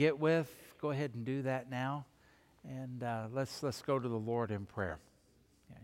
get 0.00 0.18
with, 0.18 0.50
go 0.80 0.92
ahead 0.92 1.10
and 1.14 1.26
do 1.26 1.42
that 1.42 1.70
now. 1.70 2.06
And 2.66 3.02
uh, 3.02 3.26
let's, 3.34 3.62
let's 3.62 3.82
go 3.82 3.98
to 3.98 4.08
the 4.08 4.16
Lord 4.16 4.50
in 4.50 4.64
prayer. 4.64 4.98
Okay. 5.70 5.82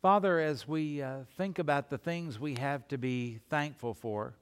Father, 0.00 0.40
as 0.40 0.66
we 0.66 1.02
uh, 1.02 1.18
think 1.36 1.58
about 1.58 1.90
the 1.90 1.98
things 1.98 2.40
we 2.40 2.54
have 2.54 2.88
to 2.88 2.96
be 2.96 3.40
thankful 3.50 3.92
for, 3.92 4.32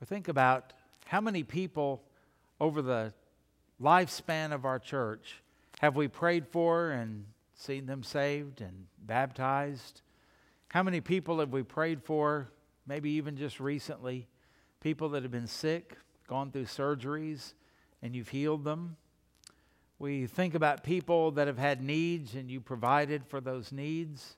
we 0.00 0.06
think 0.06 0.28
about 0.28 0.72
how 1.04 1.20
many 1.20 1.42
people 1.42 2.00
over 2.58 2.80
the 2.80 3.12
lifespan 3.78 4.52
of 4.52 4.64
our 4.64 4.78
church 4.78 5.42
have 5.80 5.94
we 5.94 6.08
prayed 6.08 6.48
for 6.48 6.92
and 6.92 7.26
seen 7.54 7.84
them 7.84 8.02
saved 8.02 8.62
and 8.62 8.86
baptized? 9.04 10.00
How 10.68 10.82
many 10.82 11.02
people 11.02 11.40
have 11.40 11.50
we 11.50 11.64
prayed 11.64 12.02
for, 12.02 12.48
maybe 12.86 13.10
even 13.10 13.36
just 13.36 13.60
recently? 13.60 14.26
People 14.80 15.10
that 15.10 15.22
have 15.22 15.32
been 15.32 15.46
sick, 15.46 15.98
gone 16.28 16.52
through 16.52 16.66
surgeries, 16.66 17.54
and 18.02 18.14
you've 18.14 18.28
healed 18.28 18.62
them. 18.62 18.96
We 19.98 20.26
think 20.26 20.54
about 20.54 20.84
people 20.84 21.32
that 21.32 21.48
have 21.48 21.58
had 21.58 21.82
needs 21.82 22.34
and 22.34 22.48
you 22.48 22.60
provided 22.60 23.26
for 23.26 23.40
those 23.40 23.72
needs. 23.72 24.36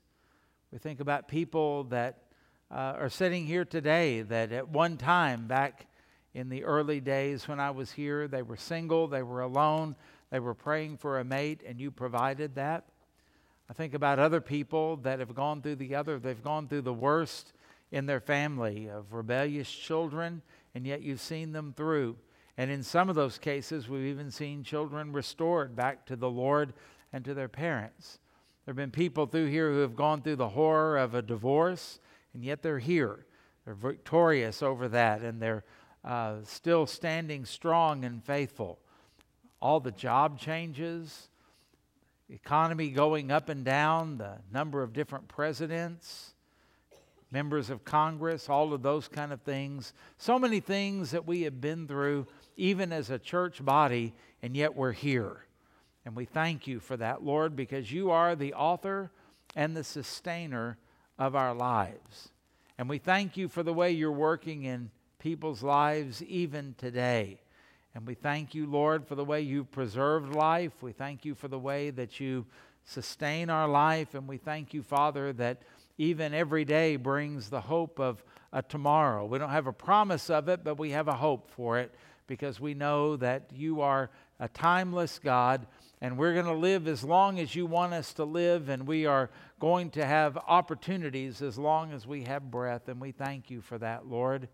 We 0.73 0.79
think 0.79 1.01
about 1.01 1.29
people 1.29 1.85
that 1.85 2.23
uh, 2.71 2.95
are 2.97 3.11
sitting 3.11 3.45
here 3.45 3.65
today 3.65 4.23
that 4.23 4.53
at 4.53 4.69
one 4.69 4.97
time 4.97 5.49
back 5.49 5.87
in 6.33 6.49
the 6.49 6.65
early 6.65 7.01
days 7.01 7.49
when 7.49 7.59
I 7.59 7.73
was 7.73 7.91
here, 7.91 8.29
they 8.29 8.43
were 8.43 8.57
single, 8.57 9.09
they 9.09 9.23
were 9.23 9.41
alone, 9.41 9.97
they 10.31 10.39
were 10.39 10.55
praying 10.55 10.99
for 10.99 11.19
a 11.19 11.25
mate, 11.25 11.63
and 11.67 11.81
you 11.81 11.91
provided 11.91 12.55
that. 12.55 12.85
I 13.69 13.73
think 13.73 13.95
about 13.95 14.19
other 14.19 14.41
people 14.41 14.97
that 14.99 15.19
have 15.19 15.35
gone 15.35 15.61
through 15.61 15.77
the 15.77 15.97
other, 15.97 16.19
they've 16.19 16.43
gone 16.43 16.69
through 16.69 16.83
the 16.83 16.95
worst 16.95 17.53
in 17.91 18.07
their 18.07 18.21
family 18.21 18.89
of 18.89 19.13
rebellious 19.13 19.71
children, 19.71 20.43
and 20.75 20.87
yet 20.87 21.03
you've 21.03 21.21
seen 21.21 21.53
them 21.53 21.75
through. 21.77 22.17
And 22.57 22.71
in 22.71 22.83
some 22.83 23.09
of 23.09 23.15
those 23.15 23.39
cases, 23.39 23.89
we've 23.89 24.07
even 24.07 24.31
seen 24.31 24.65
children 24.65 25.13
restored 25.13 25.75
back 25.75 26.07
to 26.07 26.17
the 26.17 26.31
Lord 26.31 26.75
and 27.13 27.25
to 27.25 27.35
their 27.35 27.49
parents. 27.49 28.19
There 28.65 28.73
have 28.73 28.77
been 28.77 28.91
people 28.91 29.27
through 29.27 29.47
here 29.47 29.71
who 29.71 29.81
have 29.81 29.97
gone 29.97 30.23
through 30.23 30.37
the 30.37 30.51
horror 30.51 30.99
of 30.99 31.15
a 31.15 31.23
divorce, 31.23 31.99
and 32.35 32.45
yet 32.45 32.63
they're 32.63 32.79
here. 32.79 33.25
They're 33.65 33.75
victorious 33.75 34.63
over 34.63 34.89
that, 34.89 35.23
and 35.23 35.41
they're 35.41 35.65
uh, 36.05 36.37
still 36.45 36.87
standing 36.87 37.45
strong 37.45 38.05
and 38.05 38.25
faithful. 38.25 38.79
All 39.61 39.81
the 39.81 39.91
job 39.91 40.39
changes, 40.39 41.29
economy 42.29 42.91
going 42.91 43.31
up 43.31 43.49
and 43.49 43.65
down, 43.65 44.19
the 44.19 44.39
number 44.53 44.83
of 44.83 44.93
different 44.93 45.29
presidents, 45.29 46.35
members 47.31 47.71
of 47.71 47.85
Congress, 47.85 48.49
all 48.49 48.73
of 48.73 48.83
those 48.83 49.09
kind 49.09 49.33
of 49.33 49.41
things. 49.43 49.93
So 50.19 50.39
many 50.39 50.61
things 50.61 51.13
that 51.13 51.27
we 51.27 51.43
have 51.43 51.61
been 51.61 51.87
through, 51.87 52.27
even 52.57 52.93
as 52.93 53.11
a 53.11 53.19
church 53.19 53.65
body, 53.65 54.13
and 54.43 54.57
yet 54.57 54.75
we're 54.75 54.93
here. 54.93 55.45
And 56.05 56.17
we 56.17 56.25
thank 56.25 56.67
you 56.67 56.81
for 56.81 56.97
that, 56.97 57.23
Lord, 57.23 57.55
because 57.55 57.93
you 57.93 58.11
are 58.11 58.35
the 58.35 58.55
author 58.55 59.11
and 59.55 59.77
the 59.77 59.85
sustainer 59.85 60.79
of 61.19 61.37
our 61.37 61.55
lives. 61.55 62.31
And 62.79 62.89
we 62.89 62.99
thank 62.99 63.37
you 63.37 63.49
for 63.49 63.63
the 63.63 63.75
way 63.75 63.91
you're 63.93 64.11
working 64.11 64.65
in 64.65 64.91
people's 65.19 65.63
lives 65.63 66.23
even 66.23 66.75
today. 66.79 67.41
And 67.95 68.07
we 68.07 68.15
thank 68.15 68.55
you, 68.55 68.67
Lord, 68.67 69.07
for 69.07 69.15
the 69.15 69.25
way 69.25 69.41
you've 69.43 69.71
preserved 69.71 70.35
life. 70.35 70.73
We 70.81 70.93
thank 70.93 71.25
you 71.25 71.35
for 71.35 71.49
the 71.49 71.59
way 71.59 71.91
that 71.91 72.21
you 72.21 72.47
sustain 72.85 73.51
our 73.51 73.69
life. 73.69 74.15
And 74.15 74.27
we 74.27 74.39
thank 74.39 74.73
you, 74.73 74.83
Father, 74.83 75.33
that 75.35 75.63
even 76.01 76.33
every 76.33 76.65
day 76.65 76.97
brings 76.97 77.51
the 77.51 77.61
hope 77.61 78.01
of 78.01 78.25
a 78.55 78.63
tomorrow. 78.63 79.27
We 79.27 79.37
don't 79.37 79.51
have 79.51 79.67
a 79.67 79.73
promise 79.73 80.31
of 80.31 80.49
it, 80.49 80.65
but 80.65 80.79
we 80.79 80.93
have 80.93 81.09
a 81.09 81.13
hope 81.13 81.51
for 81.51 81.79
it 81.79 81.95
because 82.27 82.59
we 82.59 82.73
know 82.73 83.17
that 83.17 83.51
you 83.53 83.83
are 83.83 84.09
a 84.39 84.49
timeless 84.49 85.19
God 85.19 85.67
and 86.01 86.17
we're 86.17 86.33
going 86.33 86.47
to 86.47 86.55
live 86.55 86.89
as 86.89 87.05
long 87.05 87.39
as 87.39 87.55
you 87.55 87.67
want 87.67 87.93
us 87.93 88.15
to 88.15 88.25
live, 88.25 88.71
and 88.71 88.87
we 88.87 89.05
are 89.05 89.29
going 89.59 89.91
to 89.91 90.07
have 90.07 90.39
opportunities 90.49 91.43
as 91.43 91.59
long 91.59 91.93
as 91.93 92.07
we 92.07 92.23
have 92.23 92.51
breath, 92.51 92.89
and 92.89 92.99
we 92.99 93.13
thank 93.13 93.51
you 93.51 93.61
for 93.61 93.77
that, 93.77 94.07
Lord. 94.07 94.49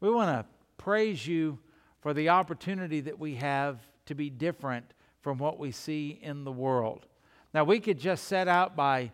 We 0.00 0.10
want 0.10 0.28
to 0.28 0.44
praise 0.76 1.26
you 1.26 1.58
for 2.02 2.12
the 2.12 2.28
opportunity 2.28 3.00
that 3.00 3.18
we 3.18 3.36
have 3.36 3.78
to 4.04 4.14
be 4.14 4.28
different 4.28 4.84
from 5.22 5.38
what 5.38 5.58
we 5.58 5.70
see 5.70 6.18
in 6.20 6.44
the 6.44 6.52
world. 6.52 7.06
Now, 7.54 7.64
we 7.64 7.80
could 7.80 7.98
just 7.98 8.24
set 8.24 8.48
out 8.48 8.76
by 8.76 9.12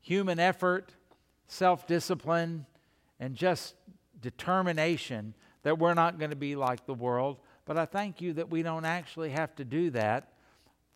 human 0.00 0.38
effort, 0.38 0.94
self 1.52 1.86
discipline, 1.86 2.66
and 3.20 3.34
just 3.34 3.74
determination 4.20 5.34
that 5.62 5.78
we're 5.78 5.94
not 5.94 6.18
going 6.18 6.30
to 6.30 6.36
be 6.36 6.56
like 6.56 6.86
the 6.86 6.94
world. 6.94 7.38
But 7.64 7.76
I 7.78 7.86
thank 7.86 8.20
you 8.20 8.32
that 8.34 8.50
we 8.50 8.62
don't 8.62 8.84
actually 8.84 9.30
have 9.30 9.54
to 9.56 9.64
do 9.64 9.90
that 9.90 10.32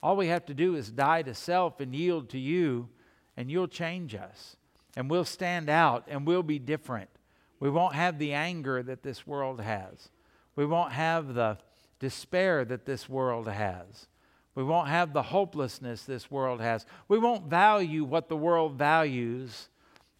all 0.07 0.17
we 0.17 0.29
have 0.29 0.47
to 0.47 0.55
do 0.55 0.77
is 0.77 0.91
die 0.91 1.23
to 1.23 1.35
self 1.35 1.81
and 1.81 1.93
yield 1.93 2.29
to 2.31 2.39
you, 2.39 2.89
and 3.37 3.51
you'll 3.51 3.67
change 3.67 4.15
us. 4.15 4.57
And 4.97 5.11
we'll 5.11 5.25
stand 5.25 5.69
out 5.69 6.05
and 6.07 6.25
we'll 6.25 6.45
be 6.45 6.61
different. 6.61 7.11
We 7.59 7.71
won't 7.71 7.95
have 7.97 8.19
the 8.19 8.33
anger 8.33 8.85
that 8.85 9.03
this 9.03 9.27
world 9.27 9.61
has. 9.61 10.09
We 10.55 10.65
won't 10.65 10.93
have 10.93 11.35
the 11.35 11.59
despair 11.99 12.65
that 12.67 12.87
this 12.87 13.09
world 13.09 13.49
has. 13.49 14.07
We 14.55 14.63
won't 14.63 14.89
have 14.89 15.13
the 15.13 15.25
hopelessness 15.25 16.05
this 16.05 16.31
world 16.31 16.61
has. 16.61 16.87
We 17.09 17.19
won't 17.19 17.51
value 17.51 18.05
what 18.05 18.29
the 18.29 18.37
world 18.37 18.79
values, 18.79 19.69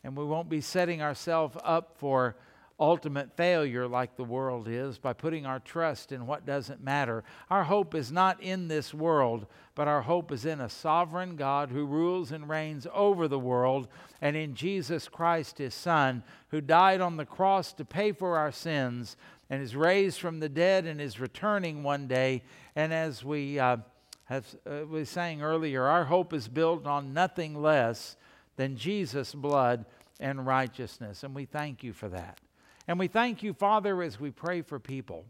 and 0.07 0.17
we 0.17 0.25
won't 0.25 0.49
be 0.49 0.61
setting 0.61 1.03
ourselves 1.03 1.57
up 1.65 1.97
for 1.99 2.37
ultimate 2.79 3.37
failure 3.37 3.89
like 3.89 4.15
the 4.15 4.23
world 4.23 4.69
is 4.69 4.99
by 4.99 5.13
putting 5.13 5.45
our 5.45 5.59
trust 5.59 6.13
in 6.13 6.29
what 6.29 6.47
doesn't 6.47 6.81
matter. 6.81 7.25
Our 7.51 7.65
hope 7.65 7.93
is 7.93 8.13
not 8.13 8.41
in 8.41 8.69
this 8.69 8.95
world, 8.95 9.47
but 9.75 9.89
our 9.89 10.03
hope 10.03 10.31
is 10.31 10.47
in 10.47 10.61
a 10.61 10.69
sovereign 10.69 11.35
God 11.35 11.71
who 11.71 11.85
rules 11.85 12.31
and 12.31 12.49
reigns 12.49 12.87
over 12.95 13.27
the 13.27 13.39
world 13.39 13.89
and 14.21 14.37
in 14.37 14.55
Jesus 14.55 15.09
Christ, 15.09 15.59
his 15.59 15.75
Son, 15.75 16.23
who 16.51 16.61
died 16.61 17.01
on 17.01 17.17
the 17.17 17.27
cross 17.27 17.73
to 17.73 17.85
pay 17.85 18.13
for 18.13 18.39
our 18.39 18.53
sins 18.53 19.17
and 19.51 19.61
is 19.61 19.75
raised 19.75 20.21
from 20.21 20.39
the 20.39 20.49
dead 20.49 20.87
and 20.87 21.01
is 21.01 21.19
returning 21.19 21.83
one 21.83 22.07
day. 22.07 22.45
And 22.77 22.95
as 22.95 23.25
we 23.25 23.59
uh, 23.59 23.79
uh, 24.31 24.41
sang 25.03 25.43
earlier, 25.43 25.83
our 25.83 26.05
hope 26.05 26.33
is 26.33 26.47
built 26.47 26.87
on 26.87 27.13
nothing 27.13 27.61
less 27.61 28.17
than 28.57 28.77
Jesus' 28.77 29.35
blood 29.35 29.85
and 30.21 30.47
righteousness. 30.47 31.23
And 31.23 31.35
we 31.35 31.45
thank 31.45 31.83
you 31.83 31.93
for 31.93 32.09
that. 32.09 32.39
And 32.89 32.99
we 32.99 33.09
thank 33.09 33.43
you, 33.43 33.53
Father, 33.53 34.03
as 34.03 34.21
we 34.21 34.31
pray 34.31 34.63
for 34.63 34.79
people. 34.79 35.25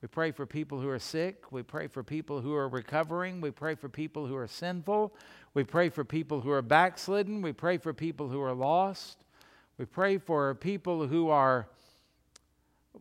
We 0.00 0.08
pray 0.08 0.32
for 0.32 0.44
people 0.44 0.80
who 0.80 0.88
are 0.90 0.98
sick. 0.98 1.50
We 1.50 1.62
pray 1.62 1.86
for 1.86 2.02
people 2.02 2.40
who 2.40 2.54
are 2.54 2.68
recovering. 2.68 3.40
We 3.40 3.50
pray 3.50 3.74
for 3.74 3.88
people 3.88 4.26
who 4.26 4.36
are 4.36 4.46
sinful. 4.46 5.14
We 5.54 5.64
pray 5.64 5.88
for 5.88 6.04
people 6.04 6.42
who 6.42 6.50
are 6.50 6.62
backslidden. 6.62 7.40
We 7.40 7.52
pray 7.52 7.78
for 7.78 7.94
people 7.94 8.28
who 8.28 8.40
are 8.42 8.52
lost. 8.52 9.24
We 9.78 9.86
pray 9.86 10.18
for 10.18 10.54
people 10.54 11.06
who 11.06 11.30
are, 11.30 11.68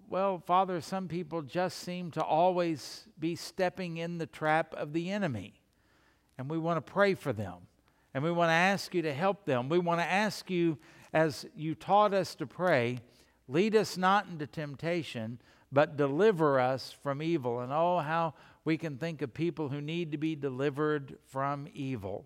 well, 0.10 0.42
Father, 0.46 0.80
some 0.82 1.08
people 1.08 1.42
just 1.42 1.80
seem 1.80 2.10
to 2.12 2.24
always 2.24 3.06
be 3.20 3.36
stepping 3.36 3.98
in 3.98 4.18
the 4.18 4.26
trap 4.26 4.74
of 4.74 4.94
the 4.94 5.12
enemy. 5.12 5.56
And 6.38 6.50
we 6.50 6.58
want 6.58 6.78
to 6.84 6.92
pray 6.92 7.16
for 7.16 7.34
them. 7.34 7.68
And 8.14 8.24
we 8.24 8.32
want 8.32 8.50
to 8.50 8.54
ask 8.54 8.96
you 8.96 9.02
to 9.02 9.14
help 9.14 9.46
them. 9.46 9.70
We 9.70 9.78
want 9.78 10.00
to 10.00 10.06
ask 10.06 10.50
you, 10.50 10.78
as 11.14 11.46
you 11.56 11.76
taught 11.76 12.14
us 12.14 12.36
to 12.36 12.48
pray, 12.48 13.00
Lead 13.48 13.76
us 13.76 13.98
not 13.98 14.28
into 14.28 14.48
temptation, 14.48 15.40
but 15.72 15.98
deliver 15.98 16.60
us 16.60 16.96
from 17.04 17.22
evil. 17.22 17.60
And 17.60 17.72
oh, 17.74 18.00
how 18.00 18.34
we 18.64 18.78
can 18.78 18.98
think 18.98 19.22
of 19.22 19.34
people 19.34 19.70
who 19.70 19.82
need 19.82 20.12
to 20.12 20.18
be 20.18 20.36
delivered 20.36 21.18
from 21.28 21.68
evil. 21.74 22.26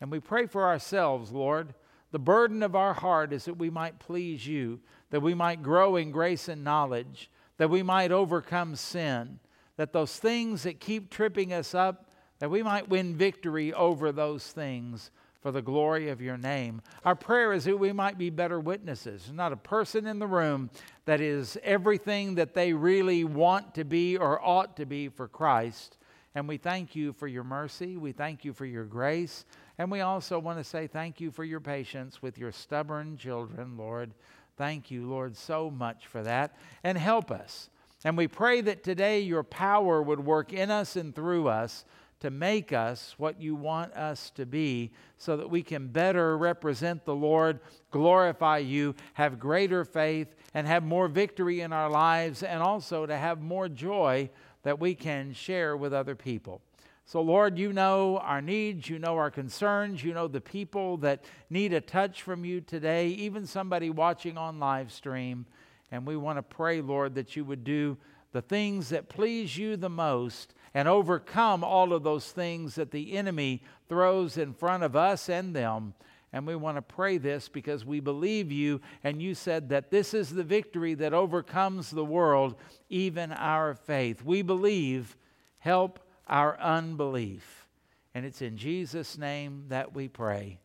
And 0.00 0.10
we 0.10 0.20
pray 0.20 0.46
for 0.46 0.64
ourselves, 0.66 1.32
Lord. 1.32 1.74
The 2.12 2.18
burden 2.18 2.62
of 2.62 2.76
our 2.76 2.94
heart 2.94 3.32
is 3.32 3.46
that 3.46 3.58
we 3.58 3.70
might 3.70 3.98
please 3.98 4.46
you, 4.46 4.80
that 5.10 5.22
we 5.22 5.34
might 5.34 5.62
grow 5.62 5.96
in 5.96 6.10
grace 6.10 6.48
and 6.48 6.62
knowledge, 6.62 7.30
that 7.56 7.70
we 7.70 7.82
might 7.82 8.12
overcome 8.12 8.76
sin, 8.76 9.38
that 9.76 9.92
those 9.92 10.16
things 10.16 10.62
that 10.64 10.80
keep 10.80 11.10
tripping 11.10 11.52
us 11.52 11.74
up, 11.74 12.10
that 12.38 12.50
we 12.50 12.62
might 12.62 12.88
win 12.88 13.16
victory 13.16 13.72
over 13.72 14.12
those 14.12 14.46
things 14.46 15.10
for 15.46 15.52
the 15.52 15.62
glory 15.62 16.08
of 16.08 16.20
your 16.20 16.36
name. 16.36 16.82
Our 17.04 17.14
prayer 17.14 17.52
is 17.52 17.66
that 17.66 17.76
we 17.78 17.92
might 17.92 18.18
be 18.18 18.30
better 18.30 18.58
witnesses. 18.58 19.22
There's 19.22 19.36
not 19.36 19.52
a 19.52 19.56
person 19.56 20.04
in 20.04 20.18
the 20.18 20.26
room 20.26 20.70
that 21.04 21.20
is 21.20 21.56
everything 21.62 22.34
that 22.34 22.52
they 22.52 22.72
really 22.72 23.22
want 23.22 23.72
to 23.76 23.84
be 23.84 24.16
or 24.16 24.44
ought 24.44 24.76
to 24.78 24.86
be 24.86 25.08
for 25.08 25.28
Christ. 25.28 25.98
And 26.34 26.48
we 26.48 26.56
thank 26.56 26.96
you 26.96 27.12
for 27.12 27.28
your 27.28 27.44
mercy. 27.44 27.96
We 27.96 28.10
thank 28.10 28.44
you 28.44 28.52
for 28.52 28.66
your 28.66 28.86
grace. 28.86 29.44
And 29.78 29.88
we 29.88 30.00
also 30.00 30.40
want 30.40 30.58
to 30.58 30.64
say 30.64 30.88
thank 30.88 31.20
you 31.20 31.30
for 31.30 31.44
your 31.44 31.60
patience 31.60 32.20
with 32.20 32.38
your 32.38 32.50
stubborn 32.50 33.16
children, 33.16 33.76
Lord. 33.76 34.14
Thank 34.56 34.90
you, 34.90 35.08
Lord, 35.08 35.36
so 35.36 35.70
much 35.70 36.08
for 36.08 36.24
that. 36.24 36.56
And 36.82 36.98
help 36.98 37.30
us. 37.30 37.70
And 38.04 38.16
we 38.16 38.26
pray 38.26 38.62
that 38.62 38.82
today 38.82 39.20
your 39.20 39.44
power 39.44 40.02
would 40.02 40.18
work 40.18 40.52
in 40.52 40.72
us 40.72 40.96
and 40.96 41.14
through 41.14 41.46
us 41.46 41.84
to 42.20 42.30
make 42.30 42.72
us 42.72 43.14
what 43.18 43.40
you 43.40 43.54
want 43.54 43.92
us 43.94 44.30
to 44.30 44.46
be 44.46 44.90
so 45.18 45.36
that 45.36 45.50
we 45.50 45.62
can 45.62 45.88
better 45.88 46.36
represent 46.36 47.04
the 47.04 47.14
Lord, 47.14 47.60
glorify 47.90 48.58
you, 48.58 48.94
have 49.14 49.38
greater 49.38 49.84
faith, 49.84 50.34
and 50.54 50.66
have 50.66 50.82
more 50.82 51.08
victory 51.08 51.60
in 51.60 51.72
our 51.72 51.90
lives, 51.90 52.42
and 52.42 52.62
also 52.62 53.06
to 53.06 53.16
have 53.16 53.42
more 53.42 53.68
joy 53.68 54.30
that 54.62 54.80
we 54.80 54.94
can 54.94 55.32
share 55.32 55.76
with 55.76 55.92
other 55.92 56.14
people. 56.14 56.62
So, 57.08 57.20
Lord, 57.20 57.56
you 57.56 57.72
know 57.72 58.18
our 58.18 58.42
needs, 58.42 58.90
you 58.90 58.98
know 58.98 59.16
our 59.16 59.30
concerns, 59.30 60.02
you 60.02 60.12
know 60.12 60.26
the 60.26 60.40
people 60.40 60.96
that 60.98 61.24
need 61.48 61.72
a 61.72 61.80
touch 61.80 62.22
from 62.22 62.44
you 62.44 62.60
today, 62.60 63.10
even 63.10 63.46
somebody 63.46 63.90
watching 63.90 64.36
on 64.36 64.58
live 64.58 64.90
stream. 64.90 65.46
And 65.92 66.04
we 66.04 66.16
want 66.16 66.38
to 66.38 66.42
pray, 66.42 66.80
Lord, 66.80 67.14
that 67.14 67.36
you 67.36 67.44
would 67.44 67.62
do 67.62 67.96
the 68.32 68.42
things 68.42 68.88
that 68.88 69.08
please 69.08 69.56
you 69.56 69.76
the 69.76 69.88
most 69.88 70.52
and 70.76 70.88
overcome 70.88 71.64
all 71.64 71.94
of 71.94 72.02
those 72.02 72.30
things 72.32 72.74
that 72.74 72.90
the 72.90 73.16
enemy 73.16 73.62
throws 73.88 74.36
in 74.36 74.52
front 74.52 74.82
of 74.82 74.94
us 74.94 75.30
and 75.30 75.56
them. 75.56 75.94
And 76.34 76.46
we 76.46 76.54
want 76.54 76.76
to 76.76 76.82
pray 76.82 77.16
this 77.16 77.48
because 77.48 77.86
we 77.86 77.98
believe 77.98 78.52
you, 78.52 78.82
and 79.02 79.22
you 79.22 79.34
said 79.34 79.70
that 79.70 79.90
this 79.90 80.12
is 80.12 80.28
the 80.28 80.44
victory 80.44 80.92
that 80.92 81.14
overcomes 81.14 81.90
the 81.90 82.04
world, 82.04 82.56
even 82.90 83.32
our 83.32 83.72
faith. 83.72 84.22
We 84.22 84.42
believe, 84.42 85.16
help 85.60 85.98
our 86.26 86.60
unbelief. 86.60 87.66
And 88.14 88.26
it's 88.26 88.42
in 88.42 88.58
Jesus' 88.58 89.16
name 89.16 89.64
that 89.68 89.94
we 89.94 90.08
pray. 90.08 90.58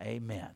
Amen. 0.00 0.48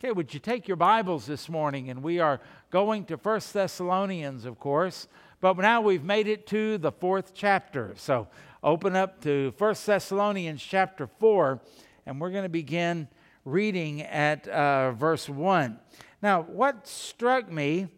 Okay, 0.00 0.12
would 0.12 0.32
you 0.32 0.40
take 0.40 0.66
your 0.66 0.78
Bibles 0.78 1.26
this 1.26 1.50
morning? 1.50 1.90
And 1.90 2.02
we 2.02 2.20
are 2.20 2.40
going 2.70 3.04
to 3.06 3.18
First 3.18 3.52
Thessalonians, 3.52 4.46
of 4.46 4.58
course, 4.58 5.08
but 5.40 5.56
now 5.58 5.80
we've 5.80 6.04
made 6.04 6.28
it 6.28 6.46
to 6.48 6.78
the 6.78 6.92
fourth 6.92 7.32
chapter. 7.34 7.92
So 7.96 8.28
open 8.62 8.96
up 8.96 9.20
to 9.22 9.52
First 9.52 9.84
Thessalonians 9.86 10.62
chapter 10.62 11.06
4, 11.06 11.60
and 12.06 12.20
we're 12.20 12.30
going 12.30 12.44
to 12.44 12.48
begin 12.48 13.08
reading 13.44 14.02
at 14.02 14.48
uh, 14.48 14.92
verse 14.92 15.28
1. 15.28 15.78
Now, 16.22 16.42
what 16.42 16.86
struck 16.86 17.50
me 17.50 17.88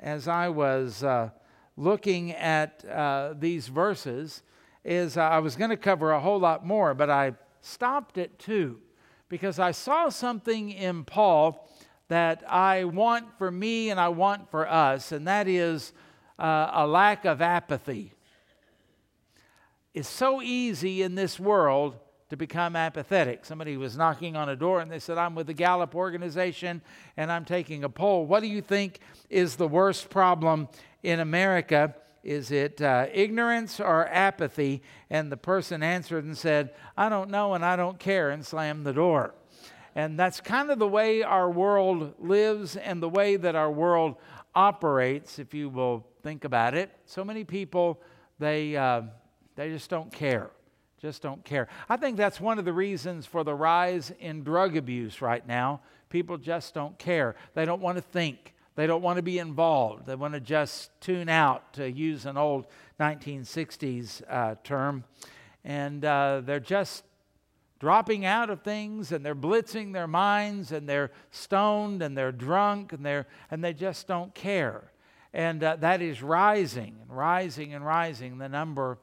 as 0.00 0.28
I 0.28 0.48
was 0.48 1.02
uh, 1.04 1.30
looking 1.76 2.32
at 2.32 2.84
uh, 2.84 3.34
these 3.38 3.68
verses 3.68 4.42
is 4.84 5.16
I 5.16 5.38
was 5.38 5.56
going 5.56 5.70
to 5.70 5.76
cover 5.76 6.12
a 6.12 6.20
whole 6.20 6.40
lot 6.40 6.66
more, 6.66 6.94
but 6.94 7.10
I 7.10 7.34
stopped 7.60 8.18
at 8.18 8.38
two 8.38 8.80
because 9.28 9.58
I 9.58 9.70
saw 9.70 10.08
something 10.08 10.70
in 10.70 11.04
Paul 11.04 11.68
that 12.08 12.42
I 12.48 12.84
want 12.84 13.26
for 13.36 13.50
me 13.50 13.90
and 13.90 14.00
I 14.00 14.08
want 14.08 14.50
for 14.50 14.68
us, 14.68 15.12
and 15.12 15.26
that 15.28 15.46
is 15.46 15.92
uh, 16.38 16.70
a 16.72 16.86
lack 16.86 17.24
of 17.24 17.42
apathy. 17.42 18.12
It's 19.94 20.08
so 20.08 20.40
easy 20.42 21.02
in 21.02 21.14
this 21.14 21.40
world 21.40 21.96
to 22.30 22.36
become 22.36 22.76
apathetic. 22.76 23.44
Somebody 23.44 23.76
was 23.76 23.96
knocking 23.96 24.36
on 24.36 24.48
a 24.48 24.56
door 24.56 24.80
and 24.80 24.90
they 24.90 24.98
said, 24.98 25.18
I'm 25.18 25.34
with 25.34 25.46
the 25.46 25.54
Gallup 25.54 25.94
organization 25.94 26.82
and 27.16 27.32
I'm 27.32 27.44
taking 27.44 27.84
a 27.84 27.88
poll. 27.88 28.26
What 28.26 28.40
do 28.40 28.46
you 28.46 28.60
think 28.60 29.00
is 29.30 29.56
the 29.56 29.68
worst 29.68 30.10
problem 30.10 30.68
in 31.02 31.20
America? 31.20 31.94
Is 32.22 32.50
it 32.50 32.82
uh, 32.82 33.06
ignorance 33.12 33.80
or 33.80 34.06
apathy? 34.08 34.82
And 35.08 35.32
the 35.32 35.36
person 35.36 35.82
answered 35.82 36.24
and 36.24 36.36
said, 36.36 36.74
I 36.96 37.08
don't 37.08 37.30
know 37.30 37.54
and 37.54 37.64
I 37.64 37.76
don't 37.76 37.98
care, 37.98 38.30
and 38.30 38.44
slammed 38.44 38.84
the 38.84 38.92
door. 38.92 39.34
And 39.94 40.18
that's 40.18 40.40
kind 40.40 40.70
of 40.70 40.78
the 40.78 40.86
way 40.86 41.22
our 41.22 41.50
world 41.50 42.14
lives 42.18 42.76
and 42.76 43.02
the 43.02 43.08
way 43.08 43.36
that 43.36 43.56
our 43.56 43.70
world 43.70 44.16
operates, 44.54 45.38
if 45.38 45.54
you 45.54 45.68
will 45.68 46.06
think 46.22 46.44
about 46.44 46.74
it. 46.74 46.90
So 47.06 47.24
many 47.24 47.44
people, 47.44 48.00
they, 48.38 48.76
uh, 48.76 49.02
they 49.56 49.70
just 49.70 49.90
don't 49.90 50.12
care. 50.12 50.50
Just 51.00 51.22
don't 51.22 51.44
care. 51.44 51.68
I 51.88 51.96
think 51.96 52.16
that's 52.16 52.40
one 52.40 52.58
of 52.58 52.64
the 52.64 52.72
reasons 52.72 53.24
for 53.24 53.44
the 53.44 53.54
rise 53.54 54.12
in 54.18 54.42
drug 54.42 54.76
abuse 54.76 55.22
right 55.22 55.46
now. 55.46 55.80
People 56.10 56.38
just 56.38 56.74
don't 56.74 56.98
care. 56.98 57.36
They 57.54 57.64
don't 57.64 57.80
want 57.80 57.98
to 57.98 58.02
think. 58.02 58.54
They 58.74 58.86
don't 58.86 59.02
want 59.02 59.16
to 59.16 59.22
be 59.22 59.38
involved. 59.38 60.06
They 60.06 60.14
want 60.14 60.34
to 60.34 60.40
just 60.40 60.90
tune 61.00 61.28
out, 61.28 61.72
to 61.74 61.90
use 61.90 62.26
an 62.26 62.36
old 62.36 62.66
1960s 63.00 64.22
uh, 64.28 64.54
term. 64.64 65.04
And 65.64 66.04
uh, 66.04 66.42
they're 66.44 66.60
just 66.60 67.04
dropping 67.78 68.24
out 68.24 68.50
of 68.50 68.62
things 68.62 69.12
and 69.12 69.24
they're 69.24 69.34
blitzing 69.34 69.92
their 69.92 70.06
minds 70.06 70.72
and 70.72 70.88
they're 70.88 71.10
stoned 71.30 72.02
and 72.02 72.16
they're 72.16 72.32
drunk 72.32 72.92
and, 72.92 73.04
they're, 73.04 73.26
and 73.50 73.62
they 73.62 73.72
just 73.72 74.06
don't 74.06 74.34
care. 74.34 74.92
And 75.32 75.62
uh, 75.62 75.76
that 75.76 76.02
is 76.02 76.22
rising 76.22 76.96
and 77.02 77.16
rising 77.16 77.74
and 77.74 77.84
rising, 77.84 78.38
the 78.38 78.48
number. 78.48 78.98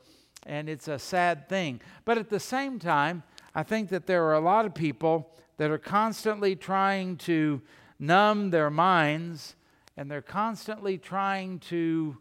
And 0.45 0.67
it's 0.69 0.87
a 0.87 0.99
sad 0.99 1.47
thing. 1.47 1.79
But 2.03 2.17
at 2.17 2.29
the 2.29 2.39
same 2.39 2.79
time, 2.79 3.23
I 3.53 3.63
think 3.63 3.89
that 3.89 4.05
there 4.05 4.25
are 4.25 4.33
a 4.33 4.41
lot 4.41 4.65
of 4.65 4.73
people 4.73 5.31
that 5.57 5.71
are 5.71 5.77
constantly 5.77 6.55
trying 6.55 7.17
to 7.17 7.61
numb 7.97 8.49
their 8.49 8.69
minds 8.69 9.55
and 9.95 10.11
they're 10.11 10.21
constantly 10.21 10.97
trying 10.97 11.59
to 11.59 12.17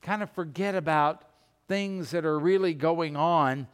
kind 0.00 0.22
of 0.22 0.30
forget 0.30 0.76
about 0.76 1.24
things 1.66 2.12
that 2.12 2.24
are 2.24 2.38
really 2.38 2.74
going 2.74 3.16
on 3.16 3.66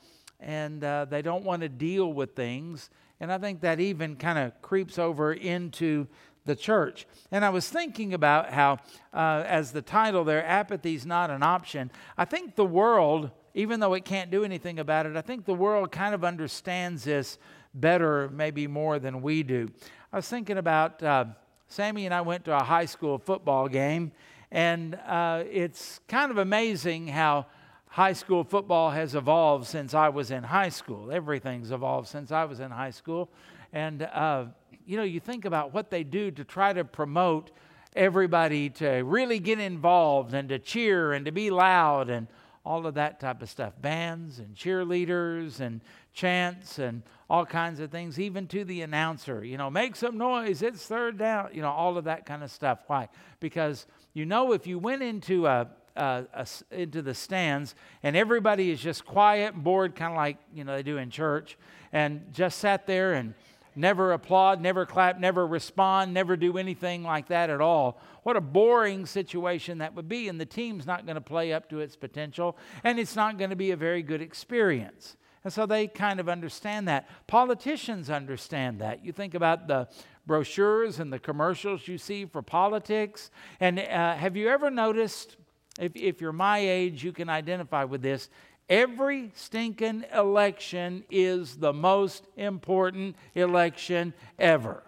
and 0.42 0.82
uh, 0.82 1.06
they 1.06 1.22
don't 1.22 1.44
want 1.44 1.62
to 1.62 1.68
deal 1.68 2.12
with 2.12 2.34
things. 2.34 2.90
And 3.20 3.32
I 3.32 3.38
think 3.38 3.60
that 3.60 3.80
even 3.80 4.16
kind 4.16 4.38
of 4.38 4.60
creeps 4.60 4.98
over 4.98 5.32
into 5.32 6.06
the 6.44 6.56
church. 6.56 7.06
And 7.30 7.44
I 7.44 7.50
was 7.50 7.68
thinking 7.68 8.14
about 8.14 8.50
how, 8.50 8.78
uh, 9.14 9.44
as 9.46 9.70
the 9.70 9.82
title 9.82 10.24
there, 10.24 10.44
apathy 10.44 10.94
is 10.94 11.06
not 11.06 11.30
an 11.30 11.42
option. 11.42 11.90
I 12.18 12.24
think 12.24 12.56
the 12.56 12.64
world, 12.64 13.30
even 13.54 13.80
though 13.80 13.94
it 13.94 14.04
can't 14.04 14.30
do 14.30 14.44
anything 14.44 14.78
about 14.78 15.06
it, 15.06 15.16
I 15.16 15.20
think 15.20 15.44
the 15.44 15.54
world 15.54 15.92
kind 15.92 16.14
of 16.14 16.24
understands 16.24 17.04
this 17.04 17.38
better, 17.74 18.28
maybe 18.30 18.66
more 18.66 18.98
than 18.98 19.22
we 19.22 19.42
do. 19.42 19.68
I 20.12 20.16
was 20.16 20.28
thinking 20.28 20.58
about. 20.58 21.02
Uh, 21.02 21.26
Sammy 21.72 22.04
and 22.04 22.14
I 22.14 22.20
went 22.20 22.44
to 22.44 22.54
a 22.54 22.62
high 22.62 22.84
school 22.84 23.16
football 23.16 23.66
game, 23.66 24.12
and 24.50 24.94
uh, 25.06 25.42
it's 25.50 26.00
kind 26.06 26.30
of 26.30 26.36
amazing 26.36 27.06
how 27.06 27.46
high 27.92 28.14
school 28.14 28.42
football 28.42 28.90
has 28.90 29.14
evolved 29.14 29.66
since 29.66 29.92
I 29.92 30.08
was 30.08 30.30
in 30.30 30.42
high 30.42 30.70
school. 30.70 31.12
Everything's 31.12 31.70
evolved 31.70 32.08
since 32.08 32.32
I 32.32 32.46
was 32.46 32.58
in 32.58 32.70
high 32.70 32.90
school. 32.90 33.28
And, 33.70 34.04
uh, 34.04 34.46
you 34.86 34.96
know, 34.96 35.02
you 35.02 35.20
think 35.20 35.44
about 35.44 35.74
what 35.74 35.90
they 35.90 36.02
do 36.02 36.30
to 36.30 36.42
try 36.42 36.72
to 36.72 36.84
promote 36.84 37.50
everybody 37.94 38.70
to 38.70 38.88
really 39.02 39.38
get 39.38 39.60
involved 39.60 40.32
and 40.32 40.48
to 40.48 40.58
cheer 40.58 41.12
and 41.12 41.26
to 41.26 41.32
be 41.32 41.50
loud 41.50 42.08
and 42.08 42.28
all 42.64 42.86
of 42.86 42.94
that 42.94 43.20
type 43.20 43.42
of 43.42 43.50
stuff 43.50 43.74
bands 43.82 44.38
and 44.38 44.54
cheerleaders 44.54 45.60
and 45.60 45.82
chants 46.14 46.78
and 46.78 47.02
all 47.28 47.44
kinds 47.44 47.78
of 47.78 47.90
things, 47.90 48.18
even 48.18 48.46
to 48.46 48.64
the 48.64 48.80
announcer. 48.80 49.44
You 49.44 49.58
know, 49.58 49.68
make 49.68 49.96
some 49.96 50.16
noise, 50.16 50.62
it's 50.62 50.86
third 50.86 51.18
down, 51.18 51.50
you 51.52 51.60
know, 51.60 51.70
all 51.70 51.98
of 51.98 52.04
that 52.04 52.24
kind 52.24 52.42
of 52.42 52.50
stuff. 52.50 52.78
Why? 52.86 53.10
Because 53.38 53.86
you 54.14 54.24
know, 54.24 54.52
if 54.52 54.66
you 54.66 54.78
went 54.78 55.02
into 55.02 55.46
a, 55.46 55.68
a, 55.96 56.24
a, 56.34 56.46
into 56.70 57.02
the 57.02 57.14
stands 57.14 57.74
and 58.02 58.16
everybody 58.16 58.70
is 58.70 58.80
just 58.80 59.04
quiet 59.04 59.54
and 59.54 59.64
bored, 59.64 59.94
kind 59.94 60.12
of 60.12 60.16
like 60.16 60.38
you 60.54 60.64
know 60.64 60.74
they 60.74 60.82
do 60.82 60.98
in 60.98 61.10
church, 61.10 61.58
and 61.92 62.32
just 62.32 62.58
sat 62.58 62.86
there 62.86 63.14
and 63.14 63.34
never 63.74 64.12
applaud, 64.12 64.60
never 64.60 64.84
clap, 64.84 65.18
never 65.18 65.46
respond, 65.46 66.12
never 66.12 66.36
do 66.36 66.58
anything 66.58 67.02
like 67.02 67.28
that 67.28 67.50
at 67.50 67.60
all. 67.60 67.98
What 68.22 68.36
a 68.36 68.40
boring 68.40 69.06
situation 69.06 69.78
that 69.78 69.94
would 69.94 70.08
be, 70.08 70.28
and 70.28 70.40
the 70.40 70.46
team's 70.46 70.86
not 70.86 71.06
going 71.06 71.16
to 71.16 71.22
play 71.22 71.52
up 71.52 71.68
to 71.70 71.80
its 71.80 71.96
potential, 71.96 72.56
and 72.84 72.98
it's 72.98 73.16
not 73.16 73.38
going 73.38 73.50
to 73.50 73.56
be 73.56 73.70
a 73.70 73.76
very 73.76 74.02
good 74.02 74.22
experience. 74.22 75.16
And 75.44 75.52
so 75.52 75.66
they 75.66 75.88
kind 75.88 76.20
of 76.20 76.28
understand 76.28 76.86
that. 76.88 77.08
Politicians 77.26 78.10
understand 78.10 78.80
that. 78.80 79.04
You 79.04 79.12
think 79.12 79.34
about 79.34 79.66
the 79.66 79.88
brochures 80.24 81.00
and 81.00 81.12
the 81.12 81.18
commercials 81.18 81.88
you 81.88 81.98
see 81.98 82.26
for 82.26 82.42
politics. 82.42 83.30
And 83.58 83.80
uh, 83.80 84.14
have 84.14 84.36
you 84.36 84.48
ever 84.48 84.70
noticed, 84.70 85.36
if, 85.80 85.96
if 85.96 86.20
you're 86.20 86.32
my 86.32 86.58
age, 86.58 87.02
you 87.04 87.12
can 87.12 87.28
identify 87.28 87.84
with 87.84 88.02
this. 88.02 88.28
Every 88.68 89.32
stinking 89.34 90.04
election 90.14 91.04
is 91.10 91.56
the 91.56 91.72
most 91.72 92.26
important 92.36 93.16
election 93.34 94.14
ever. 94.38 94.82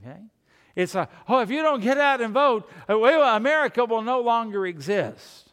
Okay? 0.00 0.18
It's 0.74 0.94
a, 0.94 1.08
oh, 1.28 1.40
if 1.40 1.50
you 1.50 1.62
don't 1.62 1.80
get 1.80 1.98
out 1.98 2.20
and 2.20 2.32
vote, 2.32 2.70
uh, 2.88 2.96
America 2.96 3.84
will 3.84 4.02
no 4.02 4.20
longer 4.20 4.66
exist. 4.66 5.52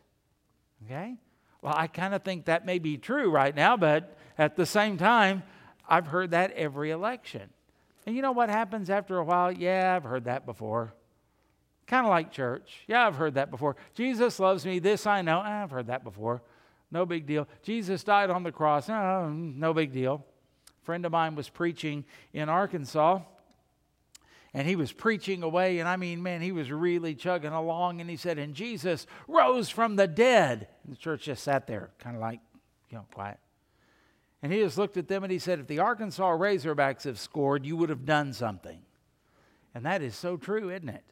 Okay? 0.86 1.15
Well, 1.62 1.74
I 1.75 1.88
kind 1.88 2.13
of 2.13 2.24
think 2.24 2.46
that 2.46 2.65
may 2.65 2.79
be 2.79 2.98
true 2.98 3.29
right 3.29 3.56
now, 3.56 3.75
but 3.75 4.17
at 4.38 4.56
the 4.56 4.65
same 4.65 4.98
time, 4.98 5.44
I've 5.88 6.08
heard 6.08 6.32
that 6.32 6.51
every 6.53 6.91
election. 6.91 7.50
And 8.06 8.15
you 8.15 8.22
know 8.22 8.32
what 8.32 8.50
happens 8.50 8.89
after 8.89 9.17
a 9.17 9.24
while? 9.24 9.51
Yeah, 9.51 9.96
I've 9.96 10.03
heard 10.03 10.25
that 10.25 10.46
before. 10.46 10.94
Kind 11.88 12.06
of 12.06 12.10
like 12.10 12.32
church. 12.32 12.84
Yeah, 12.88 13.08
I've 13.08 13.15
heard 13.15 13.36
that 13.36 13.50
before. 13.50 13.77
Jesus 13.96 14.39
loves 14.39 14.65
me. 14.65 14.79
This 14.79 15.08
I 15.08 15.22
know. 15.22 15.41
Ah, 15.44 15.63
I've 15.63 15.72
heard 15.72 15.88
that 15.88 16.03
before. 16.03 16.44
No 16.91 17.06
big 17.06 17.25
deal. 17.25 17.48
Jesus 17.63 18.03
died 18.03 18.29
on 18.29 18.44
the 18.44 18.51
cross. 18.51 18.89
No, 18.89 19.29
no 19.29 19.74
big 19.74 19.94
deal. 19.94 20.25
A 20.82 20.86
friend 20.86 21.06
of 21.06 21.12
mine 21.12 21.36
was 21.36 21.50
preaching 21.50 22.06
in 22.34 22.50
Arkansas 22.50 23.22
and 24.53 24.67
he 24.67 24.75
was 24.75 24.91
preaching 24.91 25.44
away. 25.44 25.79
And 25.79 25.88
I 25.88 25.98
mean, 25.98 26.24
man, 26.24 26.41
he 26.41 26.51
was 26.51 26.72
really 26.72 27.15
chugging 27.15 27.51
along. 27.51 28.01
And 28.01 28.10
he 28.10 28.17
said, 28.17 28.38
And 28.38 28.53
Jesus 28.53 29.06
rose 29.27 29.70
from 29.70 29.96
the 29.96 30.08
dead. 30.08 30.67
And 30.84 30.94
the 30.94 30.98
church 30.98 31.24
just 31.24 31.44
sat 31.44 31.67
there, 31.67 31.91
kind 32.00 32.15
of 32.15 32.22
like, 32.22 32.39
you 32.89 32.98
know, 32.98 33.06
quiet. 33.13 33.38
And 34.41 34.51
he 34.51 34.60
just 34.60 34.77
looked 34.77 34.98
at 34.98 35.08
them 35.08 35.24
and 35.24 35.32
he 35.32 35.39
said, 35.39 35.60
If 35.60 35.67
the 35.67 35.79
Arkansas 35.79 36.32
Razorbacks 36.38 37.03
have 37.03 37.20
scored, 37.20 37.65
you 37.65 37.77
would 37.77 37.89
have 37.89 38.06
done 38.06 38.34
something. 38.34 38.82
And 39.75 39.86
that 39.86 40.01
is 40.01 40.15
so 40.15 40.38
true, 40.38 40.70
isn't 40.70 40.89
it? 40.89 41.03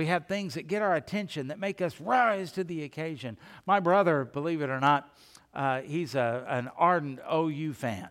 We 0.00 0.06
have 0.06 0.26
things 0.26 0.54
that 0.54 0.66
get 0.66 0.80
our 0.80 0.94
attention, 0.94 1.48
that 1.48 1.58
make 1.58 1.82
us 1.82 2.00
rise 2.00 2.52
to 2.52 2.64
the 2.64 2.84
occasion. 2.84 3.36
My 3.66 3.80
brother, 3.80 4.24
believe 4.24 4.62
it 4.62 4.70
or 4.70 4.80
not, 4.80 5.14
uh, 5.52 5.82
he's 5.82 6.14
a, 6.14 6.46
an 6.48 6.70
ardent 6.74 7.20
OU 7.30 7.74
fan 7.74 8.08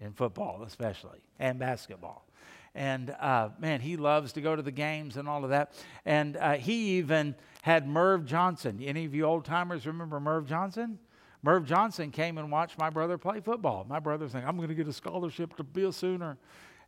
in 0.00 0.12
football, 0.12 0.64
especially, 0.66 1.20
and 1.38 1.58
basketball. 1.58 2.28
And 2.74 3.08
uh, 3.08 3.48
man, 3.58 3.80
he 3.80 3.96
loves 3.96 4.34
to 4.34 4.42
go 4.42 4.54
to 4.54 4.60
the 4.60 4.70
games 4.70 5.16
and 5.16 5.26
all 5.26 5.44
of 5.44 5.48
that. 5.48 5.72
And 6.04 6.36
uh, 6.36 6.56
he 6.56 6.98
even 6.98 7.36
had 7.62 7.88
Merv 7.88 8.26
Johnson. 8.26 8.78
Any 8.82 9.06
of 9.06 9.14
you 9.14 9.24
old 9.24 9.46
timers 9.46 9.86
remember 9.86 10.20
Merv 10.20 10.46
Johnson? 10.46 10.98
Merv 11.42 11.64
Johnson 11.64 12.10
came 12.10 12.36
and 12.36 12.52
watched 12.52 12.78
my 12.78 12.90
brother 12.90 13.16
play 13.16 13.40
football. 13.40 13.86
My 13.88 13.98
brother's 13.98 14.32
saying, 14.32 14.44
I'm 14.46 14.58
going 14.58 14.68
to 14.68 14.74
get 14.74 14.88
a 14.88 14.92
scholarship 14.92 15.56
to 15.56 15.64
be 15.64 15.84
a 15.84 15.92
Sooner. 15.92 16.36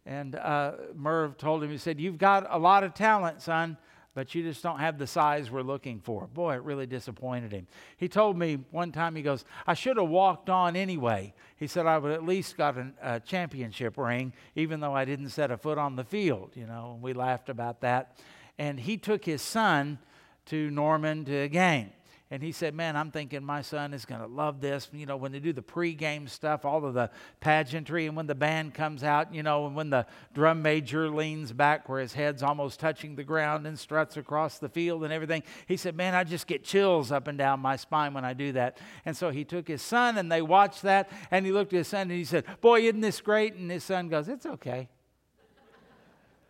And 0.05 0.35
uh, 0.35 0.73
Merv 0.95 1.39
told 1.39 1.65
him, 1.65 1.71
he 1.71 1.79
said, 1.79 1.99
You've 1.99 2.19
got 2.19 2.47
a 2.51 2.59
lot 2.59 2.85
of 2.85 2.93
talent, 2.93 3.41
son 3.41 3.79
but 4.17 4.35
you 4.35 4.43
just 4.43 4.63
don't 4.63 4.79
have 4.79 4.97
the 4.97 5.07
size 5.07 5.51
we're 5.51 5.61
looking 5.61 6.01
for. 6.01 6.27
Boy, 6.27 6.55
it 6.55 6.63
really 6.63 6.87
disappointed 6.87 7.53
him. 7.53 7.67
He 7.99 8.09
told 8.09 8.39
me 8.39 8.65
one 8.71 8.91
time, 8.91 9.15
he 9.15 9.21
goes, 9.21 9.45
I 9.67 9.75
should 9.75 9.99
have 9.99 10.09
walked 10.09 10.49
on 10.49 10.75
anyway. 10.75 11.35
He 11.57 11.67
said, 11.67 11.85
I 11.85 11.99
would 11.99 12.13
at 12.13 12.25
least 12.25 12.57
got 12.57 12.79
an, 12.79 12.95
a 13.03 13.21
championship 13.21 13.99
ring, 13.99 14.33
even 14.55 14.81
though 14.81 14.95
I 14.95 15.05
didn't 15.05 15.29
set 15.29 15.51
a 15.51 15.59
foot 15.59 15.77
on 15.77 15.97
the 15.97 16.05
field, 16.05 16.53
you 16.55 16.67
know, 16.67 16.93
and 16.95 17.03
we 17.03 17.13
laughed 17.13 17.51
about 17.51 17.83
that. 17.83 18.17
And 18.57 18.81
he 18.81 18.97
took 18.97 19.23
his 19.23 19.43
son 19.43 19.99
to 20.47 20.71
Norman 20.71 21.27
to 21.27 21.37
a 21.37 21.49
game. 21.49 21.91
And 22.29 22.43
he 22.43 22.51
said, 22.51 22.75
Man, 22.75 22.97
I'm 22.97 23.13
thinking 23.13 23.45
my 23.45 23.63
son 23.63 23.95
is 23.95 24.05
going 24.05 24.21
to 24.21 24.27
love 24.27 24.61
this. 24.61 24.89
You 24.93 25.07
know, 25.07 25.17
when 25.17 25.31
they 25.31 25.39
do 25.39 25.53
the 25.53 25.63
pregame 25.63 26.29
stuff, 26.29 26.65
all 26.65 26.85
of 26.85 26.95
the 26.95 27.09
pageantry, 27.39 28.07
and 28.07 28.17
when 28.17 28.27
the 28.27 28.35
band 28.35 28.75
comes 28.75 29.05
out, 29.05 29.33
you 29.33 29.45
know, 29.45 29.67
and 29.67 29.77
when 29.77 29.91
the 29.91 30.07
drum 30.35 30.61
major 30.61 31.09
leans 31.09 31.53
back 31.53 31.89
where 31.89 32.01
his 32.01 32.15
head's 32.15 32.43
almost 32.43 32.81
touching 32.81 33.15
the 33.15 33.23
ground 33.23 33.65
and 33.65 33.79
struts 33.79 34.17
across 34.17 34.59
the 34.59 34.69
field 34.69 35.05
and 35.05 35.13
everything. 35.13 35.45
He 35.69 35.77
said, 35.77 35.95
Man, 35.95 36.17
I 36.17 36.25
just 36.25 36.49
get 36.49 36.65
chills 36.65 37.13
up 37.13 37.29
and 37.29 37.39
down 37.39 37.61
my 37.61 37.77
spine 37.77 38.13
when 38.13 38.25
I 38.25 38.33
do 38.33 38.53
that. 38.53 38.79
And 39.05 39.17
so 39.17 39.31
he 39.31 39.45
took 39.45 39.69
his 39.69 39.83
son 39.83 40.19
and 40.19 40.31
they 40.31 40.43
watched 40.43 40.83
that. 40.83 41.09
And 41.31 41.47
he 41.47 41.53
looked 41.53 41.73
at 41.75 41.79
his 41.79 41.89
son 41.89 42.03
and 42.03 42.13
he 42.13 42.25
said, 42.25 42.45
Boy, 42.61 42.83
isn't 42.83 43.03
this 43.03 43.21
great? 43.21 43.55
And 43.55 43.71
his 43.71 43.85
son 43.85 44.09
goes, 44.09 44.27
It's 44.27 44.47
okay. 44.47 44.89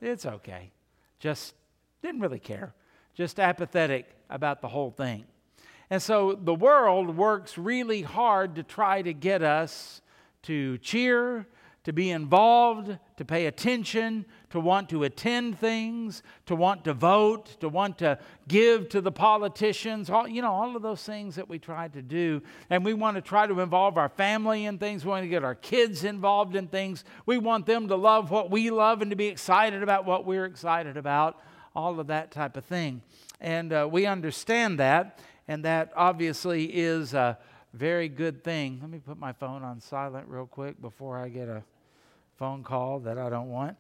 It's 0.01 0.25
okay. 0.25 0.73
Just 1.19 1.55
didn't 2.01 2.21
really 2.21 2.39
care. 2.39 2.75
Just 3.15 3.39
apathetic 3.39 4.07
about 4.31 4.63
the 4.63 4.69
whole 4.69 4.91
thing. 4.91 5.25
And 5.91 6.03
so 6.03 6.33
the 6.33 6.55
world 6.55 7.17
works 7.17 7.57
really 7.57 8.03
hard 8.03 8.57
to 8.57 8.63
try 8.63 9.03
to 9.03 9.13
get 9.13 9.43
us 9.43 10.03
to 10.43 10.79
cheer, 10.79 11.47
to 11.85 11.93
be 11.93 12.11
involved, 12.11 12.99
to 13.17 13.25
pay 13.25 13.47
attention, 13.47 14.25
to 14.51 14.59
want 14.59 14.89
to 14.89 15.05
attend 15.05 15.57
things, 15.59 16.25
to 16.47 16.57
want 16.57 16.85
to 16.85 16.93
vote, 16.93 17.61
to 17.61 17.69
want 17.69 17.99
to 17.99 18.19
give 18.49 18.89
to 18.89 19.01
the 19.01 19.13
politicians, 19.13 20.11
all, 20.11 20.27
you 20.27 20.43
know, 20.43 20.51
all 20.51 20.75
of 20.75 20.83
those 20.83 21.05
things 21.05 21.37
that 21.37 21.49
we 21.49 21.61
try 21.61 21.87
to 21.87 22.03
do. 22.03 22.43
And 22.71 22.85
we 22.85 22.93
want 22.93 23.15
to 23.15 23.23
try 23.23 23.47
to 23.47 23.61
involve 23.61 23.99
our 23.99 24.09
family 24.09 24.65
in 24.65 24.79
things. 24.79 25.05
We 25.05 25.11
want 25.11 25.23
to 25.23 25.29
get 25.29 25.45
our 25.45 25.55
kids 25.55 26.03
involved 26.03 26.57
in 26.57 26.67
things. 26.67 27.05
We 27.25 27.39
want 27.39 27.67
them 27.67 27.87
to 27.87 27.97
love 27.97 28.33
what 28.33 28.51
we 28.51 28.71
love 28.71 29.01
and 29.01 29.13
to 29.13 29.17
be 29.17 29.29
excited 29.29 29.85
about 29.85 30.05
what 30.05 30.25
we're 30.25 30.47
excited 30.47 30.97
about, 30.97 31.41
all 31.77 32.01
of 32.01 32.09
that 32.09 32.33
type 32.33 32.57
of 32.57 32.65
thing. 32.65 33.03
And 33.41 33.73
uh, 33.73 33.89
we 33.89 34.07
understand 34.07 34.81
that 34.81 35.21
and 35.49 35.65
that 35.65 35.93
obviously 35.97 36.65
is 36.65 37.15
a 37.15 37.39
very 37.73 38.09
good 38.09 38.43
thing. 38.43 38.79
Let 38.81 38.91
me 38.91 38.99
put 38.99 39.19
my 39.19 39.33
phone 39.33 39.63
on 39.63 39.81
silent 39.81 40.27
real 40.29 40.47
quick 40.47 40.81
before 40.81 41.19
I 41.19 41.29
get 41.29 41.49
a 41.49 41.63
phone 42.37 42.63
call 42.63 43.01
that 43.01 43.19
I 43.19 43.29
don't 43.29 43.51
want. 43.51 43.77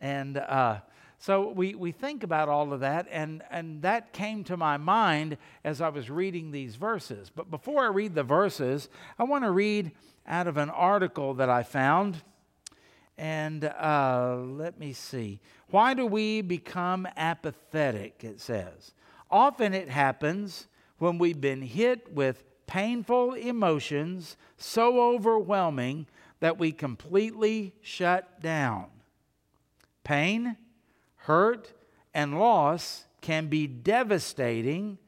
And 0.00 0.36
uh, 0.36 0.78
so 1.18 1.50
we, 1.50 1.74
we 1.74 1.92
think 1.92 2.22
about 2.22 2.48
all 2.48 2.72
of 2.72 2.80
that, 2.80 3.06
and, 3.10 3.42
and 3.50 3.82
that 3.82 4.12
came 4.12 4.42
to 4.44 4.56
my 4.56 4.78
mind 4.78 5.36
as 5.64 5.80
I 5.80 5.90
was 5.90 6.08
reading 6.08 6.50
these 6.50 6.76
verses. 6.76 7.30
But 7.34 7.50
before 7.50 7.84
I 7.84 7.88
read 7.88 8.14
the 8.14 8.22
verses, 8.22 8.88
I 9.18 9.24
want 9.24 9.44
to 9.44 9.50
read 9.50 9.92
out 10.26 10.46
of 10.46 10.56
an 10.56 10.70
article 10.70 11.34
that 11.34 11.50
I 11.50 11.62
found. 11.62 12.22
And 13.18 13.64
uh, 13.64 14.36
let 14.38 14.78
me 14.78 14.94
see. 14.94 15.40
Why 15.68 15.92
do 15.92 16.06
we 16.06 16.40
become 16.40 17.06
apathetic? 17.16 18.24
It 18.24 18.40
says. 18.40 18.92
Often 19.30 19.74
it 19.74 19.90
happens 19.90 20.68
when 21.00 21.16
we've 21.16 21.40
been 21.40 21.62
hit 21.62 22.12
with 22.12 22.44
painful 22.66 23.32
emotions 23.34 24.36
so 24.58 25.14
overwhelming 25.14 26.06
that 26.40 26.58
we 26.58 26.70
completely 26.70 27.74
shut 27.80 28.40
down. 28.40 28.86
Pain, 30.04 30.56
hurt, 31.16 31.72
and 32.12 32.38
loss 32.38 33.06
can 33.22 33.46
be 33.48 33.66
devastating, 33.66 34.98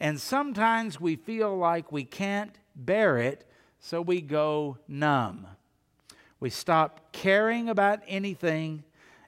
and 0.00 0.20
sometimes 0.20 1.00
we 1.00 1.14
feel 1.14 1.56
like 1.56 1.92
we 1.92 2.04
can't 2.04 2.58
bear 2.74 3.16
it, 3.16 3.48
so 3.78 4.02
we 4.02 4.20
go 4.20 4.78
numb. 4.88 5.46
We 6.40 6.50
stop 6.50 7.12
caring 7.12 7.68
about 7.68 8.00
anything, 8.08 8.82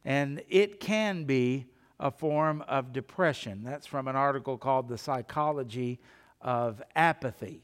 and 0.04 0.42
it 0.48 0.80
can 0.80 1.24
be 1.24 1.66
a 2.00 2.10
form 2.10 2.62
of 2.68 2.92
depression. 2.92 3.62
That's 3.64 3.86
from 3.86 4.08
an 4.08 4.16
article 4.16 4.56
called 4.56 4.88
The 4.88 4.98
Psychology 4.98 5.98
of 6.40 6.82
Apathy. 6.94 7.62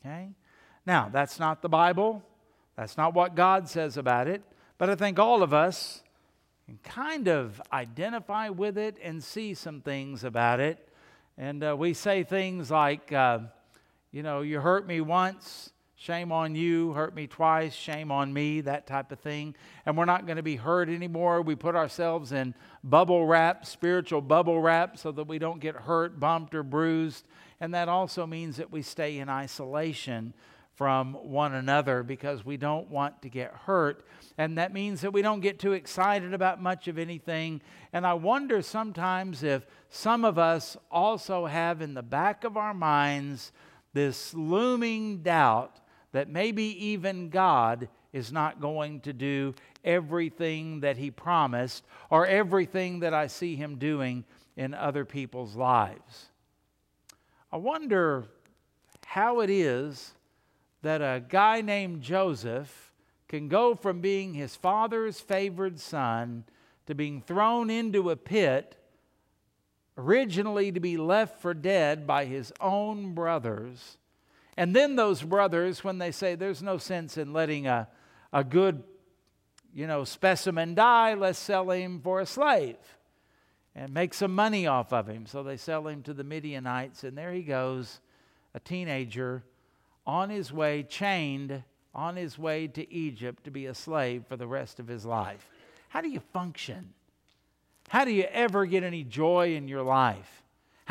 Okay? 0.00 0.30
Now, 0.84 1.08
that's 1.12 1.38
not 1.38 1.62
the 1.62 1.68
Bible. 1.68 2.22
That's 2.76 2.96
not 2.96 3.14
what 3.14 3.34
God 3.34 3.68
says 3.68 3.96
about 3.96 4.28
it. 4.28 4.42
But 4.78 4.90
I 4.90 4.94
think 4.94 5.18
all 5.18 5.42
of 5.42 5.54
us 5.54 6.02
can 6.66 6.78
kind 6.82 7.28
of 7.28 7.60
identify 7.72 8.48
with 8.48 8.78
it 8.78 8.96
and 9.02 9.22
see 9.22 9.54
some 9.54 9.80
things 9.80 10.24
about 10.24 10.60
it. 10.60 10.88
And 11.38 11.64
uh, 11.64 11.76
we 11.78 11.94
say 11.94 12.24
things 12.24 12.70
like, 12.70 13.12
uh, 13.12 13.40
you 14.10 14.22
know, 14.22 14.42
you 14.42 14.60
hurt 14.60 14.86
me 14.86 15.00
once, 15.00 15.71
Shame 16.02 16.32
on 16.32 16.56
you, 16.56 16.94
hurt 16.94 17.14
me 17.14 17.28
twice, 17.28 17.72
shame 17.72 18.10
on 18.10 18.32
me, 18.32 18.60
that 18.62 18.88
type 18.88 19.12
of 19.12 19.20
thing. 19.20 19.54
And 19.86 19.96
we're 19.96 20.04
not 20.04 20.26
going 20.26 20.36
to 20.36 20.42
be 20.42 20.56
hurt 20.56 20.88
anymore. 20.88 21.42
We 21.42 21.54
put 21.54 21.76
ourselves 21.76 22.32
in 22.32 22.56
bubble 22.82 23.24
wrap, 23.24 23.64
spiritual 23.64 24.20
bubble 24.20 24.60
wrap, 24.60 24.98
so 24.98 25.12
that 25.12 25.28
we 25.28 25.38
don't 25.38 25.60
get 25.60 25.76
hurt, 25.76 26.18
bumped, 26.18 26.56
or 26.56 26.64
bruised. 26.64 27.24
And 27.60 27.72
that 27.74 27.88
also 27.88 28.26
means 28.26 28.56
that 28.56 28.72
we 28.72 28.82
stay 28.82 29.18
in 29.18 29.28
isolation 29.28 30.34
from 30.74 31.14
one 31.14 31.54
another 31.54 32.02
because 32.02 32.44
we 32.44 32.56
don't 32.56 32.90
want 32.90 33.22
to 33.22 33.28
get 33.28 33.54
hurt. 33.54 34.04
And 34.36 34.58
that 34.58 34.72
means 34.72 35.02
that 35.02 35.12
we 35.12 35.22
don't 35.22 35.38
get 35.38 35.60
too 35.60 35.72
excited 35.72 36.34
about 36.34 36.60
much 36.60 36.88
of 36.88 36.98
anything. 36.98 37.60
And 37.92 38.04
I 38.04 38.14
wonder 38.14 38.60
sometimes 38.60 39.44
if 39.44 39.64
some 39.88 40.24
of 40.24 40.36
us 40.36 40.76
also 40.90 41.46
have 41.46 41.80
in 41.80 41.94
the 41.94 42.02
back 42.02 42.42
of 42.42 42.56
our 42.56 42.74
minds 42.74 43.52
this 43.94 44.34
looming 44.34 45.18
doubt 45.22 45.78
that 46.12 46.28
maybe 46.28 46.86
even 46.86 47.28
God 47.28 47.88
is 48.12 48.30
not 48.30 48.60
going 48.60 49.00
to 49.00 49.12
do 49.12 49.54
everything 49.84 50.80
that 50.80 50.96
He 50.96 51.10
promised 51.10 51.84
or 52.10 52.26
everything 52.26 53.00
that 53.00 53.14
I 53.14 53.26
see 53.26 53.56
Him 53.56 53.76
doing 53.76 54.24
in 54.56 54.74
other 54.74 55.04
people's 55.04 55.56
lives. 55.56 56.26
I 57.50 57.56
wonder 57.56 58.24
how 59.04 59.40
it 59.40 59.50
is 59.50 60.14
that 60.82 61.00
a 61.00 61.22
guy 61.26 61.60
named 61.60 62.02
Joseph 62.02 62.92
can 63.28 63.48
go 63.48 63.74
from 63.74 64.00
being 64.00 64.34
his 64.34 64.56
father's 64.56 65.20
favored 65.20 65.80
son 65.80 66.44
to 66.86 66.94
being 66.94 67.22
thrown 67.22 67.70
into 67.70 68.10
a 68.10 68.16
pit, 68.16 68.76
originally 69.96 70.72
to 70.72 70.80
be 70.80 70.96
left 70.96 71.40
for 71.40 71.54
dead 71.54 72.06
by 72.06 72.24
his 72.24 72.52
own 72.60 73.14
brothers 73.14 73.96
and 74.56 74.76
then 74.76 74.96
those 74.96 75.22
brothers, 75.22 75.82
when 75.82 75.98
they 75.98 76.10
say 76.10 76.34
there's 76.34 76.62
no 76.62 76.78
sense 76.78 77.16
in 77.16 77.32
letting 77.32 77.66
a, 77.66 77.88
a 78.32 78.44
good, 78.44 78.82
you 79.74 79.86
know, 79.86 80.04
specimen 80.04 80.74
die, 80.74 81.14
let's 81.14 81.38
sell 81.38 81.70
him 81.70 82.00
for 82.00 82.20
a 82.20 82.26
slave 82.26 82.76
and 83.74 83.94
make 83.94 84.12
some 84.12 84.34
money 84.34 84.66
off 84.66 84.92
of 84.92 85.08
him. 85.08 85.26
So 85.26 85.42
they 85.42 85.56
sell 85.56 85.88
him 85.88 86.02
to 86.02 86.12
the 86.12 86.24
Midianites, 86.24 87.04
and 87.04 87.16
there 87.16 87.32
he 87.32 87.42
goes, 87.42 88.00
a 88.54 88.60
teenager 88.60 89.42
on 90.06 90.28
his 90.28 90.52
way, 90.52 90.82
chained 90.82 91.62
on 91.94 92.16
his 92.16 92.38
way 92.38 92.66
to 92.66 92.92
Egypt 92.92 93.44
to 93.44 93.50
be 93.50 93.66
a 93.66 93.74
slave 93.74 94.24
for 94.28 94.36
the 94.36 94.46
rest 94.46 94.80
of 94.80 94.88
his 94.88 95.06
life. 95.06 95.48
How 95.88 96.00
do 96.00 96.08
you 96.08 96.20
function? 96.32 96.92
How 97.88 98.04
do 98.04 98.10
you 98.10 98.24
ever 98.24 98.66
get 98.66 98.82
any 98.82 99.04
joy 99.04 99.54
in 99.54 99.68
your 99.68 99.82
life? 99.82 100.41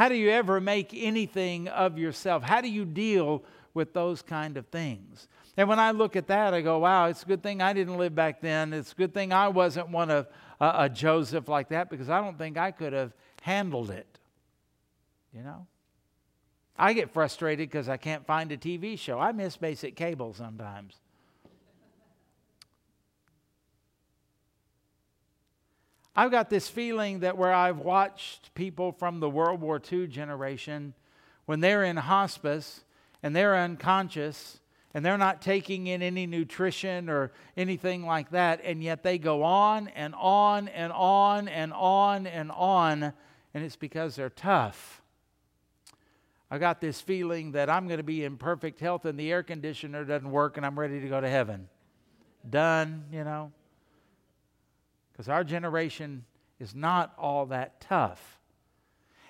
How 0.01 0.10
do 0.10 0.15
you 0.15 0.31
ever 0.31 0.60
make 0.60 0.96
anything 0.96 1.67
of 1.67 2.00
yourself? 2.00 2.41
How 2.41 2.60
do 2.60 2.67
you 2.67 2.86
deal 2.86 3.43
with 3.75 3.93
those 3.93 4.24
kind 4.24 4.58
of 4.58 4.65
things? 4.70 5.27
And 5.55 5.70
when 5.70 5.77
I 5.77 5.91
look 5.91 6.15
at 6.15 6.25
that, 6.25 6.55
I 6.55 6.62
go, 6.62 6.79
wow, 6.79 7.05
it's 7.05 7.22
a 7.22 7.25
good 7.27 7.43
thing 7.43 7.62
I 7.62 7.72
didn't 7.74 8.00
live 8.00 8.15
back 8.15 8.41
then. 8.41 8.74
It's 8.74 8.93
a 8.93 8.96
good 8.96 9.13
thing 9.13 9.31
I 9.31 9.50
wasn't 9.50 9.89
one 9.89 10.10
of 10.10 10.25
uh, 10.60 10.74
a 10.75 10.89
Joseph 10.89 11.48
like 11.48 11.70
that 11.70 11.91
because 11.91 12.10
I 12.10 12.20
don't 12.20 12.36
think 12.36 12.58
I 12.58 12.72
could 12.72 12.93
have 12.93 13.13
handled 13.43 13.91
it. 13.91 14.17
You 15.36 15.43
know? 15.43 15.67
I 16.79 16.93
get 16.93 17.12
frustrated 17.12 17.70
because 17.70 17.88
I 17.88 17.98
can't 17.98 18.25
find 18.25 18.51
a 18.51 18.58
TV 18.58 18.98
show. 18.98 19.20
I 19.20 19.34
miss 19.34 19.55
basic 19.55 19.96
cable 19.96 20.34
sometimes. 20.34 21.00
I've 26.15 26.32
got 26.32 26.50
this 26.50 26.68
feeling 26.68 27.22
that 27.22 27.38
where 27.38 27.53
I've 27.53 27.80
watched 27.80 28.53
people 28.53 28.91
from 28.91 29.20
the 29.20 29.30
World 29.30 29.62
War 29.62 29.82
II 29.91 30.08
generation, 30.08 30.94
when 31.46 31.62
they're 31.62 31.84
in 31.84 31.98
hospice 31.98 32.84
and 33.24 33.36
they're 33.36 33.56
unconscious 33.56 34.60
and 34.94 35.06
they're 35.06 35.18
not 35.18 35.41
taking 35.41 35.88
in 35.88 36.01
any 36.01 36.27
nutrition 36.27 37.10
or 37.10 37.32
anything 37.56 38.06
like 38.06 38.32
that, 38.32 38.60
and 38.63 38.84
yet 38.84 39.03
they 39.03 39.18
go 39.18 39.44
on 39.44 39.88
and 39.89 40.13
on 40.15 40.68
and 40.68 40.91
on 40.91 41.48
and 41.48 41.72
on 41.72 42.27
and 42.27 42.51
on, 42.51 43.13
and 43.53 43.63
it's 43.63 43.77
because 43.77 44.15
they're 44.15 44.30
tough. 44.30 45.01
I 46.50 46.58
got 46.58 46.82
this 46.82 47.00
feeling 47.00 47.53
that 47.53 47.70
I'm 47.70 47.88
going 47.88 48.00
to 48.00 48.03
be 48.03 48.25
in 48.25 48.36
perfect 48.36 48.82
health 48.82 49.06
and 49.06 49.18
the 49.18 49.32
air 49.32 49.44
conditioner 49.44 50.03
doesn't 50.03 50.30
work 50.30 50.58
and 50.58 50.65
I'm 50.65 50.77
ready 50.77 51.00
to 51.00 51.08
go 51.08 51.22
to 51.22 51.30
heaven. 51.30 51.70
Done, 52.50 53.06
you 53.13 53.24
know. 53.24 53.53
Because 55.21 55.29
our 55.29 55.43
generation 55.43 56.25
is 56.59 56.73
not 56.73 57.13
all 57.15 57.45
that 57.45 57.79
tough. 57.79 58.39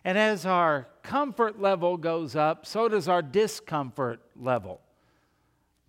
And 0.06 0.18
as 0.18 0.46
our 0.46 0.88
comfort 1.04 1.60
level 1.60 1.98
goes 1.98 2.34
up, 2.34 2.66
so 2.66 2.88
does 2.88 3.10
our 3.10 3.22
discomfort 3.22 4.22
level. 4.38 4.80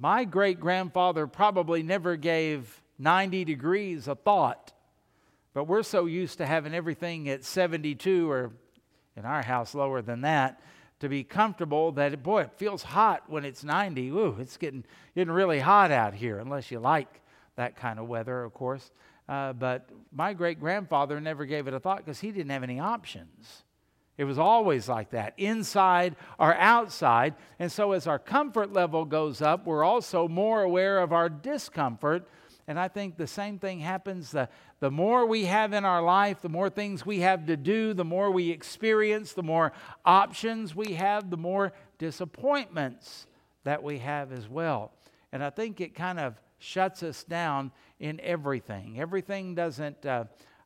My 0.01 0.25
great 0.25 0.59
grandfather 0.59 1.29
probably 1.29 1.85
never 1.85 2.17
gave 2.17 2.83
90 2.99 3.45
degrees 3.45 4.09
a 4.09 4.17
thought, 4.17 4.73
but 5.55 5.69
we're 5.69 5.85
so 5.85 6.07
used 6.07 6.39
to 6.39 6.47
having 6.47 6.75
everything 6.75 7.29
at 7.29 7.45
72 7.45 8.29
or 8.29 8.51
in 9.17 9.25
our 9.25 9.43
house 9.43 9.73
lower 9.73 10.03
than 10.03 10.23
that 10.23 10.61
to 10.99 11.09
be 11.09 11.23
comfortable 11.23 11.93
that 11.93 12.21
boy 12.25 12.41
it 12.43 12.53
feels 12.57 12.83
hot 12.83 13.23
when 13.29 13.45
it's 13.45 13.63
90 13.63 14.09
ooh 14.09 14.37
it's 14.41 14.57
getting 14.57 14.85
getting 15.15 15.33
really 15.33 15.61
hot 15.61 15.91
out 15.91 16.15
here 16.15 16.39
unless 16.39 16.71
you 16.71 16.79
like 16.79 17.21
that 17.57 17.77
kind 17.77 17.99
of 17.99 18.09
weather 18.09 18.45
of 18.45 18.55
course 18.55 18.91
uh, 19.29 19.53
but 19.53 19.89
my 20.13 20.33
great 20.33 20.61
grandfather 20.61 21.21
never 21.21 21.45
gave 21.45 21.69
it 21.69 21.75
a 21.75 21.81
thought 21.81 21.99
because 21.99 22.21
he 22.21 22.31
didn't 22.31 22.51
have 22.51 22.63
any 22.63 22.81
options 22.81 23.65
it 24.19 24.25
was 24.25 24.39
always 24.39 24.89
like 24.89 25.11
that, 25.11 25.35
inside 25.39 26.17
or 26.39 26.55
outside. 26.55 27.35
And 27.59 27.73
so, 27.73 27.93
as 27.93 28.07
our 28.07 28.19
comfort 28.19 28.73
level 28.73 29.05
goes 29.05 29.41
up, 29.41 29.67
we're 29.67 29.85
also 29.85 30.29
more 30.29 30.63
aware 30.63 30.99
of 30.99 31.13
our 31.13 31.29
discomfort. 31.29 32.29
And 32.69 32.79
I 32.79 32.89
think 32.89 33.17
the 33.17 33.27
same 33.27 33.59
thing 33.59 33.81
happens. 33.81 34.31
The, 34.31 34.49
the 34.81 34.91
more 34.91 35.27
we 35.27 35.47
have 35.47 35.73
in 35.73 35.85
our 35.85 36.03
life, 36.03 36.43
the 36.43 36.49
more 36.49 36.71
things 36.71 37.05
we 37.05 37.21
have 37.21 37.47
to 37.47 37.57
do, 37.57 37.95
the 37.95 38.05
more 38.05 38.31
we 38.31 38.51
experience, 38.51 39.33
the 39.33 39.43
more 39.43 39.73
options 40.05 40.75
we 40.75 40.93
have, 40.95 41.31
the 41.31 41.37
more 41.37 41.73
disappointments 41.99 43.27
that 43.65 43.83
we 43.83 43.99
have 43.99 44.31
as 44.31 44.49
well. 44.49 44.93
And 45.33 45.43
I 45.43 45.51
think 45.51 45.81
it 45.81 45.95
kind 45.95 46.21
of 46.21 46.41
shuts 46.59 47.03
us 47.03 47.25
down 47.25 47.73
in 48.03 48.21
everything. 48.21 49.01
Everything 49.01 49.55
doesn't. 49.55 50.05
Uh, 50.05 50.25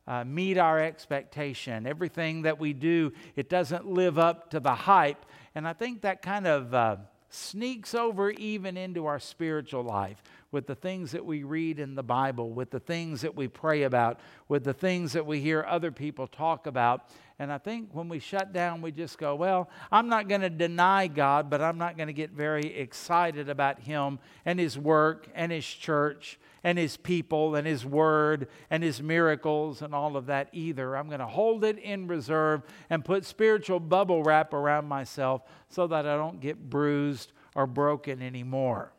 uh, 0.09 0.23
meet 0.23 0.57
our 0.57 0.79
expectation. 0.79 1.85
Everything 1.85 2.43
that 2.43 2.57
we 2.57 2.71
do, 2.71 3.11
it 3.35 3.49
doesn't 3.49 3.85
live 3.85 4.17
up 4.17 4.49
to 4.51 4.59
the 4.61 4.73
hype. 4.73 5.25
And 5.53 5.67
I 5.67 5.73
think 5.73 6.03
that 6.03 6.21
kind 6.21 6.47
of 6.47 6.73
uh, 6.73 6.95
sneaks 7.29 7.93
over 7.93 8.31
even 8.31 8.77
into 8.77 9.05
our 9.05 9.19
spiritual 9.19 9.83
life 9.83 10.23
with 10.51 10.65
the 10.65 10.75
things 10.75 11.11
that 11.11 11.25
we 11.25 11.43
read 11.43 11.77
in 11.77 11.95
the 11.95 12.03
Bible, 12.03 12.51
with 12.51 12.71
the 12.71 12.79
things 12.79 13.21
that 13.21 13.35
we 13.35 13.49
pray 13.49 13.83
about, 13.83 14.19
with 14.47 14.63
the 14.63 14.73
things 14.73 15.11
that 15.11 15.25
we 15.25 15.41
hear 15.41 15.65
other 15.67 15.91
people 15.91 16.25
talk 16.25 16.67
about. 16.67 17.09
And 17.37 17.51
I 17.51 17.57
think 17.57 17.89
when 17.91 18.07
we 18.07 18.19
shut 18.19 18.53
down, 18.53 18.81
we 18.81 18.91
just 18.91 19.17
go, 19.17 19.35
well, 19.35 19.69
I'm 19.91 20.07
not 20.07 20.29
going 20.29 20.41
to 20.41 20.49
deny 20.49 21.07
God, 21.07 21.49
but 21.49 21.61
I'm 21.61 21.77
not 21.77 21.97
going 21.97 22.07
to 22.07 22.13
get 22.13 22.31
very 22.31 22.73
excited 22.77 23.49
about 23.49 23.81
Him 23.81 24.19
and 24.45 24.57
His 24.57 24.77
work 24.77 25.27
and 25.35 25.51
His 25.51 25.65
church 25.65 26.39
and 26.67 26.77
his 26.77 26.97
people 26.97 27.55
and 27.55 27.65
his 27.65 27.85
word 27.85 28.49
and 28.69 28.83
his 28.83 29.01
miracles 29.01 29.81
and 29.81 29.95
all 29.95 30.17
of 30.17 30.25
that 30.25 30.49
either. 30.51 30.97
I'm 30.97 31.07
going 31.07 31.21
to 31.21 31.25
hold 31.25 31.63
it 31.63 31.79
in 31.79 32.07
reserve 32.07 32.61
and 32.89 33.05
put 33.05 33.23
spiritual 33.23 33.79
bubble 33.79 34.21
wrap 34.21 34.53
around 34.53 34.85
myself 34.85 35.43
so 35.69 35.87
that 35.87 36.05
I 36.05 36.17
don't 36.17 36.41
get 36.41 36.69
bruised 36.69 37.31
or 37.55 37.67
broken 37.67 38.21
anymore. 38.21 38.91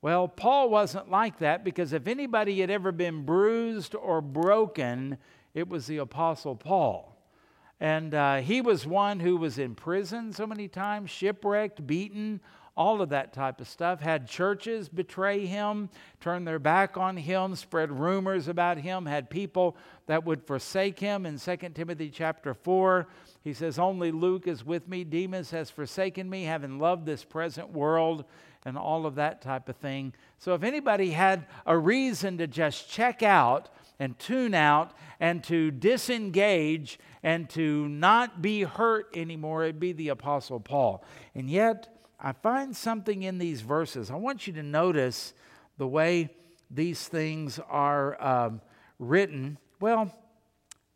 Well, 0.00 0.26
Paul 0.26 0.70
wasn't 0.70 1.10
like 1.10 1.40
that 1.40 1.64
because 1.64 1.92
if 1.92 2.06
anybody 2.06 2.62
had 2.62 2.70
ever 2.70 2.92
been 2.92 3.26
bruised 3.26 3.94
or 3.94 4.22
broken, 4.22 5.18
it 5.52 5.68
was 5.68 5.86
the 5.86 5.98
Apostle 5.98 6.56
Paul. 6.56 7.14
And 7.78 8.14
uh, 8.14 8.36
he 8.36 8.62
was 8.62 8.86
one 8.86 9.20
who 9.20 9.36
was 9.36 9.58
in 9.58 9.74
prison 9.74 10.32
so 10.32 10.46
many 10.46 10.66
times, 10.66 11.10
shipwrecked, 11.10 11.86
beaten, 11.86 12.40
all 12.76 13.00
of 13.00 13.08
that 13.08 13.32
type 13.32 13.60
of 13.60 13.68
stuff. 13.68 14.00
Had 14.00 14.28
churches 14.28 14.88
betray 14.88 15.46
him, 15.46 15.88
turn 16.20 16.44
their 16.44 16.58
back 16.58 16.96
on 16.96 17.16
him, 17.16 17.54
spread 17.56 17.90
rumors 17.90 18.48
about 18.48 18.78
him, 18.78 19.06
had 19.06 19.30
people 19.30 19.76
that 20.06 20.24
would 20.24 20.42
forsake 20.42 20.98
him. 20.98 21.24
In 21.24 21.38
2 21.38 21.56
Timothy 21.74 22.10
chapter 22.10 22.52
4, 22.52 23.06
he 23.42 23.52
says, 23.52 23.78
Only 23.78 24.12
Luke 24.12 24.46
is 24.46 24.64
with 24.64 24.86
me. 24.88 25.04
Demas 25.04 25.50
has 25.50 25.70
forsaken 25.70 26.28
me, 26.28 26.44
having 26.44 26.78
loved 26.78 27.06
this 27.06 27.24
present 27.24 27.72
world, 27.72 28.24
and 28.64 28.76
all 28.76 29.06
of 29.06 29.14
that 29.14 29.40
type 29.40 29.68
of 29.68 29.76
thing. 29.76 30.12
So 30.38 30.54
if 30.54 30.62
anybody 30.62 31.12
had 31.12 31.46
a 31.64 31.78
reason 31.78 32.38
to 32.38 32.46
just 32.46 32.90
check 32.90 33.22
out, 33.22 33.70
and 33.98 34.18
tune 34.18 34.54
out 34.54 34.92
and 35.20 35.42
to 35.44 35.70
disengage 35.70 36.98
and 37.22 37.48
to 37.50 37.88
not 37.88 38.42
be 38.42 38.62
hurt 38.62 39.08
anymore, 39.16 39.64
it'd 39.64 39.80
be 39.80 39.92
the 39.92 40.08
Apostle 40.08 40.60
Paul. 40.60 41.02
And 41.34 41.48
yet, 41.48 41.95
I 42.18 42.32
find 42.32 42.74
something 42.74 43.22
in 43.22 43.38
these 43.38 43.60
verses. 43.60 44.10
I 44.10 44.16
want 44.16 44.46
you 44.46 44.52
to 44.54 44.62
notice 44.62 45.34
the 45.78 45.86
way 45.86 46.30
these 46.70 47.06
things 47.06 47.60
are 47.68 48.22
um, 48.22 48.60
written. 48.98 49.58
Well, 49.80 50.10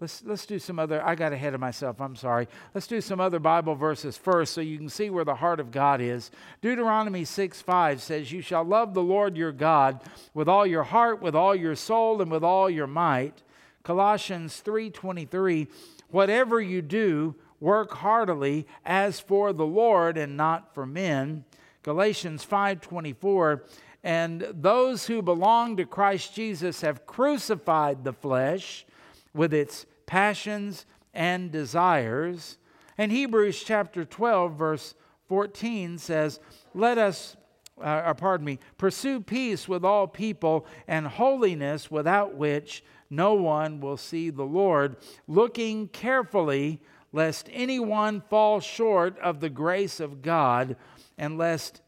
let's, 0.00 0.22
let's 0.24 0.46
do 0.46 0.59
some 0.59 0.78
other, 0.78 1.04
I 1.04 1.14
got 1.14 1.33
ahead 1.33 1.54
of 1.54 1.61
myself, 1.61 2.00
I'm 2.00 2.16
sorry. 2.16 2.48
Let's 2.74 2.87
do 2.87 3.00
some 3.00 3.20
other 3.20 3.38
Bible 3.38 3.74
verses 3.74 4.16
first 4.16 4.54
so 4.54 4.61
you 4.61 4.78
can 4.78 4.88
see 4.88 5.11
where 5.11 5.24
the 5.24 5.35
heart 5.35 5.61
of 5.61 5.70
God 5.70 6.00
is. 6.00 6.30
Deuteronomy 6.62 7.24
6 7.24 7.61
5 7.61 8.02
says, 8.02 8.33
You 8.33 8.40
shall 8.40 8.64
love 8.64 8.94
the 8.94 9.02
Lord 9.02 9.37
your 9.37 9.52
God 9.52 10.00
with 10.33 10.48
all 10.48 10.66
your 10.66 10.85
heart, 10.85 11.20
with 11.20 11.35
all 11.35 11.54
your 11.54 11.76
soul, 11.76 12.22
and 12.22 12.30
with 12.30 12.42
all 12.42 12.70
your 12.70 12.87
might. 12.87 13.42
Colossians 13.83 14.62
3:23 14.64 15.68
Whatever 16.11 16.61
you 16.61 16.83
do 16.83 17.37
work 17.61 17.92
heartily 17.92 18.66
as 18.85 19.20
for 19.20 19.53
the 19.53 19.66
Lord 19.66 20.16
and 20.16 20.37
not 20.37 20.75
for 20.75 20.87
men. 20.87 21.44
Galatians 21.83 22.44
5:24 22.44 23.62
and 24.03 24.40
those 24.53 25.07
who 25.07 25.20
belong 25.20 25.77
to 25.77 25.85
Christ 25.85 26.35
Jesus 26.35 26.81
have 26.81 27.07
crucified 27.07 28.03
the 28.03 28.14
flesh 28.14 28.87
with 29.35 29.53
its 29.53 29.85
passions 30.07 30.87
and 31.12 31.53
desires. 31.53 32.59
And 32.96 33.12
Hebrews 33.12 33.62
chapter 33.62 34.05
12 34.05 34.55
verse 34.55 34.94
14 35.29 35.99
says, 35.99 36.40
"Let 36.75 36.99
us 36.99 37.37
uh, 37.81 38.03
or 38.07 38.14
pardon 38.14 38.44
me, 38.44 38.59
pursue 38.77 39.20
peace 39.20 39.68
with 39.68 39.85
all 39.85 40.07
people 40.07 40.66
and 40.87 41.07
holiness 41.07 41.90
without 41.90 42.35
which 42.35 42.85
no 43.09 43.35
one 43.35 43.81
will 43.81 43.96
see 43.96 44.31
the 44.31 44.44
Lord, 44.44 44.96
looking 45.27 45.88
carefully 45.88 46.81
lest 47.12 47.49
anyone 47.53 48.20
fall 48.29 48.61
short 48.61 49.18
of 49.18 49.40
the 49.40 49.51
grace 49.51 50.01
of 50.01 50.23
God, 50.23 50.77
and 51.18 51.37
lest 51.38 51.81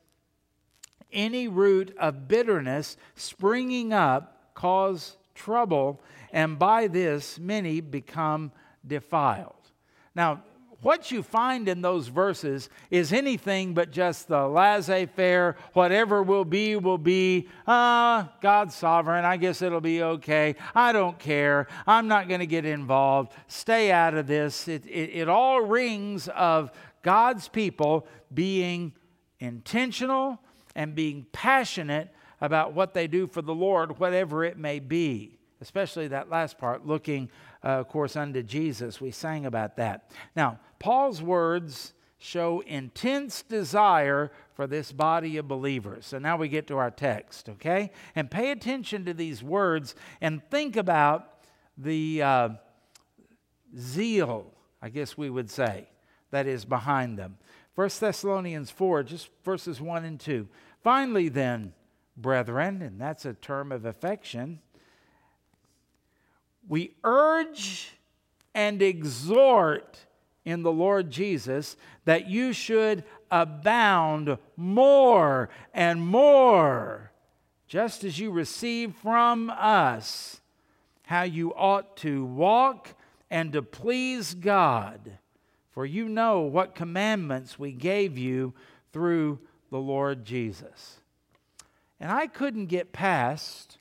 any 1.13 1.49
root 1.49 1.95
of 1.99 2.29
bitterness 2.29 2.97
springing 3.15 3.93
up 3.93 4.55
cause 4.55 5.17
trouble, 5.35 6.01
and 6.33 6.59
by 6.59 6.87
this 6.87 7.39
many 7.39 7.81
become 7.81 8.53
defiled. 8.87 9.55
Now, 10.15 10.43
what 10.83 11.13
you 11.13 11.23
find 11.23 11.69
in 11.69 11.81
those 11.81 12.09
verses 12.09 12.69
is 12.91 13.13
anything 13.13 13.73
but 13.73 13.93
just 13.93 14.27
the 14.27 14.49
laissez 14.49 15.07
faire, 15.07 15.57
whatever 15.75 16.23
will 16.23 16.45
be, 16.45 16.75
will 16.75 16.99
be. 16.99 17.49
Ah, 17.69 18.25
uh, 18.25 18.29
God's 18.41 18.75
sovereign. 18.75 19.25
I 19.25 19.37
guess 19.37 19.63
it'll 19.63 19.81
be 19.81 20.03
okay. 20.03 20.57
I 20.75 20.93
don't 20.93 21.19
care. 21.19 21.69
I'm 21.87 22.09
not 22.09 22.27
going 22.27 22.41
to 22.41 22.47
get 22.47 22.65
involved. 22.65 23.33
Stay 23.47 23.93
out 23.93 24.15
of 24.15 24.27
this. 24.27 24.67
It, 24.67 24.85
it, 24.87 25.11
it 25.15 25.29
all 25.29 25.63
rings 25.63 26.27
of 26.29 26.73
God's 27.03 27.49
people 27.49 28.07
being 28.35 28.93
intentional 29.39 30.41
and 30.75 30.97
being 30.97 31.27
passionate 31.33 32.13
about 32.41 32.73
what 32.73 32.93
they 32.93 33.07
do 33.07 33.29
for 33.29 33.41
the 33.41 33.55
Lord, 33.55 34.01
whatever 34.01 34.45
it 34.45 34.59
may 34.59 34.81
be. 34.81 35.39
Especially 35.61 36.09
that 36.09 36.29
last 36.29 36.59
part, 36.59 36.85
looking, 36.85 37.31
uh, 37.65 37.69
of 37.69 37.89
course, 37.89 38.17
unto 38.17 38.43
Jesus. 38.43 39.01
We 39.01 39.11
sang 39.11 39.47
about 39.47 39.77
that. 39.77 40.11
Now, 40.35 40.59
Paul's 40.79 41.23
words 41.23 41.95
show 42.19 42.61
intense 42.67 43.43
desire 43.43 44.31
for 44.55 44.67
this 44.67 44.93
body 44.93 45.37
of 45.39 45.49
believers. 45.49 46.07
So 46.07 46.19
now 46.19 46.37
we 46.37 46.49
get 46.49 46.69
to 46.69 46.79
our 46.79 46.91
text, 46.91 47.49
okay? 47.49 47.91
And 48.15 48.31
pay 48.31 48.53
attention 48.53 49.05
to 49.07 49.15
these 49.15 49.43
words 49.43 49.97
and 50.21 50.41
think 50.51 50.77
about 50.77 51.45
the 51.77 52.23
uh, 52.23 52.49
zeal, 53.77 54.53
I 54.81 54.89
guess 54.89 55.19
we 55.19 55.31
would 55.31 55.51
say, 55.51 55.89
that 56.31 56.47
is 56.47 56.65
behind 56.65 57.19
them. 57.19 57.39
1 57.75 57.91
Thessalonians 57.99 58.71
4, 58.71 59.03
just 59.03 59.31
verses 59.45 59.81
1 59.81 60.05
and 60.05 60.21
2. 60.21 60.47
Finally, 60.83 61.29
then, 61.29 61.73
brethren, 62.17 62.83
and 62.83 63.01
that's 63.01 63.25
a 63.25 63.35
term 63.35 63.73
of 63.73 63.85
affection, 63.85 64.61
we 66.69 66.95
urge 67.05 67.93
and 68.55 68.81
exhort 68.83 69.99
in 70.45 70.63
the 70.63 70.73
Lord 70.73 71.11
Jesus 71.11 71.77
that 72.05 72.29
you 72.29 72.53
should 72.53 73.05
abound 73.31 74.39
more 74.57 75.49
and 75.73 76.05
more, 76.07 77.13
just 77.67 78.05
as 78.05 78.19
you 78.19 78.31
receive 78.31 78.95
from 78.97 79.51
us 79.51 80.41
how 81.05 81.23
you 81.23 81.55
ought 81.55 81.97
to 81.99 82.25
walk 82.25 82.95
and 83.31 83.53
to 83.53 83.63
please 83.63 84.35
God. 84.35 85.19
For 85.71 85.87
you 85.87 86.09
know 86.09 86.41
what 86.41 86.75
commandments 86.75 87.59
we 87.59 87.73
gave 87.73 88.19
you 88.19 88.53
through 88.93 89.39
the 89.71 89.79
Lord 89.79 90.25
Jesus. 90.25 90.99
And 91.99 92.11
I 92.11 92.27
couldn't 92.27 92.67
get 92.67 92.93
past, 92.93 93.79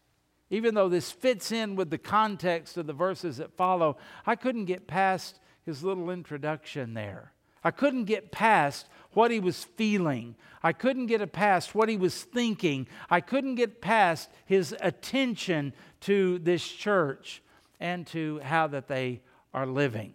even 0.52 0.76
though 0.76 0.90
this 0.90 1.12
fits 1.12 1.52
in 1.52 1.76
with 1.76 1.90
the 1.90 1.98
context 1.98 2.78
of 2.78 2.86
the 2.86 2.94
verses 2.94 3.38
that 3.38 3.56
follow, 3.56 3.98
I 4.28 4.36
couldn't 4.36 4.66
get 4.66 4.86
past 4.86 5.40
his 5.66 5.84
little 5.84 6.12
introduction 6.12 6.94
there. 6.94 7.32
I 7.64 7.72
couldn't 7.72 8.06
get 8.06 8.32
past 8.32 8.88
what 9.14 9.32
he 9.32 9.40
was 9.40 9.64
feeling. 9.64 10.36
I 10.62 10.74
couldn't 10.74 11.06
get 11.06 11.32
past 11.32 11.74
what 11.74 11.88
he 11.88 11.96
was 11.96 12.24
thinking. 12.24 12.88
I 13.10 13.22
couldn't 13.22 13.56
get 13.56 13.82
past 13.82 14.30
his 14.46 14.76
attention 14.82 15.74
to 16.02 16.38
this 16.40 16.68
church 16.68 17.42
and 17.80 18.06
to 18.08 18.40
how 18.44 18.68
that 18.68 18.90
they 18.90 19.22
are 19.54 19.66
living 19.66 20.14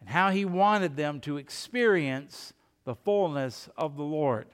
and 0.00 0.08
how 0.08 0.30
he 0.30 0.44
wanted 0.44 0.96
them 0.96 1.20
to 1.20 1.36
experience 1.36 2.52
the 2.84 2.96
fullness 2.96 3.68
of 3.76 3.96
the 3.96 4.02
Lord. 4.02 4.46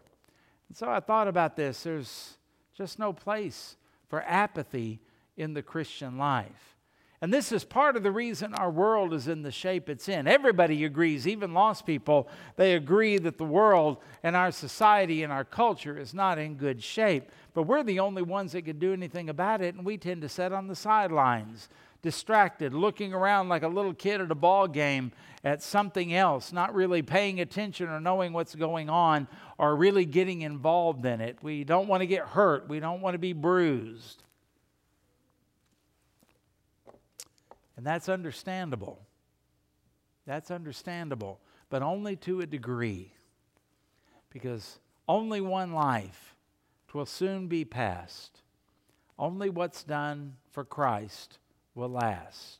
And 0.68 0.76
so 0.76 0.90
I 0.90 1.00
thought 1.00 1.28
about 1.28 1.56
this. 1.56 1.84
There's 1.84 2.36
just 2.76 2.98
no 2.98 3.14
place 3.14 3.76
for 4.08 4.22
apathy 4.22 5.00
in 5.36 5.54
the 5.54 5.62
Christian 5.62 6.18
life. 6.18 6.76
And 7.20 7.34
this 7.34 7.50
is 7.50 7.64
part 7.64 7.96
of 7.96 8.04
the 8.04 8.12
reason 8.12 8.54
our 8.54 8.70
world 8.70 9.12
is 9.12 9.26
in 9.26 9.42
the 9.42 9.50
shape 9.50 9.88
it's 9.88 10.08
in. 10.08 10.28
Everybody 10.28 10.84
agrees, 10.84 11.26
even 11.26 11.52
lost 11.52 11.84
people, 11.84 12.28
they 12.56 12.74
agree 12.74 13.18
that 13.18 13.38
the 13.38 13.44
world 13.44 13.98
and 14.22 14.36
our 14.36 14.52
society 14.52 15.24
and 15.24 15.32
our 15.32 15.44
culture 15.44 15.98
is 15.98 16.14
not 16.14 16.38
in 16.38 16.54
good 16.54 16.80
shape. 16.80 17.30
But 17.54 17.64
we're 17.64 17.82
the 17.82 17.98
only 17.98 18.22
ones 18.22 18.52
that 18.52 18.62
can 18.62 18.78
do 18.78 18.92
anything 18.92 19.28
about 19.28 19.60
it, 19.60 19.74
and 19.74 19.84
we 19.84 19.98
tend 19.98 20.22
to 20.22 20.28
sit 20.28 20.52
on 20.52 20.68
the 20.68 20.76
sidelines, 20.76 21.68
distracted, 22.02 22.72
looking 22.72 23.12
around 23.12 23.48
like 23.48 23.62
a 23.62 23.68
little 23.68 23.94
kid 23.94 24.20
at 24.20 24.30
a 24.30 24.34
ball 24.34 24.68
game 24.68 25.12
at 25.44 25.62
something 25.62 26.14
else, 26.14 26.52
not 26.52 26.74
really 26.74 27.02
paying 27.02 27.40
attention 27.40 27.88
or 27.88 28.00
knowing 28.00 28.32
what's 28.32 28.54
going 28.54 28.88
on 28.88 29.26
or 29.56 29.74
really 29.76 30.04
getting 30.04 30.42
involved 30.42 31.04
in 31.04 31.20
it. 31.20 31.38
We 31.42 31.64
don't 31.64 31.88
want 31.88 32.02
to 32.02 32.06
get 32.06 32.26
hurt, 32.26 32.68
we 32.68 32.80
don't 32.80 33.00
want 33.00 33.14
to 33.14 33.18
be 33.18 33.32
bruised. 33.32 34.22
And 37.76 37.86
that's 37.86 38.08
understandable. 38.08 39.00
That's 40.26 40.50
understandable, 40.50 41.40
but 41.70 41.80
only 41.80 42.16
to 42.16 42.40
a 42.40 42.46
degree. 42.46 43.12
Because 44.30 44.78
only 45.08 45.40
one 45.40 45.72
life 45.72 46.36
twill 46.88 47.06
soon 47.06 47.46
be 47.46 47.64
past. 47.64 48.42
Only 49.18 49.48
what's 49.48 49.84
done 49.84 50.34
for 50.50 50.64
Christ 50.64 51.38
will 51.78 51.88
last. 51.88 52.58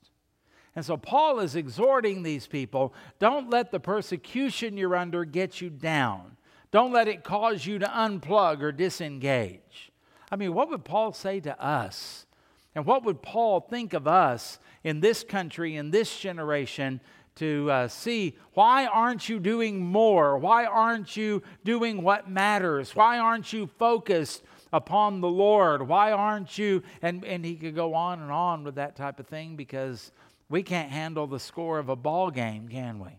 And 0.74 0.84
so 0.84 0.96
Paul 0.96 1.40
is 1.40 1.56
exhorting 1.56 2.22
these 2.22 2.46
people 2.46 2.94
don't 3.18 3.50
let 3.50 3.72
the 3.72 3.80
persecution 3.80 4.76
you're 4.76 4.96
under 4.96 5.24
get 5.24 5.60
you 5.60 5.68
down. 5.68 6.36
Don't 6.70 6.92
let 6.92 7.08
it 7.08 7.24
cause 7.24 7.66
you 7.66 7.78
to 7.80 7.86
unplug 7.86 8.62
or 8.62 8.72
disengage. 8.72 9.90
I 10.30 10.36
mean, 10.36 10.54
what 10.54 10.70
would 10.70 10.84
Paul 10.84 11.12
say 11.12 11.40
to 11.40 11.60
us? 11.62 12.26
And 12.74 12.86
what 12.86 13.04
would 13.04 13.22
Paul 13.22 13.60
think 13.60 13.92
of 13.92 14.06
us 14.06 14.58
in 14.84 15.00
this 15.00 15.24
country, 15.24 15.74
in 15.74 15.90
this 15.90 16.16
generation, 16.20 17.00
to 17.36 17.70
uh, 17.70 17.88
see 17.88 18.36
why 18.52 18.86
aren't 18.86 19.28
you 19.28 19.40
doing 19.40 19.80
more? 19.80 20.38
Why 20.38 20.66
aren't 20.66 21.16
you 21.16 21.42
doing 21.64 22.02
what 22.02 22.30
matters? 22.30 22.94
Why 22.94 23.18
aren't 23.18 23.52
you 23.52 23.68
focused 23.78 24.42
upon 24.72 25.20
the 25.20 25.28
Lord? 25.28 25.86
Why 25.86 26.12
aren't 26.12 26.58
you? 26.58 26.82
And, 27.02 27.24
and 27.24 27.44
he 27.44 27.56
could 27.56 27.74
go 27.74 27.94
on 27.94 28.20
and 28.20 28.30
on 28.30 28.64
with 28.64 28.76
that 28.76 28.96
type 28.96 29.20
of 29.20 29.26
thing 29.26 29.56
because 29.56 30.12
we 30.48 30.62
can't 30.62 30.90
handle 30.90 31.26
the 31.26 31.38
score 31.38 31.78
of 31.78 31.88
a 31.88 31.96
ball 31.96 32.30
game, 32.30 32.68
can 32.68 32.98
we? 32.98 33.10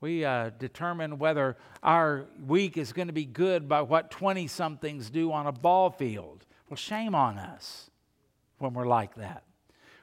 We 0.00 0.24
uh, 0.24 0.50
determine 0.58 1.18
whether 1.18 1.56
our 1.82 2.26
week 2.46 2.76
is 2.76 2.92
going 2.92 3.08
to 3.08 3.14
be 3.14 3.24
good 3.24 3.68
by 3.68 3.82
what 3.82 4.10
20 4.10 4.46
somethings 4.46 5.10
do 5.10 5.32
on 5.32 5.46
a 5.46 5.52
ball 5.52 5.90
field. 5.90 6.44
Well, 6.68 6.76
shame 6.76 7.14
on 7.14 7.38
us 7.38 7.90
when 8.58 8.74
we're 8.74 8.86
like 8.86 9.16
that. 9.16 9.42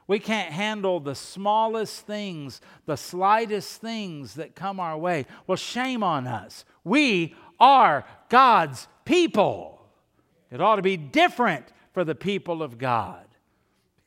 We 0.08 0.18
can't 0.18 0.52
handle 0.52 1.00
the 1.00 1.14
smallest 1.14 2.06
things, 2.06 2.60
the 2.84 2.96
slightest 2.96 3.80
things 3.80 4.34
that 4.34 4.54
come 4.54 4.78
our 4.78 4.96
way. 4.96 5.26
Well, 5.46 5.56
shame 5.56 6.02
on 6.04 6.26
us. 6.26 6.64
We 6.84 7.34
are 7.58 8.04
God's 8.28 8.86
people. 9.04 9.75
It 10.50 10.60
ought 10.60 10.76
to 10.76 10.82
be 10.82 10.96
different 10.96 11.66
for 11.92 12.04
the 12.04 12.14
people 12.14 12.62
of 12.62 12.78
God. 12.78 13.26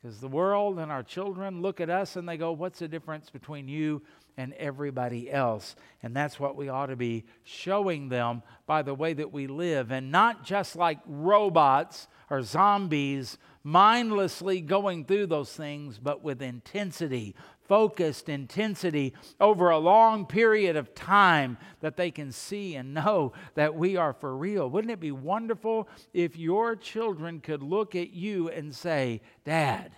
Because 0.00 0.20
the 0.20 0.28
world 0.28 0.78
and 0.78 0.90
our 0.90 1.02
children 1.02 1.60
look 1.60 1.80
at 1.80 1.90
us 1.90 2.16
and 2.16 2.26
they 2.28 2.38
go, 2.38 2.52
What's 2.52 2.78
the 2.78 2.88
difference 2.88 3.28
between 3.28 3.68
you 3.68 4.00
and 4.38 4.54
everybody 4.54 5.30
else? 5.30 5.76
And 6.02 6.16
that's 6.16 6.40
what 6.40 6.56
we 6.56 6.70
ought 6.70 6.86
to 6.86 6.96
be 6.96 7.24
showing 7.44 8.08
them 8.08 8.42
by 8.66 8.80
the 8.80 8.94
way 8.94 9.12
that 9.12 9.32
we 9.32 9.46
live. 9.46 9.92
And 9.92 10.10
not 10.10 10.42
just 10.42 10.74
like 10.74 11.00
robots 11.06 12.08
or 12.30 12.42
zombies 12.42 13.36
mindlessly 13.62 14.62
going 14.62 15.04
through 15.04 15.26
those 15.26 15.52
things, 15.52 15.98
but 15.98 16.22
with 16.22 16.40
intensity, 16.40 17.34
focused 17.70 18.28
intensity 18.28 19.14
over 19.38 19.70
a 19.70 19.78
long 19.78 20.26
period 20.26 20.74
of 20.74 20.92
time 20.92 21.56
that 21.78 21.96
they 21.96 22.10
can 22.10 22.32
see 22.32 22.74
and 22.74 22.92
know 22.92 23.32
that 23.54 23.76
we 23.76 23.96
are 23.96 24.12
for 24.12 24.36
real. 24.36 24.68
Wouldn't 24.68 24.90
it 24.90 24.98
be 24.98 25.12
wonderful 25.12 25.88
if 26.12 26.36
your 26.36 26.74
children 26.74 27.38
could 27.38 27.62
look 27.62 27.94
at 27.94 28.10
you 28.10 28.48
and 28.48 28.74
say, 28.74 29.20
Dad, 29.44 29.92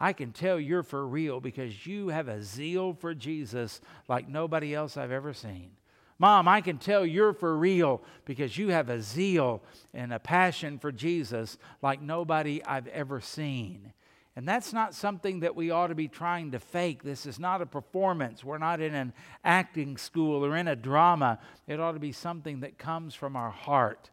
I 0.00 0.14
can 0.14 0.32
tell 0.32 0.58
you're 0.58 0.82
for 0.82 1.06
real 1.06 1.40
because 1.40 1.86
you 1.86 2.08
have 2.08 2.26
a 2.26 2.42
zeal 2.42 2.94
for 2.94 3.12
Jesus 3.14 3.82
like 4.08 4.26
nobody 4.26 4.74
else 4.74 4.96
I've 4.96 5.12
ever 5.12 5.34
seen. 5.34 5.72
Mom, 6.18 6.48
I 6.48 6.62
can 6.62 6.78
tell 6.78 7.04
you're 7.04 7.34
for 7.34 7.54
real 7.54 8.00
because 8.24 8.56
you 8.56 8.68
have 8.70 8.88
a 8.88 9.02
zeal 9.02 9.62
and 9.92 10.10
a 10.10 10.18
passion 10.18 10.78
for 10.78 10.90
Jesus 10.90 11.58
like 11.82 12.00
nobody 12.00 12.64
I've 12.64 12.88
ever 12.88 13.20
seen. 13.20 13.92
And 14.38 14.46
that's 14.46 14.72
not 14.72 14.94
something 14.94 15.40
that 15.40 15.56
we 15.56 15.72
ought 15.72 15.88
to 15.88 15.96
be 15.96 16.06
trying 16.06 16.52
to 16.52 16.60
fake. 16.60 17.02
This 17.02 17.26
is 17.26 17.40
not 17.40 17.60
a 17.60 17.66
performance. 17.66 18.44
We're 18.44 18.58
not 18.58 18.80
in 18.80 18.94
an 18.94 19.12
acting 19.42 19.96
school 19.96 20.46
or 20.46 20.56
in 20.56 20.68
a 20.68 20.76
drama. 20.76 21.40
It 21.66 21.80
ought 21.80 21.94
to 21.94 21.98
be 21.98 22.12
something 22.12 22.60
that 22.60 22.78
comes 22.78 23.16
from 23.16 23.34
our 23.34 23.50
heart. 23.50 24.10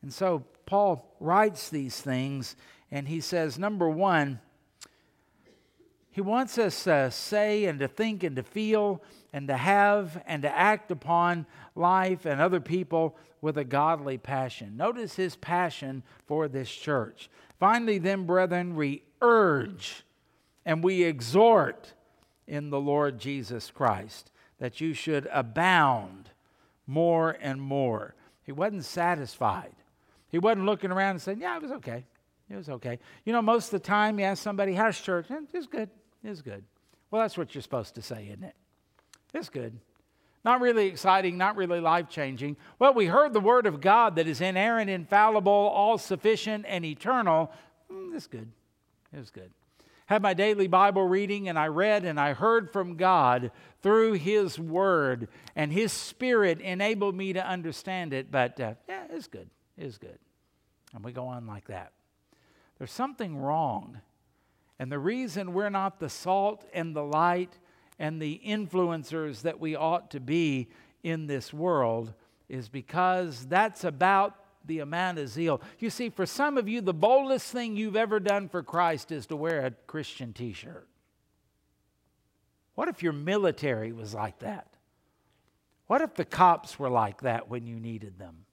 And 0.00 0.12
so 0.12 0.44
Paul 0.64 1.12
writes 1.18 1.70
these 1.70 2.00
things, 2.00 2.54
and 2.92 3.08
he 3.08 3.20
says, 3.20 3.58
number 3.58 3.88
one, 3.88 4.38
he 6.12 6.20
wants 6.20 6.56
us 6.56 6.84
to 6.84 7.10
say 7.10 7.64
and 7.64 7.80
to 7.80 7.88
think 7.88 8.22
and 8.22 8.36
to 8.36 8.44
feel 8.44 9.02
and 9.34 9.48
to 9.48 9.56
have 9.56 10.22
and 10.26 10.42
to 10.42 10.56
act 10.56 10.92
upon 10.92 11.44
life 11.74 12.24
and 12.24 12.40
other 12.40 12.60
people 12.60 13.16
with 13.40 13.58
a 13.58 13.64
godly 13.64 14.16
passion. 14.16 14.76
Notice 14.76 15.16
his 15.16 15.34
passion 15.34 16.04
for 16.24 16.46
this 16.46 16.70
church. 16.70 17.28
Finally, 17.58 17.98
then, 17.98 18.26
brethren, 18.26 18.76
we 18.76 19.02
urge 19.20 20.04
and 20.64 20.84
we 20.84 21.02
exhort 21.02 21.94
in 22.46 22.70
the 22.70 22.78
Lord 22.78 23.18
Jesus 23.18 23.72
Christ 23.72 24.30
that 24.60 24.80
you 24.80 24.94
should 24.94 25.28
abound 25.32 26.30
more 26.86 27.36
and 27.40 27.60
more. 27.60 28.14
He 28.44 28.52
wasn't 28.52 28.84
satisfied. 28.84 29.74
He 30.28 30.38
wasn't 30.38 30.66
looking 30.66 30.92
around 30.92 31.10
and 31.10 31.22
saying, 31.22 31.40
Yeah, 31.40 31.56
it 31.56 31.62
was 31.62 31.72
okay. 31.72 32.04
It 32.48 32.54
was 32.54 32.68
okay. 32.68 33.00
You 33.24 33.32
know, 33.32 33.42
most 33.42 33.72
of 33.72 33.82
the 33.82 33.86
time 33.86 34.20
you 34.20 34.26
ask 34.26 34.40
somebody, 34.40 34.74
How's 34.74 35.00
church? 35.00 35.26
Eh, 35.28 35.40
it's 35.52 35.66
good. 35.66 35.90
It's 36.22 36.40
good. 36.40 36.62
Well, 37.10 37.22
that's 37.22 37.36
what 37.36 37.52
you're 37.52 37.62
supposed 37.62 37.96
to 37.96 38.02
say, 38.02 38.28
isn't 38.28 38.44
it? 38.44 38.54
It's 39.34 39.50
good. 39.50 39.78
Not 40.44 40.60
really 40.60 40.86
exciting, 40.86 41.36
not 41.36 41.56
really 41.56 41.80
life 41.80 42.08
changing. 42.08 42.56
Well, 42.78 42.94
we 42.94 43.06
heard 43.06 43.32
the 43.32 43.40
word 43.40 43.66
of 43.66 43.80
God 43.80 44.16
that 44.16 44.28
is 44.28 44.40
inerrant, 44.40 44.90
infallible, 44.90 45.52
all 45.52 45.98
sufficient, 45.98 46.66
and 46.68 46.84
eternal. 46.84 47.50
Mm, 47.90 48.14
it's 48.14 48.26
good. 48.26 48.50
It 49.12 49.18
was 49.18 49.30
good. 49.30 49.50
Had 50.06 50.20
my 50.20 50.34
daily 50.34 50.66
Bible 50.66 51.08
reading, 51.08 51.48
and 51.48 51.58
I 51.58 51.68
read 51.68 52.04
and 52.04 52.20
I 52.20 52.34
heard 52.34 52.70
from 52.70 52.96
God 52.96 53.50
through 53.82 54.14
His 54.14 54.58
Word, 54.58 55.28
and 55.56 55.72
His 55.72 55.92
Spirit 55.92 56.60
enabled 56.60 57.14
me 57.14 57.32
to 57.32 57.46
understand 57.46 58.12
it. 58.12 58.30
But 58.30 58.60
uh, 58.60 58.74
yeah, 58.86 59.04
it's 59.10 59.28
good. 59.28 59.48
It's 59.78 59.96
good. 59.96 60.18
And 60.94 61.02
we 61.02 61.12
go 61.12 61.26
on 61.26 61.46
like 61.46 61.68
that. 61.68 61.92
There's 62.78 62.92
something 62.92 63.36
wrong. 63.36 63.98
And 64.78 64.92
the 64.92 64.98
reason 64.98 65.54
we're 65.54 65.70
not 65.70 66.00
the 66.00 66.10
salt 66.10 66.66
and 66.74 66.94
the 66.94 67.04
light 67.04 67.58
and 67.98 68.20
the 68.20 68.40
influencers 68.44 69.42
that 69.42 69.60
we 69.60 69.76
ought 69.76 70.10
to 70.10 70.20
be 70.20 70.68
in 71.02 71.26
this 71.26 71.52
world 71.52 72.12
is 72.48 72.68
because 72.68 73.46
that's 73.46 73.84
about 73.84 74.36
the 74.66 74.80
amount 74.80 75.18
of 75.18 75.28
zeal. 75.28 75.60
You 75.78 75.90
see, 75.90 76.08
for 76.08 76.26
some 76.26 76.56
of 76.56 76.68
you, 76.68 76.80
the 76.80 76.94
boldest 76.94 77.52
thing 77.52 77.76
you've 77.76 77.96
ever 77.96 78.18
done 78.18 78.48
for 78.48 78.62
Christ 78.62 79.12
is 79.12 79.26
to 79.26 79.36
wear 79.36 79.66
a 79.66 79.70
Christian 79.70 80.32
t 80.32 80.52
shirt. 80.52 80.88
What 82.74 82.88
if 82.88 83.02
your 83.02 83.12
military 83.12 83.92
was 83.92 84.14
like 84.14 84.40
that? 84.40 84.68
What 85.86 86.00
if 86.00 86.14
the 86.14 86.24
cops 86.24 86.78
were 86.78 86.88
like 86.88 87.20
that 87.20 87.48
when 87.48 87.66
you 87.66 87.78
needed 87.78 88.18
them? 88.18 88.46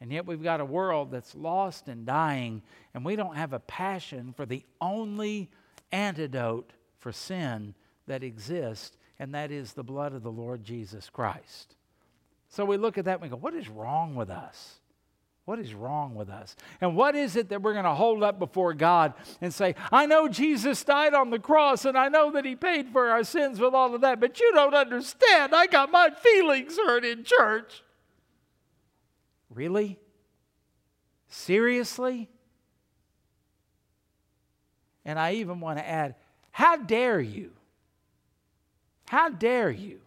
And 0.00 0.12
yet 0.12 0.26
we've 0.26 0.42
got 0.42 0.60
a 0.60 0.64
world 0.64 1.10
that's 1.10 1.34
lost 1.34 1.88
and 1.88 2.06
dying, 2.06 2.62
and 2.94 3.04
we 3.04 3.16
don't 3.16 3.36
have 3.36 3.52
a 3.52 3.58
passion 3.58 4.32
for 4.36 4.46
the 4.46 4.64
only 4.80 5.50
antidote 5.90 6.72
for 6.98 7.10
sin 7.10 7.74
that 8.08 8.22
exists, 8.22 8.96
and 9.18 9.34
that 9.34 9.50
is 9.50 9.72
the 9.72 9.84
blood 9.84 10.12
of 10.12 10.22
the 10.22 10.30
Lord 10.30 10.64
Jesus 10.64 11.08
Christ. 11.08 11.76
So 12.48 12.64
we 12.64 12.76
look 12.76 12.98
at 12.98 13.04
that 13.04 13.20
and 13.20 13.22
we 13.22 13.28
go, 13.28 13.36
what 13.36 13.54
is 13.54 13.68
wrong 13.68 14.14
with 14.14 14.30
us? 14.30 14.80
What 15.44 15.58
is 15.58 15.72
wrong 15.72 16.14
with 16.14 16.28
us? 16.28 16.56
And 16.80 16.94
what 16.94 17.14
is 17.14 17.34
it 17.34 17.48
that 17.48 17.62
we're 17.62 17.72
going 17.72 17.84
to 17.86 17.94
hold 17.94 18.22
up 18.22 18.38
before 18.38 18.74
God 18.74 19.14
and 19.40 19.52
say, 19.52 19.74
I 19.90 20.04
know 20.04 20.28
Jesus 20.28 20.84
died 20.84 21.14
on 21.14 21.30
the 21.30 21.38
cross 21.38 21.86
and 21.86 21.96
I 21.96 22.08
know 22.08 22.30
that 22.32 22.44
He 22.44 22.54
paid 22.54 22.90
for 22.90 23.08
our 23.08 23.24
sins 23.24 23.58
with 23.58 23.72
all 23.72 23.94
of 23.94 24.02
that, 24.02 24.20
but 24.20 24.38
you 24.40 24.52
don't 24.52 24.74
understand. 24.74 25.54
I 25.54 25.66
got 25.66 25.90
my 25.90 26.10
feelings 26.10 26.76
hurt 26.76 27.04
in 27.04 27.24
church. 27.24 27.82
Really? 29.48 29.98
Seriously? 31.28 32.28
And 35.06 35.18
I 35.18 35.32
even 35.34 35.60
want 35.60 35.78
to 35.78 35.88
add, 35.88 36.14
how 36.50 36.76
dare 36.76 37.20
you? 37.20 37.52
How 39.08 39.30
dare 39.30 39.70
you 39.70 40.00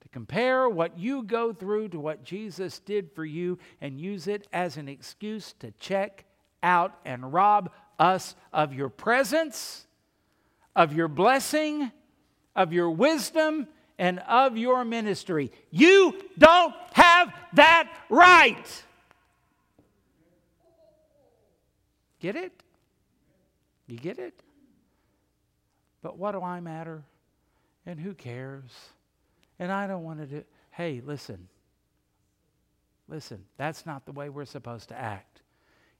to 0.00 0.08
compare 0.08 0.68
what 0.68 0.98
you 0.98 1.22
go 1.22 1.52
through 1.52 1.90
to 1.90 2.00
what 2.00 2.24
Jesus 2.24 2.80
did 2.80 3.12
for 3.12 3.24
you 3.24 3.58
and 3.80 4.00
use 4.00 4.26
it 4.26 4.48
as 4.52 4.76
an 4.76 4.88
excuse 4.88 5.54
to 5.60 5.70
check 5.78 6.24
out 6.60 6.98
and 7.04 7.32
rob 7.32 7.70
us 7.98 8.34
of 8.52 8.74
your 8.74 8.88
presence, 8.88 9.86
of 10.74 10.92
your 10.92 11.06
blessing, 11.06 11.92
of 12.56 12.72
your 12.72 12.90
wisdom, 12.90 13.68
and 13.96 14.18
of 14.28 14.58
your 14.58 14.84
ministry? 14.84 15.52
You 15.70 16.20
don't 16.36 16.74
have 16.94 17.32
that 17.52 17.96
right. 18.10 18.84
Get 22.18 22.34
it? 22.34 22.52
You 23.86 23.98
get 23.98 24.18
it? 24.18 24.34
But 26.02 26.18
what 26.18 26.32
do 26.32 26.42
I 26.42 26.58
matter? 26.58 27.04
And 27.86 28.00
who 28.00 28.14
cares? 28.14 28.70
And 29.58 29.70
I 29.70 29.86
don't 29.86 30.04
want 30.04 30.20
to 30.20 30.26
do. 30.26 30.44
Hey, 30.70 31.02
listen. 31.04 31.48
Listen, 33.08 33.44
that's 33.56 33.84
not 33.84 34.06
the 34.06 34.12
way 34.12 34.28
we're 34.28 34.44
supposed 34.44 34.88
to 34.88 34.98
act. 34.98 35.42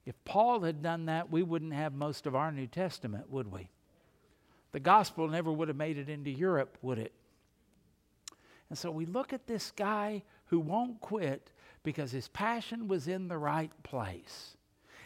If 0.06 0.14
Paul 0.24 0.60
had 0.60 0.82
done 0.82 1.06
that, 1.06 1.30
we 1.30 1.42
wouldn't 1.42 1.72
have 1.72 1.94
most 1.94 2.26
of 2.26 2.34
our 2.34 2.50
New 2.50 2.66
Testament, 2.66 3.30
would 3.30 3.50
we? 3.50 3.68
The 4.72 4.80
gospel 4.80 5.28
never 5.28 5.52
would 5.52 5.68
have 5.68 5.76
made 5.76 5.98
it 5.98 6.08
into 6.08 6.30
Europe, 6.30 6.78
would 6.82 6.98
it? 6.98 7.12
And 8.68 8.78
so 8.78 8.90
we 8.90 9.06
look 9.06 9.32
at 9.32 9.46
this 9.46 9.70
guy 9.70 10.22
who 10.46 10.58
won't 10.58 11.00
quit 11.00 11.52
because 11.82 12.10
his 12.10 12.28
passion 12.28 12.88
was 12.88 13.06
in 13.06 13.28
the 13.28 13.38
right 13.38 13.70
place. 13.82 14.56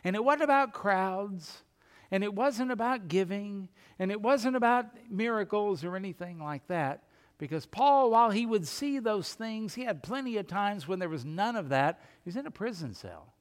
And 0.04 0.16
it 0.16 0.24
wasn't 0.24 0.44
about 0.44 0.72
crowds, 0.72 1.62
and 2.10 2.24
it 2.24 2.34
wasn't 2.34 2.70
about 2.70 3.08
giving, 3.08 3.68
and 3.98 4.10
it 4.10 4.20
wasn't 4.20 4.56
about 4.56 4.86
miracles 5.10 5.84
or 5.84 5.96
anything 5.96 6.38
like 6.38 6.66
that. 6.68 7.04
Because 7.38 7.66
Paul, 7.66 8.10
while 8.10 8.30
he 8.30 8.46
would 8.46 8.66
see 8.66 8.98
those 8.98 9.32
things, 9.32 9.74
he 9.74 9.84
had 9.84 10.02
plenty 10.02 10.38
of 10.38 10.48
times 10.48 10.88
when 10.88 10.98
there 10.98 11.08
was 11.08 11.24
none 11.24 11.54
of 11.54 11.68
that. 11.68 12.00
He's 12.24 12.36
in 12.36 12.46
a 12.46 12.50
prison 12.50 12.94
cell. 12.94 13.32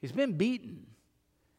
He's 0.00 0.12
been 0.12 0.32
beaten. 0.34 0.86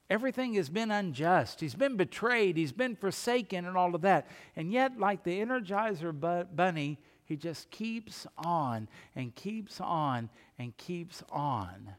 Everything 0.09 0.55
has 0.55 0.69
been 0.69 0.89
unjust. 0.89 1.59
He's 1.59 1.75
been 1.75 1.95
betrayed. 1.95 2.57
He's 2.57 2.71
been 2.71 2.95
forsaken 2.95 3.65
and 3.65 3.77
all 3.77 3.93
of 3.93 4.01
that. 4.01 4.27
And 4.55 4.71
yet, 4.71 4.97
like 4.97 5.23
the 5.23 5.39
Energizer 5.39 6.11
bunny, 6.55 6.97
he 7.25 7.35
just 7.35 7.69
keeps 7.69 8.25
on 8.35 8.87
and 9.15 9.35
keeps 9.35 9.79
on 9.79 10.29
and 10.57 10.75
keeps 10.77 11.23
on. 11.31 11.93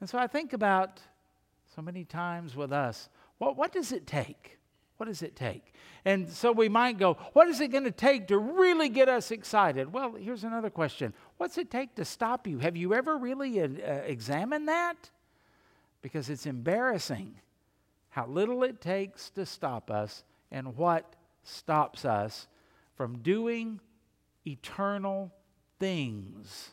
And 0.00 0.10
so 0.10 0.18
I 0.18 0.26
think 0.26 0.52
about 0.52 1.00
so 1.74 1.80
many 1.80 2.04
times 2.04 2.54
with 2.54 2.72
us, 2.72 3.08
what, 3.52 3.72
does 3.72 3.92
it 3.92 4.06
take? 4.06 4.58
What 4.96 5.06
does 5.06 5.22
it 5.22 5.36
take? 5.36 5.74
And 6.04 6.30
so 6.30 6.52
we 6.52 6.68
might 6.68 6.98
go, 6.98 7.16
what 7.32 7.48
is 7.48 7.60
it 7.60 7.68
going 7.68 7.84
to 7.84 7.90
take 7.90 8.28
to 8.28 8.38
really 8.38 8.88
get 8.88 9.08
us 9.08 9.30
excited? 9.30 9.92
Well, 9.92 10.14
here's 10.14 10.44
another 10.44 10.70
question 10.70 11.14
What's 11.36 11.58
it 11.58 11.70
take 11.70 11.94
to 11.96 12.04
stop 12.04 12.46
you? 12.46 12.58
Have 12.58 12.76
you 12.76 12.94
ever 12.94 13.16
really 13.16 13.60
uh 13.60 13.66
examined 14.06 14.68
that? 14.68 15.10
Because 16.02 16.28
it's 16.28 16.46
embarrassing 16.46 17.34
how 18.10 18.26
little 18.26 18.62
it 18.62 18.80
takes 18.80 19.30
to 19.30 19.46
stop 19.46 19.90
us 19.90 20.22
and 20.50 20.76
what 20.76 21.16
stops 21.42 22.04
us 22.04 22.46
from 22.96 23.18
doing 23.18 23.80
eternal 24.46 25.32
things 25.80 26.70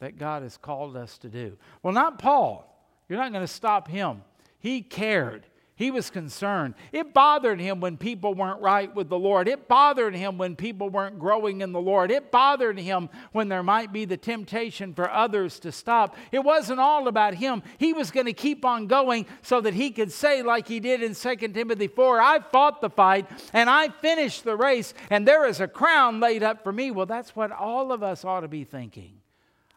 that 0.00 0.18
God 0.18 0.42
has 0.42 0.56
called 0.56 0.96
us 0.96 1.16
to 1.18 1.28
do. 1.28 1.56
Well, 1.82 1.94
not 1.94 2.18
Paul. 2.18 2.72
You're 3.08 3.18
not 3.18 3.32
going 3.32 3.44
to 3.44 3.52
stop 3.52 3.88
him. 3.88 4.22
He 4.58 4.82
cared. 4.82 5.46
He 5.76 5.90
was 5.90 6.08
concerned. 6.08 6.74
It 6.90 7.12
bothered 7.12 7.60
him 7.60 7.80
when 7.80 7.98
people 7.98 8.32
weren't 8.32 8.62
right 8.62 8.92
with 8.94 9.10
the 9.10 9.18
Lord. 9.18 9.46
It 9.46 9.68
bothered 9.68 10.16
him 10.16 10.38
when 10.38 10.56
people 10.56 10.88
weren't 10.88 11.18
growing 11.18 11.60
in 11.60 11.72
the 11.72 11.80
Lord. 11.80 12.10
It 12.10 12.30
bothered 12.30 12.78
him 12.78 13.10
when 13.32 13.50
there 13.50 13.62
might 13.62 13.92
be 13.92 14.06
the 14.06 14.16
temptation 14.16 14.94
for 14.94 15.10
others 15.10 15.60
to 15.60 15.70
stop. 15.70 16.16
It 16.32 16.38
wasn't 16.38 16.80
all 16.80 17.08
about 17.08 17.34
him. 17.34 17.62
He 17.76 17.92
was 17.92 18.10
going 18.10 18.24
to 18.24 18.32
keep 18.32 18.64
on 18.64 18.86
going 18.86 19.26
so 19.42 19.60
that 19.60 19.74
he 19.74 19.90
could 19.90 20.10
say, 20.10 20.42
like 20.42 20.66
he 20.66 20.80
did 20.80 21.02
in 21.02 21.14
2 21.14 21.36
Timothy 21.48 21.88
4, 21.88 22.22
I 22.22 22.40
fought 22.40 22.80
the 22.80 22.88
fight 22.88 23.28
and 23.52 23.68
I 23.68 23.88
finished 23.88 24.44
the 24.44 24.56
race, 24.56 24.94
and 25.10 25.28
there 25.28 25.44
is 25.44 25.60
a 25.60 25.68
crown 25.68 26.20
laid 26.20 26.42
up 26.42 26.64
for 26.64 26.72
me. 26.72 26.90
Well, 26.90 27.04
that's 27.04 27.36
what 27.36 27.52
all 27.52 27.92
of 27.92 28.02
us 28.02 28.24
ought 28.24 28.40
to 28.40 28.48
be 28.48 28.64
thinking. 28.64 29.20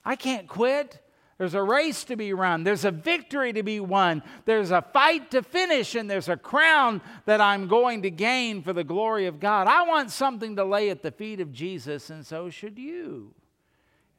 I 0.05 0.15
can't 0.15 0.47
quit. 0.47 0.97
There's 1.39 1.53
a 1.53 1.63
race 1.63 2.03
to 2.03 2.17
be 2.17 2.33
run. 2.33 2.65
There's 2.65 2.83
a 2.83 2.91
victory 2.91 3.53
to 3.53 3.63
be 3.63 3.79
won. 3.79 4.21
There's 4.43 4.71
a 4.71 4.81
fight 4.81 5.31
to 5.31 5.41
finish, 5.41 5.95
and 5.95 6.11
there's 6.11 6.27
a 6.27 6.35
crown 6.35 7.01
that 7.25 7.39
I'm 7.39 7.69
going 7.69 8.01
to 8.01 8.11
gain 8.11 8.61
for 8.61 8.73
the 8.73 8.83
glory 8.83 9.25
of 9.25 9.39
God. 9.39 9.65
I 9.65 9.83
want 9.83 10.11
something 10.11 10.57
to 10.57 10.65
lay 10.65 10.89
at 10.89 11.01
the 11.01 11.11
feet 11.11 11.39
of 11.39 11.53
Jesus, 11.53 12.09
and 12.09 12.27
so 12.27 12.49
should 12.49 12.77
you. 12.77 13.33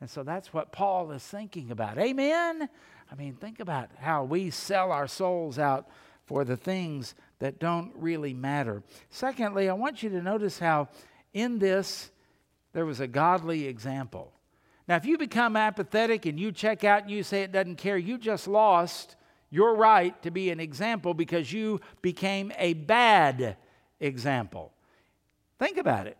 And 0.00 0.08
so 0.08 0.22
that's 0.22 0.54
what 0.54 0.72
Paul 0.72 1.10
is 1.10 1.22
thinking 1.22 1.70
about. 1.70 1.98
Amen? 1.98 2.70
I 3.12 3.14
mean, 3.16 3.34
think 3.34 3.60
about 3.60 3.90
how 3.98 4.24
we 4.24 4.48
sell 4.48 4.90
our 4.90 5.06
souls 5.06 5.58
out 5.58 5.90
for 6.24 6.46
the 6.46 6.56
things 6.56 7.14
that 7.40 7.58
don't 7.58 7.92
really 7.96 8.32
matter. 8.32 8.82
Secondly, 9.10 9.68
I 9.68 9.74
want 9.74 10.02
you 10.02 10.08
to 10.08 10.22
notice 10.22 10.58
how 10.58 10.88
in 11.34 11.58
this 11.58 12.10
there 12.72 12.86
was 12.86 13.00
a 13.00 13.06
godly 13.06 13.66
example. 13.66 14.32
Now, 14.90 14.96
if 14.96 15.06
you 15.06 15.18
become 15.18 15.54
apathetic 15.54 16.26
and 16.26 16.38
you 16.38 16.50
check 16.50 16.82
out 16.82 17.02
and 17.02 17.12
you 17.12 17.22
say 17.22 17.44
it 17.44 17.52
doesn't 17.52 17.76
care, 17.76 17.96
you 17.96 18.18
just 18.18 18.48
lost 18.48 19.14
your 19.48 19.76
right 19.76 20.20
to 20.24 20.32
be 20.32 20.50
an 20.50 20.58
example 20.58 21.14
because 21.14 21.52
you 21.52 21.80
became 22.02 22.50
a 22.58 22.72
bad 22.72 23.56
example. 24.00 24.72
Think 25.60 25.78
about 25.78 26.08
it. 26.08 26.18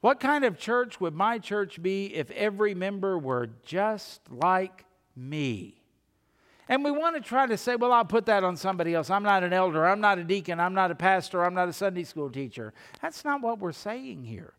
What 0.00 0.18
kind 0.18 0.44
of 0.44 0.58
church 0.58 1.00
would 1.00 1.14
my 1.14 1.38
church 1.38 1.80
be 1.80 2.06
if 2.06 2.28
every 2.32 2.74
member 2.74 3.16
were 3.16 3.50
just 3.64 4.20
like 4.32 4.84
me? 5.14 5.80
And 6.68 6.82
we 6.82 6.90
want 6.90 7.14
to 7.14 7.22
try 7.22 7.46
to 7.46 7.56
say, 7.56 7.76
well, 7.76 7.92
I'll 7.92 8.04
put 8.04 8.26
that 8.26 8.42
on 8.42 8.56
somebody 8.56 8.94
else. 8.94 9.10
I'm 9.10 9.22
not 9.22 9.44
an 9.44 9.52
elder. 9.52 9.86
I'm 9.86 10.00
not 10.00 10.18
a 10.18 10.24
deacon. 10.24 10.58
I'm 10.58 10.74
not 10.74 10.90
a 10.90 10.96
pastor. 10.96 11.44
I'm 11.44 11.54
not 11.54 11.68
a 11.68 11.72
Sunday 11.72 12.02
school 12.02 12.30
teacher. 12.30 12.72
That's 13.00 13.24
not 13.24 13.42
what 13.42 13.60
we're 13.60 13.70
saying 13.70 14.24
here. 14.24 14.54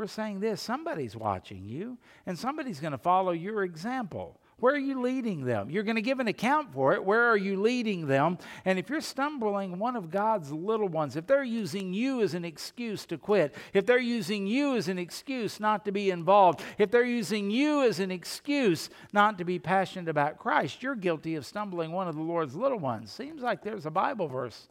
We're 0.00 0.06
saying 0.06 0.40
this 0.40 0.62
somebody's 0.62 1.14
watching 1.14 1.66
you, 1.66 1.98
and 2.24 2.38
somebody's 2.38 2.80
going 2.80 2.92
to 2.92 2.98
follow 2.98 3.32
your 3.32 3.64
example. 3.64 4.40
Where 4.56 4.74
are 4.74 4.78
you 4.78 4.98
leading 5.02 5.44
them? 5.44 5.68
You're 5.68 5.82
going 5.82 5.96
to 5.96 6.00
give 6.00 6.20
an 6.20 6.26
account 6.26 6.72
for 6.72 6.94
it. 6.94 7.04
Where 7.04 7.26
are 7.26 7.36
you 7.36 7.60
leading 7.60 8.06
them? 8.06 8.38
And 8.64 8.78
if 8.78 8.88
you're 8.88 9.02
stumbling 9.02 9.78
one 9.78 9.96
of 9.96 10.10
God's 10.10 10.52
little 10.52 10.88
ones, 10.88 11.16
if 11.16 11.26
they're 11.26 11.44
using 11.44 11.92
you 11.92 12.22
as 12.22 12.32
an 12.32 12.46
excuse 12.46 13.04
to 13.06 13.18
quit, 13.18 13.54
if 13.74 13.84
they're 13.84 13.98
using 13.98 14.46
you 14.46 14.74
as 14.74 14.88
an 14.88 14.98
excuse 14.98 15.60
not 15.60 15.84
to 15.84 15.92
be 15.92 16.10
involved, 16.10 16.62
if 16.78 16.90
they're 16.90 17.04
using 17.04 17.50
you 17.50 17.82
as 17.82 18.00
an 18.00 18.10
excuse 18.10 18.88
not 19.12 19.36
to 19.36 19.44
be 19.44 19.58
passionate 19.58 20.08
about 20.08 20.38
Christ, 20.38 20.82
you're 20.82 20.96
guilty 20.96 21.34
of 21.34 21.44
stumbling 21.44 21.92
one 21.92 22.08
of 22.08 22.14
the 22.14 22.22
Lord's 22.22 22.56
little 22.56 22.78
ones. 22.78 23.12
Seems 23.12 23.42
like 23.42 23.62
there's 23.62 23.84
a 23.84 23.90
Bible 23.90 24.28
verse 24.28 24.66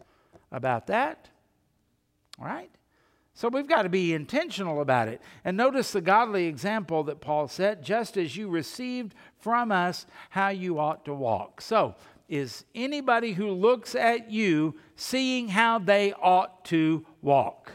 about 0.51 0.87
that, 0.87 1.29
right? 2.39 2.71
So 3.39 3.47
we've 3.47 3.69
got 3.69 3.83
to 3.83 3.89
be 3.89 4.13
intentional 4.13 4.81
about 4.81 5.07
it. 5.07 5.21
And 5.45 5.55
notice 5.55 5.93
the 5.93 6.01
godly 6.01 6.47
example 6.47 7.05
that 7.05 7.21
Paul 7.21 7.47
set 7.47 7.81
just 7.81 8.17
as 8.17 8.35
you 8.35 8.49
received 8.49 9.15
from 9.37 9.71
us 9.71 10.05
how 10.31 10.49
you 10.49 10.77
ought 10.77 11.05
to 11.05 11.13
walk. 11.13 11.61
So, 11.61 11.95
is 12.27 12.65
anybody 12.75 13.31
who 13.31 13.51
looks 13.51 13.95
at 13.95 14.29
you 14.29 14.75
seeing 14.97 15.47
how 15.47 15.79
they 15.79 16.11
ought 16.11 16.65
to 16.65 17.05
walk? 17.21 17.71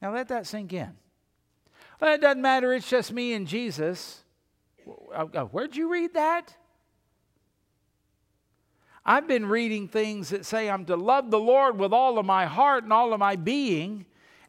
Now 0.00 0.14
let 0.14 0.28
that 0.28 0.46
sink 0.46 0.72
in. 0.72 0.92
Well, 2.00 2.14
it 2.14 2.20
doesn't 2.20 2.40
matter, 2.40 2.72
it's 2.72 2.88
just 2.88 3.12
me 3.12 3.32
and 3.32 3.48
Jesus. 3.48 4.22
Oh, 5.12 5.28
oh, 5.34 5.46
where'd 5.46 5.74
you 5.74 5.90
read 5.90 6.14
that? 6.14 6.54
I've 9.08 9.28
been 9.28 9.46
reading 9.46 9.86
things 9.86 10.30
that 10.30 10.44
say 10.44 10.68
I'm 10.68 10.84
to 10.86 10.96
love 10.96 11.30
the 11.30 11.38
Lord 11.38 11.78
with 11.78 11.92
all 11.92 12.18
of 12.18 12.26
my 12.26 12.44
heart 12.44 12.82
and 12.82 12.92
all 12.92 13.12
of 13.12 13.20
my 13.20 13.36
being 13.36 14.04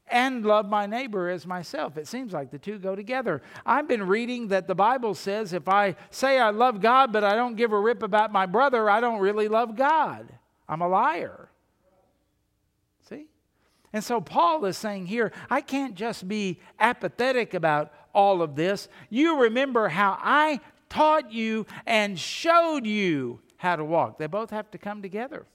and 0.08 0.44
love 0.44 0.68
my 0.68 0.88
neighbor 0.88 1.30
as 1.30 1.46
myself. 1.46 1.96
It 1.96 2.08
seems 2.08 2.34
like 2.34 2.50
the 2.50 2.58
two 2.58 2.80
go 2.80 2.96
together. 2.96 3.44
I've 3.68 3.88
been 3.88 4.08
reading 4.08 4.48
that 4.48 4.68
the 4.68 4.74
Bible 4.74 5.14
says 5.14 5.54
if 5.54 5.68
I 5.70 5.96
say 6.10 6.40
I 6.40 6.50
love 6.50 6.82
God 6.82 7.14
but 7.14 7.24
I 7.24 7.36
don't 7.36 7.56
give 7.56 7.72
a 7.72 7.80
rip 7.80 8.02
about 8.02 8.32
my 8.32 8.48
brother, 8.48 8.90
I 8.90 9.00
don't 9.00 9.20
really 9.20 9.48
love 9.48 9.76
God. 9.76 10.28
I'm 10.68 10.82
a 10.82 10.88
liar. 10.88 11.50
See? 13.08 13.28
And 13.94 14.04
so 14.04 14.20
Paul 14.20 14.66
is 14.66 14.76
saying 14.76 15.06
here, 15.06 15.32
I 15.52 15.62
can't 15.62 15.94
just 15.94 16.28
be 16.28 16.60
apathetic 16.80 17.54
about 17.54 17.94
all 18.12 18.42
of 18.42 18.56
this. 18.56 18.90
You 19.12 19.42
remember 19.42 19.88
how 19.88 20.18
I 20.20 20.62
taught 20.90 21.32
you 21.32 21.68
and 21.86 22.18
showed 22.18 22.88
you 22.88 23.40
how 23.58 23.76
to 23.76 23.84
walk. 23.84 24.18
They 24.18 24.28
both 24.28 24.52
have 24.52 24.72
to 24.72 24.78
come 24.78 25.02
together. 25.02 25.46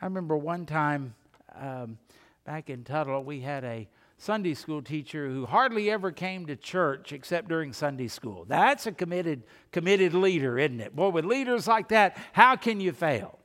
I 0.00 0.06
remember 0.06 0.36
one 0.36 0.66
time 0.66 1.14
um, 1.54 1.98
back 2.44 2.70
in 2.70 2.84
Tuttle, 2.84 3.22
we 3.22 3.40
had 3.40 3.64
a 3.64 3.88
Sunday 4.16 4.54
school 4.54 4.82
teacher 4.82 5.28
who 5.28 5.46
hardly 5.46 5.90
ever 5.90 6.12
came 6.12 6.46
to 6.46 6.56
church 6.56 7.12
except 7.12 7.48
during 7.48 7.72
Sunday 7.72 8.08
school. 8.08 8.44
That's 8.46 8.86
a 8.86 8.92
committed, 8.92 9.44
committed 9.72 10.14
leader, 10.14 10.58
isn't 10.58 10.80
it? 10.80 10.94
Boy, 10.94 11.08
with 11.08 11.24
leaders 11.24 11.66
like 11.66 11.88
that, 11.88 12.16
how 12.32 12.56
can 12.56 12.80
you 12.80 12.92
fail? 12.92 13.38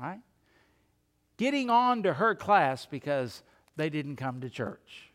Right? 0.00 0.20
Getting 1.36 1.68
on 1.68 2.02
to 2.04 2.14
her 2.14 2.34
class 2.34 2.86
because 2.86 3.42
they 3.76 3.90
didn't 3.90 4.16
come 4.16 4.40
to 4.40 4.48
church. 4.48 5.10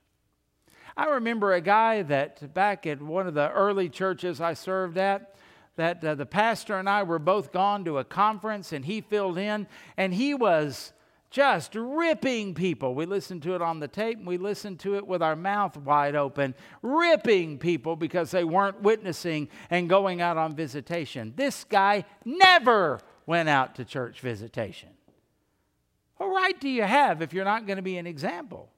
I 0.96 1.06
remember 1.06 1.54
a 1.54 1.62
guy 1.62 2.04
that 2.04 2.54
back 2.54 2.86
at 2.86 3.02
one 3.02 3.28
of 3.28 3.34
the 3.34 3.50
early 3.52 3.90
churches 3.90 4.40
I 4.40 4.54
served 4.54 4.98
at, 4.98 5.36
that 5.82 6.04
uh, 6.04 6.16
the 6.16 6.26
pastor 6.26 6.78
and 6.78 6.90
I 6.90 7.04
were 7.04 7.20
both 7.20 7.52
gone 7.52 7.84
to 7.86 7.98
a 7.98 8.04
conference 8.04 8.72
and 8.72 8.86
he 8.86 9.02
filled 9.02 9.38
in 9.38 9.68
and 9.98 10.14
he 10.14 10.34
was 10.34 10.94
just 11.32 11.74
ripping 11.76 12.54
people. 12.54 12.94
We 12.94 13.06
listened 13.06 13.42
to 13.44 13.56
it 13.56 13.62
on 13.62 13.80
the 13.80 13.88
tape 13.88 14.18
and 14.18 14.28
we 14.28 14.38
listened 14.38 14.80
to 14.82 14.96
it 14.96 15.08
with 15.08 15.24
our 15.24 15.36
mouth 15.36 15.78
wide 15.78 16.16
open, 16.16 16.54
ripping 16.82 17.58
people 17.58 17.96
because 17.96 18.32
they 18.32 18.44
weren't 18.44 18.82
witnessing 18.82 19.48
and 19.70 19.90
going 19.90 20.22
out 20.22 20.38
on 20.38 20.56
visitation. 20.56 21.34
This 21.36 21.64
guy 21.64 22.06
never 22.26 23.00
went 23.26 23.50
out 23.50 23.76
to 23.76 23.86
church 23.86 24.20
visitation. 24.20 24.90
What 26.18 26.28
right 26.28 26.60
do 26.60 26.70
you 26.70 26.84
have 26.84 27.22
if 27.22 27.34
you're 27.34 27.46
not 27.46 27.66
going 27.66 27.78
to 27.78 27.82
be 27.82 27.98
an 27.98 28.06
example? 28.06 28.70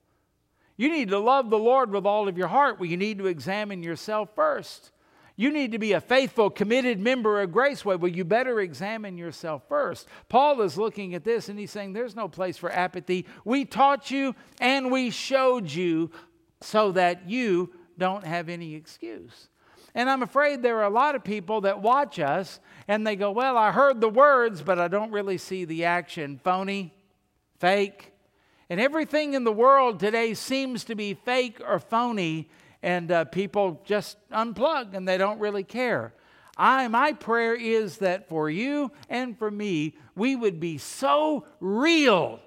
You 0.78 0.90
need 0.90 1.10
to 1.10 1.20
love 1.20 1.50
the 1.50 1.60
Lord 1.60 1.92
with 1.92 2.06
all 2.06 2.28
of 2.28 2.38
your 2.38 2.48
heart. 2.48 2.80
Well, 2.80 2.90
you 2.90 2.98
need 2.98 3.18
to 3.18 3.28
examine 3.28 3.84
yourself 3.84 4.30
first. 4.36 4.92
You 5.36 5.52
need 5.52 5.72
to 5.72 5.80
be 5.80 5.94
a 5.94 6.02
faithful, 6.02 6.50
committed 6.50 7.00
member 7.00 7.42
of 7.42 7.50
Graceway. 7.50 8.00
Well, 8.00 8.12
you 8.12 8.24
better 8.24 8.60
examine 8.60 9.18
yourself 9.18 9.64
first. 9.68 10.08
Paul 10.30 10.62
is 10.62 10.78
looking 10.78 11.16
at 11.16 11.24
this 11.24 11.50
and 11.50 11.58
he's 11.58 11.72
saying, 11.72 11.94
There's 11.94 12.16
no 12.16 12.28
place 12.28 12.58
for 12.58 12.72
apathy. 12.72 13.26
We 13.44 13.66
taught 13.66 14.12
you 14.12 14.36
and 14.60 14.92
we 14.92 15.10
showed 15.10 15.72
you 15.72 16.12
so 16.62 16.92
that 16.92 17.28
you 17.28 17.74
don't 17.98 18.26
have 18.26 18.48
any 18.48 18.76
excuse. 18.76 19.50
And 19.96 20.10
I'm 20.10 20.24
afraid 20.24 20.62
there 20.62 20.78
are 20.80 20.86
a 20.86 20.90
lot 20.90 21.16
of 21.16 21.24
people 21.24 21.62
that 21.62 21.82
watch 21.82 22.20
us 22.20 22.60
and 22.88 23.06
they 23.06 23.16
go, 23.16 23.32
Well, 23.32 23.58
I 23.58 23.72
heard 23.72 24.02
the 24.02 24.10
words, 24.10 24.62
but 24.62 24.78
I 24.78 24.88
don't 24.88 25.12
really 25.12 25.40
see 25.40 25.66
the 25.66 25.86
action. 25.86 26.40
Phony, 26.44 26.94
fake. 27.60 28.12
And 28.70 28.80
everything 28.80 29.34
in 29.34 29.44
the 29.44 29.52
world 29.52 30.00
today 30.00 30.36
seems 30.36 30.84
to 30.86 30.96
be 30.96 31.16
fake 31.16 31.60
or 31.68 31.80
phony 31.80 32.50
and 32.84 33.12
uh, 33.12 33.26
people 33.26 33.82
just 33.86 34.18
unplug 34.30 34.94
and 34.94 35.08
they 35.08 35.18
don't 35.18 35.40
really 35.40 35.64
care. 35.64 36.14
I, 36.58 36.88
my 36.90 37.14
prayer 37.14 37.56
is 37.56 37.98
that 38.00 38.30
for 38.30 38.50
you 38.50 38.92
and 39.10 39.40
for 39.40 39.50
me, 39.50 39.96
we 40.16 40.36
would 40.36 40.60
be 40.60 40.78
so 40.78 41.48
real, 41.60 42.40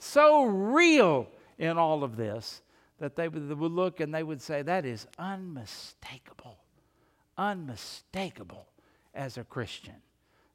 so 0.00 0.44
real 0.44 1.28
in 1.58 1.78
all 1.78 2.02
of 2.02 2.16
this 2.16 2.62
that 2.98 3.14
they 3.14 3.28
would, 3.28 3.48
they 3.48 3.54
would 3.54 3.72
look 3.72 4.00
and 4.00 4.12
they 4.12 4.22
would 4.22 4.42
say, 4.42 4.62
That 4.62 4.84
is 4.84 5.06
unmistakable, 5.18 6.58
unmistakable 7.38 8.66
as 9.14 9.36
a 9.36 9.44
Christian. 9.44 9.94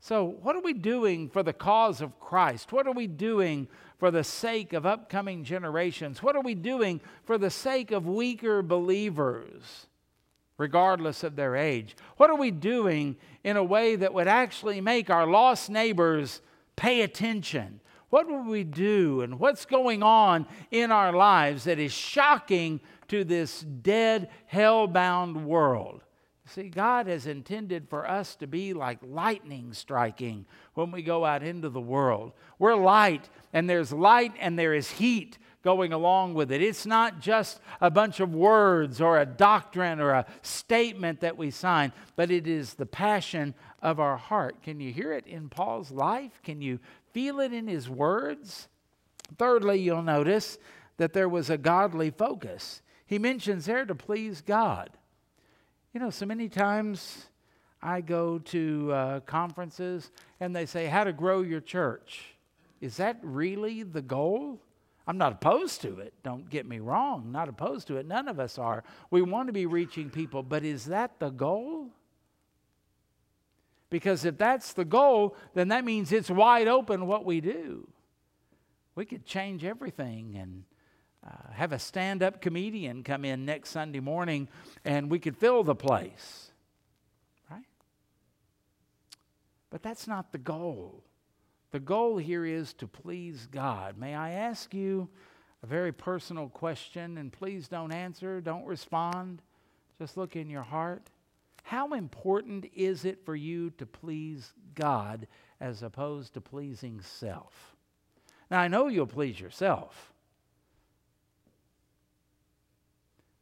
So, 0.07 0.23
what 0.43 0.55
are 0.55 0.61
we 0.61 0.73
doing 0.73 1.29
for 1.29 1.41
the 1.41 1.51
cause 1.51 1.99
of 1.99 2.19
Christ? 2.19 2.71
What 2.71 2.85
are 2.85 2.91
we 2.91 3.07
doing 3.07 3.67
for 3.97 4.11
the 4.11 4.23
sake 4.23 4.71
of 4.73 4.85
upcoming 4.85 5.43
generations? 5.43 6.21
What 6.21 6.35
are 6.35 6.43
we 6.43 6.53
doing 6.53 7.01
for 7.23 7.39
the 7.39 7.49
sake 7.49 7.89
of 7.89 8.05
weaker 8.05 8.61
believers, 8.61 9.87
regardless 10.59 11.23
of 11.23 11.35
their 11.35 11.55
age? 11.55 11.95
What 12.17 12.29
are 12.29 12.35
we 12.35 12.51
doing 12.51 13.15
in 13.43 13.57
a 13.57 13.63
way 13.63 13.95
that 13.95 14.13
would 14.13 14.27
actually 14.27 14.79
make 14.79 15.09
our 15.09 15.25
lost 15.25 15.71
neighbors 15.71 16.39
pay 16.75 17.01
attention? 17.01 17.79
What 18.11 18.27
would 18.27 18.45
we 18.45 18.63
do 18.63 19.21
and 19.21 19.39
what's 19.39 19.65
going 19.65 20.03
on 20.03 20.45
in 20.69 20.91
our 20.91 21.13
lives 21.13 21.63
that 21.63 21.79
is 21.79 21.91
shocking 21.91 22.79
to 23.07 23.23
this 23.23 23.61
dead, 23.61 24.29
hell 24.45 24.85
bound 24.85 25.47
world? 25.47 26.04
See, 26.47 26.69
God 26.69 27.07
has 27.07 27.25
intended 27.25 27.89
for 27.89 28.07
us 28.07 28.35
to 28.35 28.47
be 28.47 28.73
like 28.73 28.99
lightning 29.01 29.73
striking 29.73 30.45
when 30.75 30.91
we 30.91 31.01
go 31.01 31.25
out 31.25 31.41
into 31.41 31.69
the 31.69 31.81
world. 31.81 32.33
We're 32.59 32.75
light, 32.75 33.29
and 33.51 33.67
there's 33.67 33.91
light 33.91 34.33
and 34.39 34.57
there 34.57 34.75
is 34.75 34.91
heat 34.91 35.39
going 35.63 35.91
along 35.91 36.35
with 36.35 36.51
it. 36.51 36.61
It's 36.61 36.85
not 36.85 37.19
just 37.19 37.59
a 37.81 37.89
bunch 37.89 38.19
of 38.19 38.35
words 38.35 39.01
or 39.01 39.19
a 39.19 39.25
doctrine 39.25 39.99
or 39.99 40.11
a 40.11 40.27
statement 40.43 41.21
that 41.21 41.35
we 41.35 41.49
sign, 41.49 41.91
but 42.15 42.29
it 42.29 42.45
is 42.45 42.75
the 42.75 42.85
passion 42.85 43.55
of 43.81 43.99
our 43.99 44.15
heart. 44.15 44.61
Can 44.61 44.79
you 44.79 44.93
hear 44.93 45.11
it 45.13 45.25
in 45.25 45.49
Paul's 45.49 45.89
life? 45.89 46.39
Can 46.43 46.61
you 46.61 46.79
feel 47.11 47.39
it 47.39 47.51
in 47.51 47.67
his 47.67 47.89
words? 47.89 48.67
Thirdly, 49.39 49.79
you'll 49.79 50.03
notice 50.03 50.59
that 50.97 51.13
there 51.13 51.27
was 51.27 51.49
a 51.49 51.57
godly 51.57 52.11
focus. 52.11 52.83
He 53.07 53.17
mentions 53.17 53.65
there 53.65 53.85
to 53.85 53.95
please 53.95 54.41
God. 54.41 54.91
You 55.95 56.01
know, 56.01 56.09
so 56.09 56.25
many 56.25 56.49
times 56.49 57.27
I 57.81 58.01
go 58.01 58.37
to 58.37 58.91
uh, 58.91 59.19
conferences 59.21 60.11
and 60.41 60.53
they 60.53 60.65
say, 60.65 60.87
How 60.87 61.05
to 61.05 61.13
grow 61.13 61.41
your 61.41 61.61
church. 61.61 62.35
Is 62.81 62.97
that 62.97 63.17
really 63.21 63.83
the 63.83 64.01
goal? 64.01 64.59
I'm 65.07 65.17
not 65.17 65.31
opposed 65.31 65.81
to 65.83 65.99
it. 65.99 66.13
Don't 66.21 66.49
get 66.49 66.65
me 66.65 66.79
wrong. 66.79 67.31
Not 67.31 67.47
opposed 67.47 67.87
to 67.87 67.95
it. 67.95 68.05
None 68.05 68.27
of 68.27 68.41
us 68.41 68.57
are. 68.57 68.83
We 69.09 69.21
want 69.21 69.47
to 69.47 69.53
be 69.53 69.67
reaching 69.67 70.09
people, 70.09 70.43
but 70.43 70.65
is 70.65 70.83
that 70.87 71.17
the 71.19 71.29
goal? 71.29 71.91
Because 73.89 74.25
if 74.25 74.37
that's 74.37 74.73
the 74.73 74.83
goal, 74.83 75.37
then 75.53 75.69
that 75.69 75.85
means 75.85 76.11
it's 76.11 76.29
wide 76.29 76.67
open 76.67 77.07
what 77.07 77.23
we 77.23 77.39
do. 77.39 77.87
We 78.95 79.05
could 79.05 79.25
change 79.25 79.63
everything 79.63 80.35
and 80.35 80.65
uh, 81.25 81.51
have 81.53 81.71
a 81.71 81.79
stand 81.79 82.21
up 82.21 82.41
comedian 82.41 83.03
come 83.03 83.25
in 83.25 83.45
next 83.45 83.69
Sunday 83.69 83.99
morning 83.99 84.47
and 84.83 85.09
we 85.09 85.19
could 85.19 85.37
fill 85.37 85.63
the 85.63 85.75
place. 85.75 86.51
Right? 87.49 87.65
But 89.69 89.81
that's 89.81 90.07
not 90.07 90.31
the 90.31 90.37
goal. 90.37 91.03
The 91.71 91.79
goal 91.79 92.17
here 92.17 92.45
is 92.45 92.73
to 92.75 92.87
please 92.87 93.47
God. 93.51 93.97
May 93.97 94.15
I 94.15 94.31
ask 94.31 94.73
you 94.73 95.09
a 95.61 95.67
very 95.67 95.91
personal 95.91 96.47
question, 96.47 97.17
and 97.17 97.33
please 97.33 97.67
don't 97.67 97.91
answer, 97.91 98.39
don't 98.39 98.65
respond. 98.65 99.41
Just 99.99 100.15
look 100.15 100.35
in 100.35 100.49
your 100.49 100.63
heart. 100.63 101.09
How 101.63 101.93
important 101.93 102.65
is 102.75 103.03
it 103.03 103.25
for 103.25 103.35
you 103.35 103.71
to 103.71 103.85
please 103.85 104.53
God 104.75 105.27
as 105.59 105.81
opposed 105.81 106.35
to 106.35 106.41
pleasing 106.41 107.01
self? 107.01 107.75
Now, 108.51 108.59
I 108.59 108.67
know 108.67 108.87
you'll 108.87 109.07
please 109.07 109.39
yourself. 109.39 110.13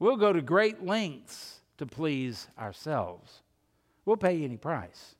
We'll 0.03 0.17
go 0.17 0.33
to 0.33 0.41
great 0.41 0.85
lengths 0.85 1.61
to 1.77 1.85
please 1.85 2.49
ourselves. 2.59 3.41
We'll 4.03 4.17
pay 4.17 4.43
any 4.43 4.57
price. 4.57 5.15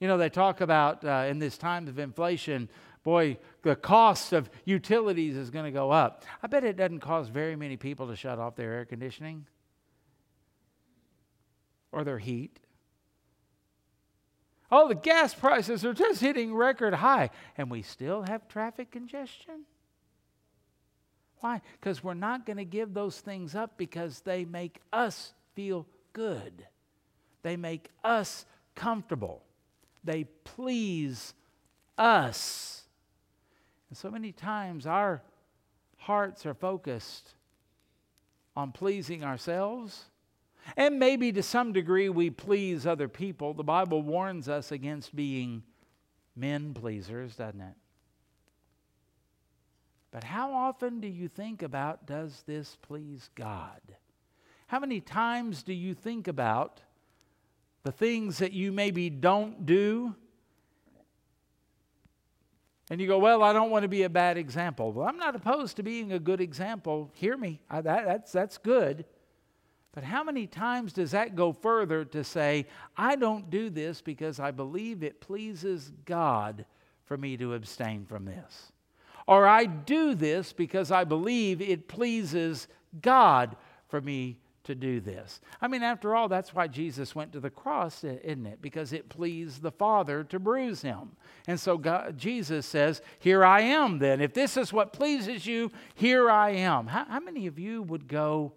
You 0.00 0.06
know, 0.06 0.18
they 0.18 0.28
talk 0.28 0.60
about 0.60 1.02
uh, 1.02 1.24
in 1.30 1.38
this 1.38 1.56
time 1.56 1.88
of 1.88 1.98
inflation, 1.98 2.68
boy, 3.04 3.38
the 3.62 3.74
cost 3.74 4.34
of 4.34 4.50
utilities 4.66 5.34
is 5.34 5.48
going 5.48 5.64
to 5.64 5.70
go 5.70 5.90
up. 5.90 6.24
I 6.42 6.46
bet 6.46 6.62
it 6.62 6.76
doesn't 6.76 7.00
cause 7.00 7.28
very 7.28 7.56
many 7.56 7.78
people 7.78 8.08
to 8.08 8.16
shut 8.16 8.38
off 8.38 8.54
their 8.54 8.70
air 8.74 8.84
conditioning 8.84 9.46
or 11.90 12.04
their 12.04 12.18
heat. 12.18 12.60
Oh, 14.70 14.88
the 14.88 14.94
gas 14.94 15.32
prices 15.32 15.86
are 15.86 15.94
just 15.94 16.20
hitting 16.20 16.54
record 16.54 16.92
high, 16.92 17.30
and 17.56 17.70
we 17.70 17.80
still 17.80 18.24
have 18.24 18.46
traffic 18.46 18.90
congestion. 18.90 19.64
Why? 21.40 21.60
Because 21.80 22.02
we're 22.02 22.14
not 22.14 22.46
going 22.46 22.56
to 22.56 22.64
give 22.64 22.94
those 22.94 23.20
things 23.20 23.54
up 23.54 23.76
because 23.76 24.20
they 24.20 24.44
make 24.44 24.80
us 24.92 25.32
feel 25.54 25.86
good. 26.12 26.66
They 27.42 27.56
make 27.56 27.90
us 28.02 28.44
comfortable. 28.74 29.42
They 30.04 30.24
please 30.44 31.34
us. 31.96 32.82
And 33.88 33.96
so 33.96 34.10
many 34.10 34.32
times 34.32 34.86
our 34.86 35.22
hearts 35.96 36.46
are 36.46 36.54
focused 36.54 37.34
on 38.56 38.72
pleasing 38.72 39.24
ourselves. 39.24 40.04
And 40.76 40.98
maybe 40.98 41.32
to 41.32 41.42
some 41.42 41.72
degree 41.72 42.08
we 42.08 42.30
please 42.30 42.86
other 42.86 43.08
people. 43.08 43.54
The 43.54 43.64
Bible 43.64 44.02
warns 44.02 44.48
us 44.48 44.72
against 44.72 45.14
being 45.14 45.62
men 46.36 46.74
pleasers, 46.74 47.36
doesn't 47.36 47.60
it? 47.60 47.74
But 50.10 50.24
how 50.24 50.52
often 50.52 51.00
do 51.00 51.08
you 51.08 51.28
think 51.28 51.62
about 51.62 52.06
does 52.06 52.42
this 52.46 52.76
please 52.82 53.28
God? 53.34 53.80
How 54.66 54.80
many 54.80 55.00
times 55.00 55.62
do 55.62 55.72
you 55.72 55.94
think 55.94 56.28
about 56.28 56.80
the 57.84 57.92
things 57.92 58.38
that 58.38 58.52
you 58.52 58.72
maybe 58.72 59.10
don't 59.10 59.66
do? 59.66 60.14
And 62.90 63.00
you 63.00 63.06
go, 63.06 63.18
Well, 63.18 63.42
I 63.42 63.52
don't 63.52 63.70
want 63.70 63.82
to 63.82 63.88
be 63.88 64.04
a 64.04 64.08
bad 64.08 64.38
example. 64.38 64.92
Well, 64.92 65.06
I'm 65.06 65.18
not 65.18 65.36
opposed 65.36 65.76
to 65.76 65.82
being 65.82 66.12
a 66.12 66.18
good 66.18 66.40
example. 66.40 67.10
Hear 67.14 67.36
me, 67.36 67.60
I, 67.68 67.82
that, 67.82 68.06
that's, 68.06 68.32
that's 68.32 68.58
good. 68.58 69.04
But 69.92 70.04
how 70.04 70.22
many 70.22 70.46
times 70.46 70.92
does 70.92 71.10
that 71.10 71.34
go 71.34 71.52
further 71.52 72.04
to 72.06 72.22
say, 72.22 72.66
I 72.96 73.16
don't 73.16 73.50
do 73.50 73.68
this 73.68 74.00
because 74.00 74.38
I 74.38 74.52
believe 74.52 75.02
it 75.02 75.20
pleases 75.20 75.92
God 76.04 76.64
for 77.04 77.16
me 77.16 77.36
to 77.38 77.54
abstain 77.54 78.04
from 78.06 78.24
this? 78.24 78.72
Or 79.28 79.46
I 79.46 79.66
do 79.66 80.14
this 80.14 80.54
because 80.54 80.90
I 80.90 81.04
believe 81.04 81.60
it 81.60 81.86
pleases 81.86 82.66
God 83.02 83.56
for 83.86 84.00
me 84.00 84.38
to 84.64 84.74
do 84.74 85.00
this. 85.00 85.42
I 85.60 85.68
mean, 85.68 85.82
after 85.82 86.16
all, 86.16 86.28
that's 86.28 86.54
why 86.54 86.66
Jesus 86.66 87.14
went 87.14 87.32
to 87.32 87.40
the 87.40 87.50
cross, 87.50 88.04
isn't 88.04 88.46
it? 88.46 88.62
Because 88.62 88.94
it 88.94 89.10
pleased 89.10 89.60
the 89.60 89.70
Father 89.70 90.24
to 90.24 90.38
bruise 90.38 90.80
him. 90.80 91.10
And 91.46 91.60
so 91.60 91.76
God, 91.76 92.16
Jesus 92.16 92.64
says, 92.64 93.02
Here 93.18 93.44
I 93.44 93.60
am 93.60 93.98
then. 93.98 94.22
If 94.22 94.32
this 94.32 94.56
is 94.56 94.72
what 94.72 94.94
pleases 94.94 95.46
you, 95.46 95.72
here 95.94 96.30
I 96.30 96.52
am. 96.52 96.86
How, 96.86 97.04
how 97.04 97.20
many 97.20 97.46
of 97.46 97.58
you 97.58 97.82
would 97.82 98.08
go 98.08 98.54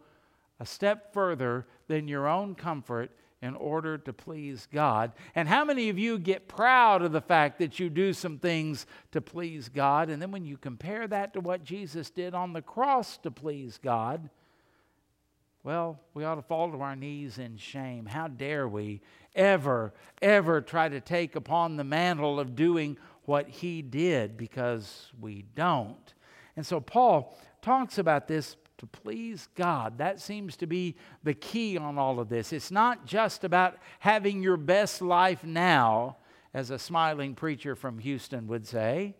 a 0.57 0.65
step 0.65 1.13
further 1.13 1.67
than 1.89 2.07
your 2.07 2.29
own 2.29 2.55
comfort 2.55 3.11
in 3.41 3.55
order 3.55 3.97
to 3.97 4.13
please 4.13 4.67
God. 4.71 5.11
And 5.33 5.47
how 5.47 5.65
many 5.65 5.89
of 5.89 5.97
you 5.97 6.19
get 6.19 6.47
proud 6.47 7.01
of 7.01 7.11
the 7.11 7.21
fact 7.21 7.57
that 7.59 7.79
you 7.79 7.89
do 7.89 8.13
some 8.13 8.37
things 8.37 8.85
to 9.11 9.21
please 9.21 9.67
God? 9.67 10.09
And 10.09 10.21
then 10.21 10.31
when 10.31 10.45
you 10.45 10.57
compare 10.57 11.07
that 11.07 11.33
to 11.33 11.39
what 11.39 11.63
Jesus 11.63 12.11
did 12.11 12.35
on 12.35 12.53
the 12.53 12.61
cross 12.61 13.17
to 13.19 13.31
please 13.31 13.79
God, 13.81 14.29
well, 15.63 15.99
we 16.13 16.23
ought 16.23 16.35
to 16.35 16.41
fall 16.41 16.71
to 16.71 16.81
our 16.81 16.95
knees 16.95 17.37
in 17.37 17.57
shame. 17.57 18.05
How 18.05 18.27
dare 18.27 18.67
we 18.67 19.01
ever, 19.35 19.93
ever 20.21 20.61
try 20.61 20.89
to 20.89 20.99
take 20.99 21.35
upon 21.35 21.77
the 21.77 21.83
mantle 21.83 22.39
of 22.39 22.55
doing 22.55 22.97
what 23.25 23.47
he 23.47 23.81
did 23.81 24.37
because 24.37 25.11
we 25.19 25.45
don't. 25.55 26.13
And 26.55 26.65
so 26.65 26.79
Paul 26.79 27.37
talks 27.61 27.97
about 27.97 28.27
this 28.27 28.55
to 28.81 28.87
please 28.87 29.47
God. 29.55 29.99
That 29.99 30.19
seems 30.19 30.57
to 30.57 30.67
be 30.67 30.95
the 31.23 31.35
key 31.35 31.77
on 31.77 31.97
all 31.97 32.19
of 32.19 32.29
this. 32.29 32.51
It's 32.51 32.71
not 32.71 33.05
just 33.05 33.43
about 33.43 33.77
having 33.99 34.41
your 34.41 34.57
best 34.57 35.01
life 35.01 35.43
now, 35.43 36.17
as 36.53 36.69
a 36.71 36.79
smiling 36.79 37.35
preacher 37.35 37.75
from 37.75 37.99
Houston 37.99 38.47
would 38.47 38.67
say. 38.67 39.15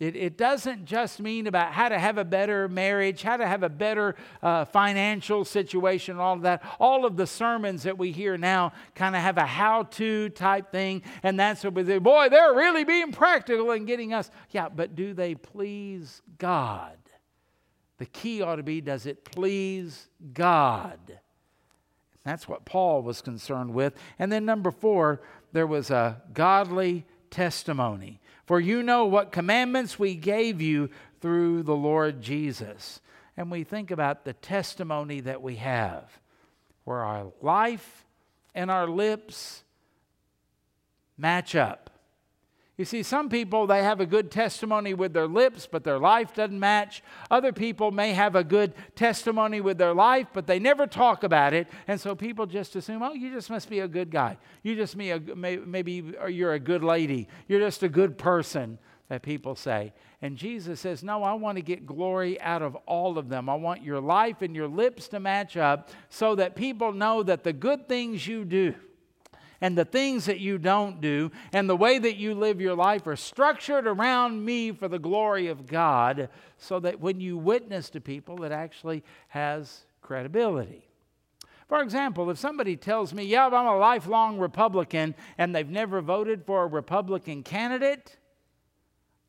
It, 0.00 0.16
it 0.16 0.36
doesn't 0.36 0.86
just 0.86 1.20
mean 1.20 1.46
about 1.46 1.72
how 1.72 1.88
to 1.88 1.98
have 1.98 2.18
a 2.18 2.24
better 2.24 2.68
marriage, 2.68 3.22
how 3.22 3.36
to 3.36 3.46
have 3.46 3.62
a 3.62 3.68
better 3.68 4.16
uh, 4.42 4.64
financial 4.64 5.44
situation, 5.44 6.18
all 6.18 6.34
of 6.34 6.42
that. 6.42 6.64
All 6.80 7.06
of 7.06 7.16
the 7.16 7.28
sermons 7.28 7.84
that 7.84 7.96
we 7.96 8.10
hear 8.10 8.36
now 8.36 8.72
kind 8.96 9.14
of 9.14 9.22
have 9.22 9.38
a 9.38 9.46
how 9.46 9.84
to 9.84 10.30
type 10.30 10.72
thing. 10.72 11.02
And 11.22 11.38
that's 11.38 11.62
what 11.62 11.74
we 11.74 11.84
say, 11.84 11.98
boy, 11.98 12.28
they're 12.28 12.54
really 12.54 12.82
being 12.82 13.12
practical 13.12 13.70
and 13.70 13.86
getting 13.86 14.12
us. 14.12 14.28
Yeah, 14.50 14.68
but 14.68 14.96
do 14.96 15.14
they 15.14 15.36
please 15.36 16.20
God? 16.38 16.98
The 17.98 18.06
key 18.06 18.42
ought 18.42 18.56
to 18.56 18.62
be 18.62 18.80
does 18.80 19.06
it 19.06 19.24
please 19.24 20.08
God? 20.32 21.20
That's 22.24 22.48
what 22.48 22.64
Paul 22.64 23.02
was 23.02 23.20
concerned 23.20 23.74
with. 23.74 23.94
And 24.18 24.32
then, 24.32 24.44
number 24.44 24.70
four, 24.70 25.20
there 25.52 25.66
was 25.66 25.90
a 25.90 26.22
godly 26.32 27.04
testimony. 27.30 28.20
For 28.46 28.60
you 28.60 28.82
know 28.82 29.04
what 29.04 29.32
commandments 29.32 29.98
we 29.98 30.14
gave 30.14 30.60
you 30.60 30.90
through 31.20 31.62
the 31.62 31.76
Lord 31.76 32.22
Jesus. 32.22 33.00
And 33.36 33.50
we 33.50 33.64
think 33.64 33.90
about 33.90 34.24
the 34.24 34.32
testimony 34.32 35.20
that 35.20 35.42
we 35.42 35.56
have, 35.56 36.18
where 36.84 37.02
our 37.02 37.32
life 37.42 38.04
and 38.54 38.70
our 38.70 38.86
lips 38.88 39.64
match 41.18 41.54
up. 41.54 41.83
You 42.76 42.84
see, 42.84 43.04
some 43.04 43.28
people, 43.28 43.68
they 43.68 43.84
have 43.84 44.00
a 44.00 44.06
good 44.06 44.32
testimony 44.32 44.94
with 44.94 45.12
their 45.12 45.28
lips, 45.28 45.68
but 45.70 45.84
their 45.84 45.98
life 45.98 46.34
doesn't 46.34 46.58
match. 46.58 47.04
Other 47.30 47.52
people 47.52 47.92
may 47.92 48.14
have 48.14 48.34
a 48.34 48.42
good 48.42 48.74
testimony 48.96 49.60
with 49.60 49.78
their 49.78 49.94
life, 49.94 50.26
but 50.32 50.48
they 50.48 50.58
never 50.58 50.88
talk 50.88 51.22
about 51.22 51.54
it. 51.54 51.68
And 51.86 52.00
so 52.00 52.16
people 52.16 52.46
just 52.46 52.74
assume, 52.74 53.00
oh, 53.00 53.12
you 53.12 53.32
just 53.32 53.48
must 53.48 53.70
be 53.70 53.78
a 53.78 53.86
good 53.86 54.10
guy. 54.10 54.38
You 54.64 54.74
just 54.74 54.98
be 54.98 55.10
a, 55.10 55.20
maybe 55.20 56.14
you're 56.28 56.54
a 56.54 56.58
good 56.58 56.82
lady. 56.82 57.28
You're 57.46 57.60
just 57.60 57.84
a 57.84 57.88
good 57.88 58.18
person, 58.18 58.80
that 59.08 59.22
people 59.22 59.54
say. 59.54 59.92
And 60.20 60.36
Jesus 60.36 60.80
says, 60.80 61.04
no, 61.04 61.22
I 61.22 61.34
want 61.34 61.58
to 61.58 61.62
get 61.62 61.86
glory 61.86 62.40
out 62.40 62.62
of 62.62 62.74
all 62.86 63.18
of 63.18 63.28
them. 63.28 63.48
I 63.48 63.54
want 63.54 63.84
your 63.84 64.00
life 64.00 64.42
and 64.42 64.56
your 64.56 64.66
lips 64.66 65.06
to 65.08 65.20
match 65.20 65.56
up 65.56 65.90
so 66.08 66.34
that 66.34 66.56
people 66.56 66.92
know 66.92 67.22
that 67.22 67.44
the 67.44 67.52
good 67.52 67.88
things 67.88 68.26
you 68.26 68.44
do, 68.44 68.74
and 69.60 69.76
the 69.76 69.84
things 69.84 70.26
that 70.26 70.40
you 70.40 70.58
don't 70.58 71.00
do 71.00 71.30
and 71.52 71.68
the 71.68 71.76
way 71.76 71.98
that 71.98 72.16
you 72.16 72.34
live 72.34 72.60
your 72.60 72.74
life 72.74 73.06
are 73.06 73.16
structured 73.16 73.86
around 73.86 74.44
me 74.44 74.72
for 74.72 74.88
the 74.88 74.98
glory 74.98 75.48
of 75.48 75.66
God 75.66 76.28
so 76.58 76.80
that 76.80 77.00
when 77.00 77.20
you 77.20 77.36
witness 77.36 77.90
to 77.90 78.00
people, 78.00 78.44
it 78.44 78.52
actually 78.52 79.02
has 79.28 79.84
credibility. 80.02 80.88
For 81.68 81.82
example, 81.82 82.30
if 82.30 82.38
somebody 82.38 82.76
tells 82.76 83.14
me, 83.14 83.24
yeah, 83.24 83.46
I'm 83.46 83.66
a 83.66 83.76
lifelong 83.78 84.38
Republican 84.38 85.14
and 85.38 85.54
they've 85.54 85.68
never 85.68 86.00
voted 86.00 86.44
for 86.44 86.62
a 86.62 86.66
Republican 86.66 87.42
candidate, 87.42 88.16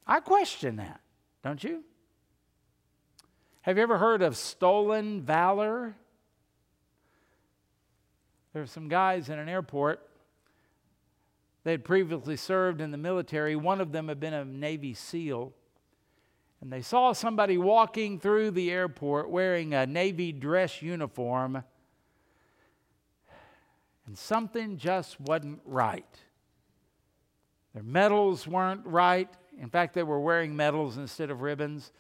I 0.06 0.20
question 0.20 0.76
that, 0.76 1.00
don't 1.44 1.64
you? 1.64 1.84
Have 3.62 3.78
you 3.78 3.84
ever 3.84 3.98
heard 3.98 4.22
of 4.22 4.38
stolen 4.38 5.22
valor? 5.24 5.96
There 8.54 8.62
are 8.62 8.68
some 8.68 8.90
guys 8.90 9.30
in 9.30 9.40
an 9.40 9.50
airport 9.50 10.08
they 11.66 11.72
had 11.72 11.84
previously 11.84 12.38
served 12.38 12.80
in 12.80 12.92
the 12.92 12.98
military. 12.98 13.56
One 13.56 13.82
of 13.82 13.92
them 13.92 14.08
had 14.08 14.20
been 14.20 14.36
a 14.36 14.46
Navy 14.46 14.94
SEAL. 14.94 15.52
And 16.62 16.72
they 16.72 16.84
saw 16.84 17.12
somebody 17.12 17.58
walking 17.58 18.20
through 18.20 18.52
the 18.52 18.72
airport 18.72 19.30
wearing 19.30 19.74
a 19.74 19.86
Navy 19.86 20.32
dress 20.32 20.82
uniform, 20.82 21.64
and 24.06 24.18
something 24.18 24.78
just 24.78 25.20
wasn't 25.20 25.60
right. 25.66 26.06
Their 27.74 27.84
medals 27.84 28.48
weren't 28.48 28.86
right. 28.86 29.30
In 29.60 29.70
fact, 29.70 29.96
they 29.96 30.04
were 30.04 30.20
wearing 30.20 30.56
medals 30.56 30.98
instead 30.98 31.30
of 31.30 31.42
ribbons 31.42 31.92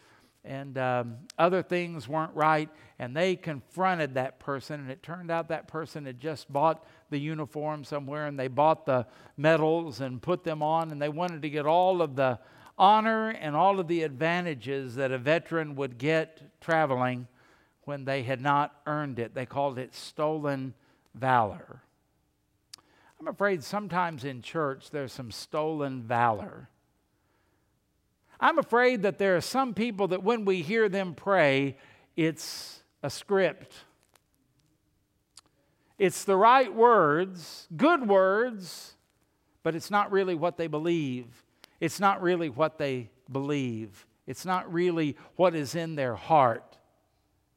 and 0.45 0.77
um, 0.77 1.17
other 1.37 1.61
things 1.63 2.07
weren't 2.07 2.33
right, 2.35 2.69
and 2.99 3.15
they 3.15 3.35
confronted 3.35 4.13
that 4.13 4.39
person, 4.39 4.79
and 4.79 4.91
it 4.91 5.01
turned 5.01 5.31
out 5.31 5.49
that 5.49 5.67
person 5.67 6.05
had 6.05 6.19
just 6.19 6.51
bought 6.51 6.85
the 7.09 7.17
uniform 7.17 7.83
somewhere, 7.83 8.27
and 8.27 8.39
they 8.39 8.47
bought 8.47 8.85
the 8.85 9.05
medals 9.37 10.01
and 10.01 10.21
put 10.21 10.43
them 10.43 10.61
on, 10.61 10.91
and 10.91 11.01
they 11.01 11.09
wanted 11.09 11.41
to 11.41 11.49
get 11.49 11.65
all 11.65 12.01
of 12.01 12.15
the 12.15 12.39
honor 12.77 13.29
and 13.29 13.55
all 13.55 13.79
of 13.79 13.87
the 13.87 14.03
advantages 14.03 14.95
that 14.95 15.11
a 15.11 15.17
veteran 15.17 15.75
would 15.75 15.97
get 15.97 16.41
traveling 16.61 17.27
when 17.83 18.05
they 18.05 18.23
had 18.23 18.41
not 18.41 18.81
earned 18.85 19.19
it. 19.19 19.33
They 19.33 19.45
called 19.45 19.79
it 19.79 19.93
stolen 19.95 20.73
valor. 21.13 21.81
I'm 23.19 23.27
afraid 23.27 23.63
sometimes 23.63 24.25
in 24.25 24.41
church 24.41 24.91
there's 24.91 25.13
some 25.13 25.31
stolen 25.31 26.03
valor 26.03 26.69
I'm 28.39 28.57
afraid 28.57 29.03
that 29.03 29.17
there 29.17 29.35
are 29.35 29.41
some 29.41 29.73
people 29.73 30.09
that 30.09 30.23
when 30.23 30.45
we 30.45 30.61
hear 30.61 30.89
them 30.89 31.13
pray, 31.13 31.77
it's 32.15 32.81
a 33.01 33.09
script. 33.09 33.73
It's 35.97 36.25
the 36.25 36.35
right 36.35 36.73
words, 36.73 37.67
good 37.75 38.07
words, 38.07 38.95
but 39.63 39.75
it's 39.75 39.89
not 39.89 40.11
really 40.11 40.35
what 40.35 40.57
they 40.57 40.67
believe. 40.67 41.43
It's 41.79 41.99
not 41.99 42.21
really 42.21 42.49
what 42.49 42.77
they 42.77 43.09
believe. 43.31 44.05
It's 44.27 44.45
not 44.45 44.71
really 44.71 45.15
what 45.35 45.55
is 45.55 45.75
in 45.75 45.95
their 45.95 46.15
heart. 46.15 46.77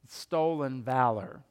It's 0.03 0.17
stolen 0.17 0.83
valor. 0.83 1.41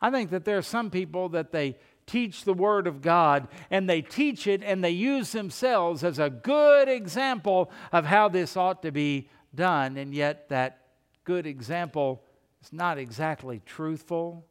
I 0.00 0.10
think 0.10 0.30
that 0.30 0.44
there 0.44 0.58
are 0.58 0.62
some 0.62 0.90
people 0.90 1.30
that 1.30 1.52
they 1.52 1.76
teach 2.06 2.44
the 2.44 2.54
Word 2.54 2.86
of 2.86 3.02
God, 3.02 3.48
and 3.70 3.90
they 3.90 4.00
teach 4.00 4.46
it 4.46 4.62
and 4.62 4.82
they 4.82 4.90
use 4.90 5.32
themselves 5.32 6.04
as 6.04 6.18
a 6.18 6.30
good 6.30 6.88
example 6.88 7.70
of 7.92 8.06
how 8.06 8.28
this 8.28 8.56
ought 8.56 8.82
to 8.82 8.92
be 8.92 9.28
done, 9.54 9.96
and 9.96 10.14
yet 10.14 10.48
that 10.48 10.86
good 11.24 11.46
example 11.46 12.22
is 12.62 12.72
not 12.72 12.98
exactly 12.98 13.60
truthful, 13.66 14.46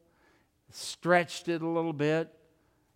stretched 0.70 1.48
it 1.48 1.62
a 1.62 1.68
little 1.68 1.94
bit, 1.94 2.34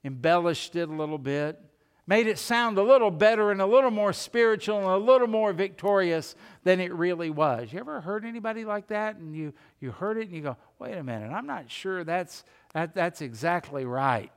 embellished 0.03 0.75
it 0.75 0.89
a 0.89 0.93
little 0.93 1.17
bit. 1.17 1.59
Made 2.05 2.25
it 2.25 2.39
sound 2.39 2.79
a 2.79 2.81
little 2.81 3.11
better 3.11 3.51
and 3.51 3.61
a 3.61 3.67
little 3.67 3.91
more 3.91 4.13
spiritual 4.13 4.79
and 4.79 4.87
a 4.87 4.97
little 4.97 5.27
more 5.27 5.53
victorious 5.53 6.33
than 6.63 6.79
it 6.79 6.91
really 6.91 7.29
was. 7.29 7.71
You 7.71 7.79
ever 7.81 8.01
heard 8.01 8.25
anybody 8.25 8.65
like 8.65 8.87
that? 8.87 9.17
And 9.17 9.35
you, 9.35 9.53
you 9.79 9.91
heard 9.91 10.17
it 10.17 10.27
and 10.27 10.35
you 10.35 10.41
go, 10.41 10.57
wait 10.79 10.97
a 10.97 11.03
minute, 11.03 11.31
I'm 11.31 11.45
not 11.45 11.69
sure 11.69 12.03
that's 12.03 12.43
That, 12.73 12.95
that's 12.95 13.21
exactly 13.21 13.85
right. 13.85 14.31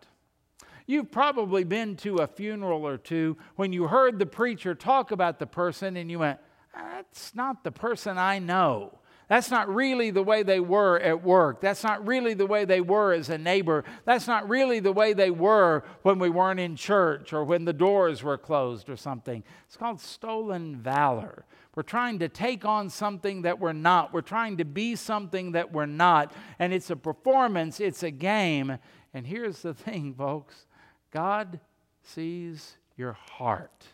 You've 0.86 1.10
probably 1.10 1.64
been 1.64 1.96
to 1.96 2.18
a 2.18 2.26
funeral 2.26 2.86
or 2.86 2.98
two 2.98 3.36
when 3.56 3.72
you 3.72 3.86
heard 3.86 4.18
the 4.18 4.26
preacher 4.26 4.74
talk 4.74 5.10
about 5.10 5.38
the 5.38 5.46
person 5.46 5.96
and 5.96 6.10
you 6.10 6.20
went, 6.20 6.38
That's 6.74 7.34
not 7.34 7.64
the 7.64 7.72
person 7.72 8.18
I 8.18 8.38
know. 8.38 8.98
That's 9.32 9.50
not 9.50 9.74
really 9.74 10.10
the 10.10 10.22
way 10.22 10.42
they 10.42 10.60
were 10.60 11.00
at 11.00 11.22
work. 11.22 11.62
That's 11.62 11.82
not 11.82 12.06
really 12.06 12.34
the 12.34 12.46
way 12.46 12.66
they 12.66 12.82
were 12.82 13.14
as 13.14 13.30
a 13.30 13.38
neighbor. 13.38 13.82
That's 14.04 14.26
not 14.26 14.46
really 14.46 14.78
the 14.78 14.92
way 14.92 15.14
they 15.14 15.30
were 15.30 15.84
when 16.02 16.18
we 16.18 16.28
weren't 16.28 16.60
in 16.60 16.76
church 16.76 17.32
or 17.32 17.42
when 17.42 17.64
the 17.64 17.72
doors 17.72 18.22
were 18.22 18.36
closed 18.36 18.90
or 18.90 18.96
something. 18.96 19.42
It's 19.66 19.76
called 19.78 20.02
stolen 20.02 20.76
valor. 20.76 21.46
We're 21.74 21.82
trying 21.82 22.18
to 22.18 22.28
take 22.28 22.66
on 22.66 22.90
something 22.90 23.40
that 23.42 23.58
we're 23.58 23.72
not. 23.72 24.12
We're 24.12 24.20
trying 24.20 24.58
to 24.58 24.66
be 24.66 24.96
something 24.96 25.52
that 25.52 25.72
we're 25.72 25.86
not. 25.86 26.34
And 26.58 26.74
it's 26.74 26.90
a 26.90 26.96
performance, 26.96 27.80
it's 27.80 28.02
a 28.02 28.10
game. 28.10 28.76
And 29.14 29.26
here's 29.26 29.62
the 29.62 29.72
thing, 29.74 30.12
folks 30.12 30.66
God 31.12 31.60
sees 32.02 32.76
your 32.96 33.12
heart. 33.12 33.86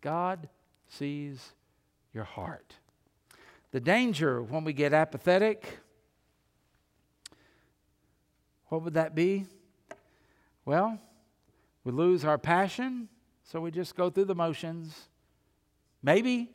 God 0.00 0.48
sees 0.88 1.52
your 2.12 2.24
heart. 2.24 2.74
The 3.70 3.80
danger 3.80 4.42
when 4.42 4.64
we 4.64 4.74
get 4.74 4.92
apathetic, 4.92 5.78
what 8.68 8.82
would 8.82 8.94
that 8.94 9.14
be? 9.14 9.46
Well, 10.64 10.98
we 11.84 11.92
lose 11.92 12.24
our 12.24 12.38
passion, 12.38 13.08
so 13.42 13.60
we 13.60 13.70
just 13.70 13.96
go 13.96 14.10
through 14.10 14.26
the 14.26 14.34
motions. 14.34 15.08
Maybe 16.02 16.50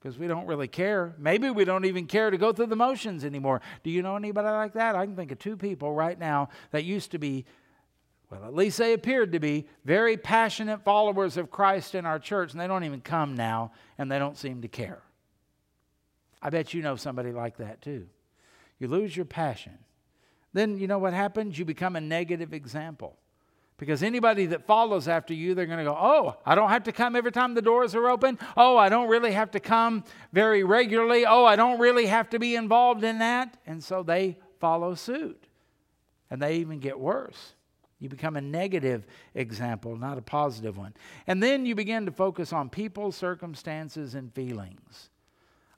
because 0.00 0.18
we 0.18 0.26
don't 0.26 0.46
really 0.46 0.68
care. 0.68 1.14
Maybe 1.18 1.50
we 1.50 1.64
don't 1.64 1.84
even 1.84 2.06
care 2.06 2.30
to 2.30 2.38
go 2.38 2.52
through 2.52 2.66
the 2.66 2.76
motions 2.76 3.24
anymore. 3.24 3.60
Do 3.82 3.90
you 3.90 4.02
know 4.02 4.16
anybody 4.16 4.48
like 4.48 4.72
that? 4.74 4.96
I 4.96 5.04
can 5.04 5.14
think 5.14 5.30
of 5.30 5.38
two 5.38 5.56
people 5.56 5.92
right 5.92 6.18
now 6.18 6.48
that 6.70 6.84
used 6.84 7.10
to 7.10 7.18
be 7.18 7.44
well, 8.30 8.44
at 8.44 8.54
least 8.54 8.78
they 8.78 8.92
appeared 8.92 9.32
to 9.32 9.40
be 9.40 9.66
very 9.84 10.16
passionate 10.16 10.84
followers 10.84 11.36
of 11.36 11.50
Christ 11.50 11.96
in 11.96 12.06
our 12.06 12.20
church, 12.20 12.52
and 12.52 12.60
they 12.60 12.68
don't 12.68 12.84
even 12.84 13.00
come 13.00 13.34
now, 13.34 13.72
and 13.98 14.10
they 14.10 14.20
don't 14.20 14.38
seem 14.38 14.62
to 14.62 14.68
care. 14.68 15.02
I 16.40 16.50
bet 16.50 16.72
you 16.72 16.80
know 16.80 16.94
somebody 16.94 17.32
like 17.32 17.56
that 17.56 17.82
too. 17.82 18.06
You 18.78 18.86
lose 18.86 19.16
your 19.16 19.26
passion. 19.26 19.78
Then 20.52 20.78
you 20.78 20.86
know 20.86 20.98
what 20.98 21.12
happens? 21.12 21.58
You 21.58 21.64
become 21.64 21.96
a 21.96 22.00
negative 22.00 22.54
example. 22.54 23.18
Because 23.80 24.02
anybody 24.02 24.44
that 24.44 24.66
follows 24.66 25.08
after 25.08 25.32
you, 25.32 25.54
they're 25.54 25.64
going 25.64 25.78
to 25.78 25.84
go, 25.84 25.96
Oh, 25.98 26.36
I 26.44 26.54
don't 26.54 26.68
have 26.68 26.84
to 26.84 26.92
come 26.92 27.16
every 27.16 27.32
time 27.32 27.54
the 27.54 27.62
doors 27.62 27.94
are 27.94 28.10
open. 28.10 28.38
Oh, 28.54 28.76
I 28.76 28.90
don't 28.90 29.08
really 29.08 29.32
have 29.32 29.52
to 29.52 29.60
come 29.60 30.04
very 30.34 30.62
regularly. 30.62 31.24
Oh, 31.24 31.46
I 31.46 31.56
don't 31.56 31.80
really 31.80 32.04
have 32.04 32.28
to 32.30 32.38
be 32.38 32.56
involved 32.56 33.04
in 33.04 33.20
that. 33.20 33.56
And 33.66 33.82
so 33.82 34.02
they 34.02 34.36
follow 34.60 34.94
suit. 34.94 35.46
And 36.30 36.42
they 36.42 36.56
even 36.56 36.78
get 36.78 37.00
worse. 37.00 37.54
You 38.00 38.10
become 38.10 38.36
a 38.36 38.42
negative 38.42 39.06
example, 39.34 39.96
not 39.96 40.18
a 40.18 40.22
positive 40.22 40.76
one. 40.76 40.92
And 41.26 41.42
then 41.42 41.64
you 41.64 41.74
begin 41.74 42.04
to 42.04 42.12
focus 42.12 42.52
on 42.52 42.68
people, 42.68 43.12
circumstances, 43.12 44.14
and 44.14 44.30
feelings. 44.34 45.08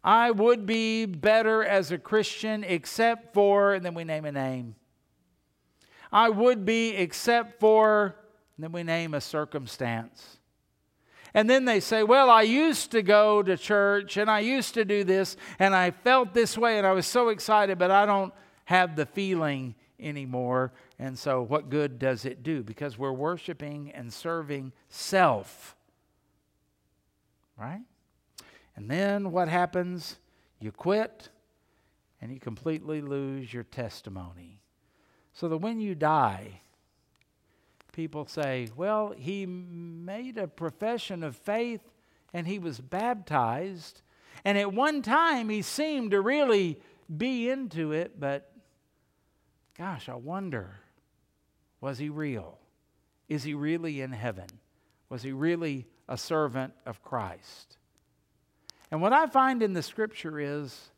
I 0.02 0.32
would 0.32 0.66
be 0.66 1.06
better 1.06 1.64
as 1.64 1.92
a 1.92 1.98
Christian 1.98 2.64
except 2.64 3.32
for, 3.32 3.74
and 3.74 3.86
then 3.86 3.94
we 3.94 4.02
name 4.02 4.24
a 4.24 4.32
name. 4.32 4.74
I 6.12 6.28
would 6.28 6.64
be 6.64 6.90
except 6.90 7.58
for, 7.58 8.14
then 8.58 8.72
we 8.72 8.82
name 8.82 9.14
a 9.14 9.20
circumstance. 9.20 10.38
And 11.34 11.48
then 11.48 11.64
they 11.64 11.80
say, 11.80 12.02
Well, 12.02 12.28
I 12.28 12.42
used 12.42 12.90
to 12.90 13.02
go 13.02 13.42
to 13.42 13.56
church 13.56 14.18
and 14.18 14.30
I 14.30 14.40
used 14.40 14.74
to 14.74 14.84
do 14.84 15.02
this 15.02 15.36
and 15.58 15.74
I 15.74 15.90
felt 15.90 16.34
this 16.34 16.58
way 16.58 16.76
and 16.78 16.86
I 16.86 16.92
was 16.92 17.06
so 17.06 17.30
excited, 17.30 17.78
but 17.78 17.90
I 17.90 18.04
don't 18.04 18.34
have 18.66 18.96
the 18.96 19.06
feeling 19.06 19.74
anymore. 19.98 20.72
And 20.98 21.18
so, 21.18 21.42
what 21.42 21.70
good 21.70 21.98
does 21.98 22.24
it 22.24 22.42
do? 22.42 22.62
Because 22.62 22.98
we're 22.98 23.12
worshiping 23.12 23.90
and 23.94 24.12
serving 24.12 24.72
self. 24.88 25.74
Right? 27.56 27.82
And 28.76 28.90
then 28.90 29.32
what 29.32 29.48
happens? 29.48 30.16
You 30.60 30.70
quit 30.72 31.30
and 32.20 32.32
you 32.32 32.38
completely 32.38 33.00
lose 33.00 33.52
your 33.52 33.64
testimony. 33.64 34.61
So 35.32 35.48
that 35.48 35.58
when 35.58 35.80
you 35.80 35.94
die, 35.94 36.60
people 37.92 38.26
say, 38.26 38.68
well, 38.76 39.14
he 39.16 39.46
made 39.46 40.38
a 40.38 40.46
profession 40.46 41.22
of 41.22 41.36
faith 41.36 41.80
and 42.32 42.46
he 42.46 42.58
was 42.58 42.80
baptized. 42.80 44.02
And 44.44 44.58
at 44.58 44.72
one 44.72 45.02
time, 45.02 45.48
he 45.48 45.62
seemed 45.62 46.10
to 46.12 46.20
really 46.20 46.78
be 47.14 47.50
into 47.50 47.92
it, 47.92 48.18
but 48.18 48.50
gosh, 49.76 50.08
I 50.08 50.14
wonder 50.14 50.78
was 51.80 51.98
he 51.98 52.08
real? 52.08 52.58
Is 53.28 53.42
he 53.42 53.54
really 53.54 54.00
in 54.00 54.12
heaven? 54.12 54.46
Was 55.08 55.22
he 55.22 55.32
really 55.32 55.86
a 56.08 56.16
servant 56.16 56.72
of 56.86 57.02
Christ? 57.02 57.76
And 58.90 59.02
what 59.02 59.12
I 59.12 59.26
find 59.26 59.62
in 59.62 59.72
the 59.72 59.82
scripture 59.82 60.38
is 60.38 60.90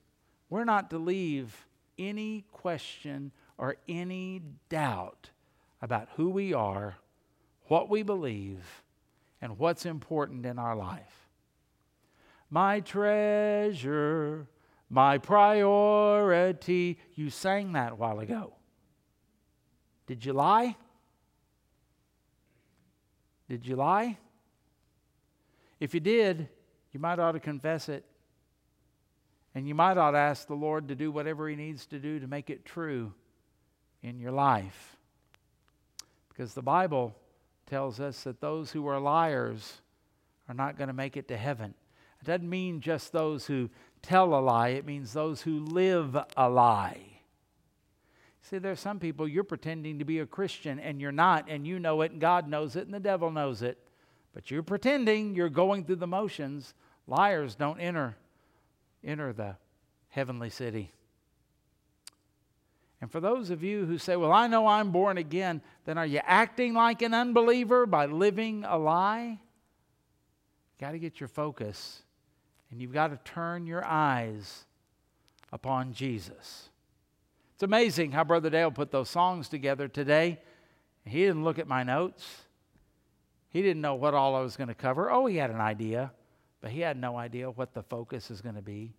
we're 0.51 0.64
not 0.64 0.91
to 0.91 0.99
leave 0.99 1.66
any 1.99 2.45
question 2.53 3.32
or 3.59 3.76
any 3.88 4.42
doubt 4.68 5.30
about 5.80 6.09
who 6.16 6.30
we 6.30 6.52
are, 6.52 6.96
what 7.66 7.88
we 7.88 8.02
believe, 8.02 8.82
and 9.40 9.59
what's 9.59 9.86
important 9.86 10.46
in 10.46 10.59
our 10.59 10.74
life. 10.74 11.28
My 12.50 12.80
treasure, 12.80 14.46
my 14.88 15.18
priority. 15.18 16.98
You 17.14 17.30
sang 17.30 17.72
that 17.72 17.92
a 17.92 17.94
while 17.94 18.20
ago. 18.20 18.55
Did 20.07 20.24
you 20.24 20.32
lie? 20.32 20.76
Did 23.48 23.66
you 23.66 23.76
lie? 23.76 24.18
If 25.80 25.94
you 25.94 26.00
did, 26.00 26.48
you 26.92 27.00
might 27.00 27.18
ought 27.18 27.32
to 27.32 27.40
confess 27.40 27.88
it. 27.88 28.05
And 29.55 29.68
you 29.68 29.74
might 29.74 29.96
ought 29.98 30.12
to 30.12 30.18
ask 30.18 30.48
the 30.48 30.55
Lord 30.55 30.88
to 30.88 30.94
do 30.94 31.11
whatever 31.12 31.48
He 31.48 31.57
needs 31.57 31.86
to 31.86 31.98
do 31.98 32.18
to 32.20 32.26
make 32.26 32.50
it 32.50 32.64
true 32.64 33.12
in 34.05 34.20
your 34.20 34.32
life. 34.32 34.96
Because 36.28 36.52
the 36.55 36.62
Bible 36.62 37.16
tells 37.66 37.98
us 38.00 38.22
that 38.24 38.40
those 38.40 38.70
who 38.70 38.86
are 38.86 39.00
liars 39.00 39.80
are 40.48 40.55
not 40.55 40.76
going 40.76 40.88
to 40.88 40.94
make 40.94 41.16
it 41.16 41.26
to 41.28 41.36
heaven. 41.36 41.74
It 42.20 42.26
doesn't 42.26 42.48
mean 42.48 42.80
just 42.80 43.12
those 43.12 43.46
who 43.46 43.70
tell 44.02 44.34
a 44.34 44.40
lie, 44.40 44.68
it 44.68 44.84
means 44.84 45.12
those 45.12 45.40
who 45.40 45.61
live 45.61 46.16
a 46.36 46.48
lie. 46.50 47.00
See, 48.42 48.59
there 48.59 48.72
are 48.72 48.76
some 48.76 48.98
people 48.98 49.26
you're 49.26 49.42
pretending 49.42 49.98
to 50.00 50.05
be 50.05 50.18
a 50.18 50.26
Christian 50.26 50.78
and 50.78 51.00
you're 51.00 51.12
not, 51.12 51.46
and 51.48 51.66
you 51.66 51.78
know 51.78 52.02
it, 52.02 52.12
and 52.12 52.20
God 52.20 52.46
knows 52.46 52.76
it, 52.76 52.84
and 52.84 52.92
the 52.92 53.00
devil 53.00 53.30
knows 53.30 53.62
it. 53.62 53.78
But 54.34 54.50
you're 54.50 54.62
pretending 54.62 55.34
you're 55.34 55.48
going 55.48 55.86
through 55.86 55.96
the 55.96 56.07
motions. 56.07 56.74
Liars 57.07 57.55
don't 57.55 57.80
enter 57.80 58.16
enter 59.02 59.32
the 59.32 59.57
heavenly 60.09 60.50
city. 60.50 60.92
And 63.05 63.12
for 63.12 63.20
those 63.20 63.50
of 63.50 63.62
you 63.62 63.84
who 63.84 63.98
say, 63.98 64.16
Well, 64.16 64.32
I 64.32 64.46
know 64.46 64.66
I'm 64.66 64.90
born 64.90 65.18
again, 65.18 65.61
then 65.84 65.98
are 65.98 66.07
you 66.07 66.20
acting 66.24 66.72
like 66.72 67.02
an 67.02 67.12
unbeliever 67.12 67.84
by 67.84 68.07
living 68.07 68.64
a 68.66 68.78
lie? 68.78 69.26
You 69.26 70.80
got 70.80 70.92
to 70.92 70.98
get 70.98 71.20
your 71.20 71.28
focus 71.28 72.00
and 72.70 72.80
you've 72.80 72.94
got 72.94 73.09
to 73.09 73.18
turn 73.30 73.66
your 73.66 73.84
eyes 73.84 74.64
upon 75.52 75.92
Jesus. 75.92 76.70
It's 77.52 77.62
amazing 77.62 78.12
how 78.12 78.24
Brother 78.24 78.48
Dale 78.48 78.70
put 78.70 78.90
those 78.90 79.11
songs 79.11 79.50
together 79.50 79.86
today. 79.86 80.40
He 81.05 81.26
didn't 81.26 81.44
look 81.44 81.59
at 81.59 81.68
my 81.68 81.82
notes. 81.82 82.44
He 83.50 83.61
didn't 83.61 83.82
know 83.82 83.96
what 83.96 84.14
all 84.14 84.34
I 84.34 84.40
was 84.40 84.57
going 84.57 84.68
to 84.68 84.74
cover. 84.74 85.11
Oh, 85.11 85.26
he 85.26 85.36
had 85.36 85.50
an 85.50 85.61
idea, 85.61 86.11
but 86.62 86.70
he 86.70 86.80
had 86.80 86.96
no 86.96 87.18
idea 87.18 87.50
what 87.50 87.74
the 87.74 87.82
focus 87.82 88.30
is 88.30 88.40
going 88.40 88.55
to 88.55 88.62
be. 88.62 88.94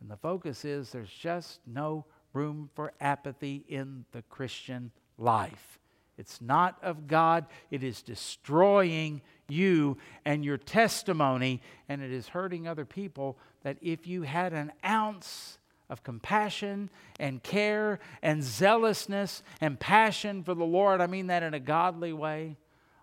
And 0.00 0.10
the 0.10 0.16
focus 0.16 0.64
is 0.64 0.90
there's 0.90 1.08
just 1.08 1.60
no 1.68 2.04
room 2.34 2.68
for 2.74 2.92
apathy 3.00 3.64
in 3.68 4.04
the 4.12 4.22
Christian 4.22 4.90
life. 5.16 5.78
It's 6.16 6.40
not 6.40 6.78
of 6.82 7.08
God, 7.08 7.46
it 7.70 7.82
is 7.82 8.02
destroying 8.02 9.22
you 9.48 9.96
and 10.24 10.44
your 10.44 10.58
testimony, 10.58 11.60
and 11.88 12.02
it 12.02 12.12
is 12.12 12.28
hurting 12.28 12.68
other 12.68 12.84
people. 12.84 13.38
That 13.62 13.78
if 13.80 14.06
you 14.06 14.22
had 14.22 14.52
an 14.52 14.72
ounce 14.84 15.58
of 15.90 16.02
compassion 16.02 16.90
and 17.18 17.42
care 17.42 17.98
and 18.22 18.42
zealousness 18.42 19.42
and 19.60 19.78
passion 19.78 20.44
for 20.44 20.54
the 20.54 20.64
Lord, 20.64 21.00
I 21.00 21.06
mean 21.06 21.26
that 21.28 21.42
in 21.42 21.54
a 21.54 21.60
godly 21.60 22.12
way, 22.12 22.56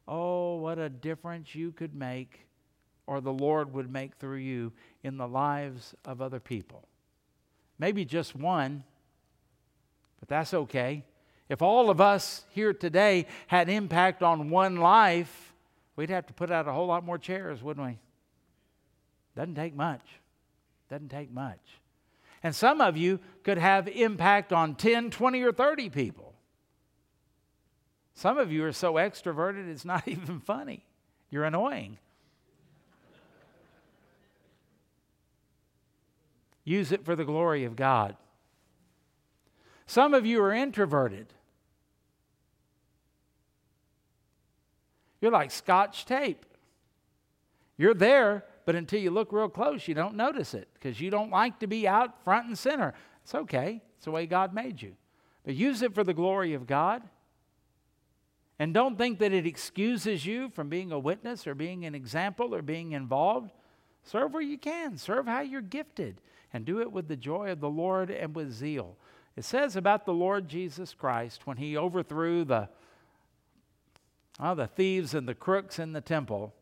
oh, 0.08 0.56
what 0.56 0.80
a 0.80 0.90
difference 0.90 1.54
you 1.54 1.72
could 1.72 1.94
make, 1.94 2.48
or 3.08 3.22
the 3.22 3.34
Lord 3.34 3.74
would 3.74 3.92
make 3.92 4.16
through 4.16 4.38
you 4.38 4.72
in 5.04 5.18
the 5.18 5.28
lives 5.28 5.96
of 6.06 6.22
other 6.22 6.40
people. 6.40 6.88
Maybe 7.78 8.06
just 8.06 8.36
one, 8.36 8.84
but 10.22 10.30
that's 10.30 10.54
okay. 10.54 11.04
If 11.50 11.62
all 11.62 11.90
of 11.90 12.00
us 12.00 12.46
here 12.52 12.74
today 12.74 13.26
had 13.48 13.68
impact 13.68 14.24
on 14.24 14.50
one 14.50 14.78
life, 14.78 15.54
we'd 15.98 16.10
have 16.10 16.26
to 16.28 16.34
put 16.34 16.50
out 16.50 16.70
a 16.70 16.72
whole 16.72 16.88
lot 16.88 17.04
more 17.04 17.18
chairs, 17.18 17.62
wouldn't 17.62 17.86
we? 17.86 18.00
Doesn't 19.36 19.56
take 19.56 19.76
much. 19.76 20.06
Doesn't 20.90 21.10
take 21.10 21.30
much. 21.30 21.60
And 22.42 22.56
some 22.56 22.80
of 22.80 22.96
you 22.96 23.20
could 23.44 23.58
have 23.58 23.90
impact 23.90 24.54
on 24.54 24.76
10, 24.76 25.12
20, 25.12 25.42
or 25.42 25.52
30 25.52 25.90
people. 25.90 26.34
Some 28.14 28.38
of 28.38 28.52
you 28.52 28.64
are 28.66 28.72
so 28.72 28.94
extroverted, 28.94 29.70
it's 29.70 29.84
not 29.84 30.08
even 30.08 30.40
funny. 30.40 30.86
You're 31.30 31.44
annoying. 31.44 31.98
Use 36.64 36.92
it 36.92 37.04
for 37.04 37.16
the 37.16 37.26
glory 37.26 37.64
of 37.64 37.76
God. 37.76 38.16
Some 39.92 40.14
of 40.14 40.26
you 40.26 40.42
are 40.42 40.54
introverted. 40.54 41.34
You're 45.20 45.34
like 45.34 45.52
scotch 45.52 46.06
tape. 46.06 46.46
You're 47.76 47.94
there, 47.94 48.46
but 48.66 48.78
until 48.78 49.02
you 49.02 49.12
look 49.12 49.34
real 49.34 49.50
close, 49.50 49.90
you 49.90 49.94
don't 49.94 50.16
notice 50.16 50.54
it 50.54 50.70
because 50.76 51.02
you 51.02 51.10
don't 51.10 51.30
like 51.30 51.60
to 51.60 51.68
be 51.68 51.90
out 51.90 52.24
front 52.24 52.48
and 52.48 52.58
center. 52.58 52.94
It's 53.24 53.36
okay, 53.36 53.82
it's 53.98 54.06
the 54.06 54.12
way 54.12 54.28
God 54.28 54.54
made 54.54 54.82
you. 54.82 54.96
But 55.44 55.56
use 55.56 55.82
it 55.82 55.94
for 55.94 56.06
the 56.06 56.14
glory 56.14 56.54
of 56.54 56.68
God. 56.68 57.04
And 58.60 58.74
don't 58.74 58.98
think 58.98 59.20
that 59.20 59.34
it 59.34 59.46
excuses 59.46 60.26
you 60.26 60.48
from 60.52 60.70
being 60.70 60.94
a 60.94 61.00
witness 61.00 61.46
or 61.46 61.54
being 61.54 61.84
an 61.84 61.96
example 61.96 62.56
or 62.56 62.62
being 62.62 62.94
involved. 62.94 63.52
Serve 64.06 64.32
where 64.32 64.42
you 64.42 64.58
can, 64.58 64.96
serve 64.96 65.28
how 65.28 65.42
you're 65.42 65.60
gifted, 65.60 66.22
and 66.54 66.64
do 66.64 66.80
it 66.80 66.94
with 66.94 67.10
the 67.10 67.18
joy 67.18 67.52
of 67.52 67.60
the 67.60 67.70
Lord 67.70 68.10
and 68.10 68.34
with 68.34 68.54
zeal. 68.54 68.96
It 69.42 69.46
says 69.46 69.76
about 69.76 70.06
the 70.06 70.14
Lord 70.14 70.48
Jesus 70.48 70.94
Christ 70.94 71.48
when 71.48 71.58
he 71.58 71.76
overthrew 71.76 72.46
the, 72.46 72.70
the 74.40 74.68
thieves 74.68 75.16
and 75.16 75.28
the 75.28 75.34
crooks 75.34 75.80
in 75.80 75.94
the 75.94 76.00
temple 76.00 76.54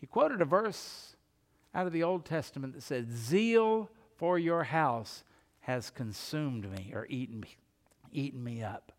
he 0.00 0.08
quoted 0.08 0.40
a 0.40 0.44
verse 0.44 1.14
out 1.72 1.86
of 1.86 1.92
the 1.92 2.02
Old 2.02 2.24
Testament 2.24 2.74
that 2.74 2.82
said, 2.82 3.12
Zeal 3.12 3.88
for 4.16 4.40
your 4.40 4.64
house 4.64 5.22
has 5.60 5.88
consumed 5.88 6.68
me 6.68 6.90
or 6.92 7.06
eaten 7.08 7.38
me, 7.38 7.58
eaten 8.10 8.42
me 8.42 8.64
up. 8.64 8.90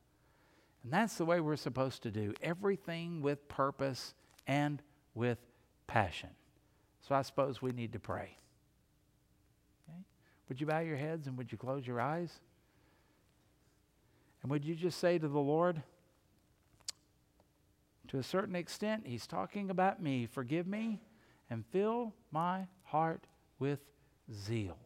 And 0.86 0.94
that's 0.94 1.18
the 1.18 1.26
way 1.26 1.42
we're 1.42 1.58
supposed 1.58 2.02
to 2.04 2.12
do 2.12 2.34
everything 2.42 3.22
with 3.22 3.46
purpose 3.50 4.14
and 4.48 4.82
with 5.16 5.40
passion. 5.86 6.30
So 7.02 7.14
I 7.14 7.24
suppose 7.24 7.62
we 7.62 7.74
need 7.74 7.92
to 7.92 8.00
pray. 8.00 8.38
Would 10.48 10.62
you 10.62 10.68
bow 10.68 10.80
your 10.80 10.98
heads 10.98 11.28
and 11.28 11.38
would 11.38 11.52
you 11.52 11.58
close 11.58 11.86
your 11.86 12.00
eyes? 12.00 12.40
And 14.42 14.52
would 14.52 14.64
you 14.64 14.76
just 14.76 15.00
say 15.00 15.18
to 15.18 15.28
the 15.28 15.40
Lord, 15.40 15.82
to 18.10 18.20
a 18.20 18.24
certain 18.24 18.56
extent, 18.56 19.04
he's 19.06 19.26
talking 19.26 19.70
about 19.70 20.02
me. 20.02 20.28
Forgive 20.28 20.68
me 20.68 21.02
and 21.50 21.66
fill 21.72 22.14
my 22.32 22.68
heart 22.84 23.26
with 23.58 23.80
zeal, 24.32 24.78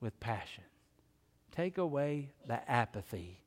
with 0.00 0.18
passion. 0.20 0.64
Take 1.50 1.78
away 1.78 2.30
the 2.46 2.68
apathy. 2.70 3.40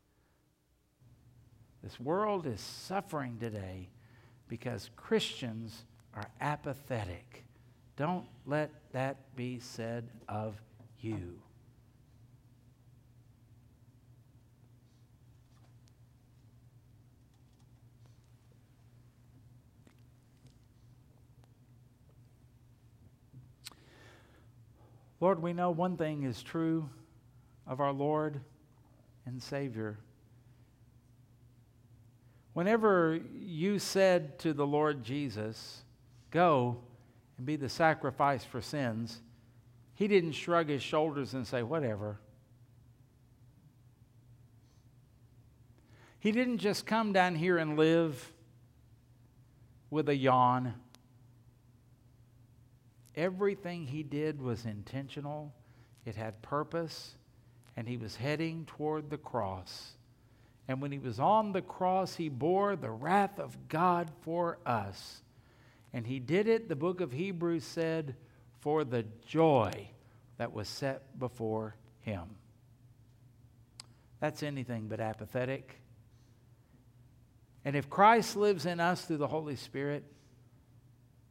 This 1.81 1.99
world 1.99 2.45
is 2.45 2.59
suffering 2.59 3.37
today 3.39 3.89
because 4.47 4.89
Christians 4.95 5.85
are 6.13 6.27
apathetic. 6.41 7.45
Don't 7.95 8.25
let 8.45 8.71
that 8.91 9.35
be 9.35 9.59
said 9.59 10.09
of 10.27 10.55
you. 11.01 11.39
Lord, 25.19 25.41
we 25.41 25.53
know 25.53 25.71
one 25.71 25.97
thing 25.97 26.23
is 26.23 26.43
true 26.43 26.89
of 27.65 27.79
our 27.79 27.91
Lord 27.91 28.39
and 29.25 29.41
Savior. 29.41 29.97
Whenever 32.53 33.19
you 33.35 33.79
said 33.79 34.37
to 34.39 34.53
the 34.53 34.65
Lord 34.65 35.03
Jesus, 35.03 35.83
Go 36.31 36.77
and 37.37 37.45
be 37.45 37.55
the 37.55 37.69
sacrifice 37.69 38.43
for 38.43 38.61
sins, 38.61 39.21
he 39.97 40.07
didn't 40.07 40.33
shrug 40.33 40.69
his 40.69 40.83
shoulders 40.83 41.33
and 41.33 41.47
say, 41.47 41.63
Whatever. 41.63 42.19
He 46.19 46.31
didn't 46.31 46.59
just 46.59 46.85
come 46.85 47.13
down 47.13 47.33
here 47.33 47.57
and 47.57 47.79
live 47.79 48.31
with 49.89 50.07
a 50.07 50.15
yawn. 50.15 50.75
Everything 53.15 53.87
he 53.87 54.03
did 54.03 54.39
was 54.39 54.65
intentional, 54.65 55.51
it 56.05 56.15
had 56.15 56.43
purpose, 56.43 57.15
and 57.75 57.87
he 57.87 57.97
was 57.97 58.17
heading 58.17 58.65
toward 58.65 59.09
the 59.09 59.17
cross. 59.17 59.93
And 60.67 60.79
when 60.79 60.91
he 60.91 60.99
was 60.99 61.19
on 61.19 61.53
the 61.53 61.63
cross, 61.63 62.17
he 62.17 62.29
bore 62.29 62.75
the 62.75 62.91
wrath 62.91 63.39
of 63.39 63.67
God 63.67 64.11
for 64.21 64.59
us. 64.63 65.23
And 65.91 66.05
he 66.05 66.19
did 66.19 66.47
it, 66.47 66.69
the 66.69 66.75
book 66.75 67.01
of 67.01 67.13
Hebrews 67.13 67.63
said, 67.63 68.15
for 68.59 68.83
the 68.83 69.05
joy 69.25 69.89
that 70.37 70.53
was 70.53 70.67
set 70.67 71.17
before 71.19 71.75
him. 72.01 72.23
That's 74.19 74.43
anything 74.43 74.87
but 74.87 74.99
apathetic. 74.99 75.79
And 77.65 77.75
if 77.75 77.89
Christ 77.89 78.35
lives 78.35 78.65
in 78.65 78.79
us 78.79 79.05
through 79.05 79.17
the 79.17 79.27
Holy 79.27 79.55
Spirit, 79.55 80.03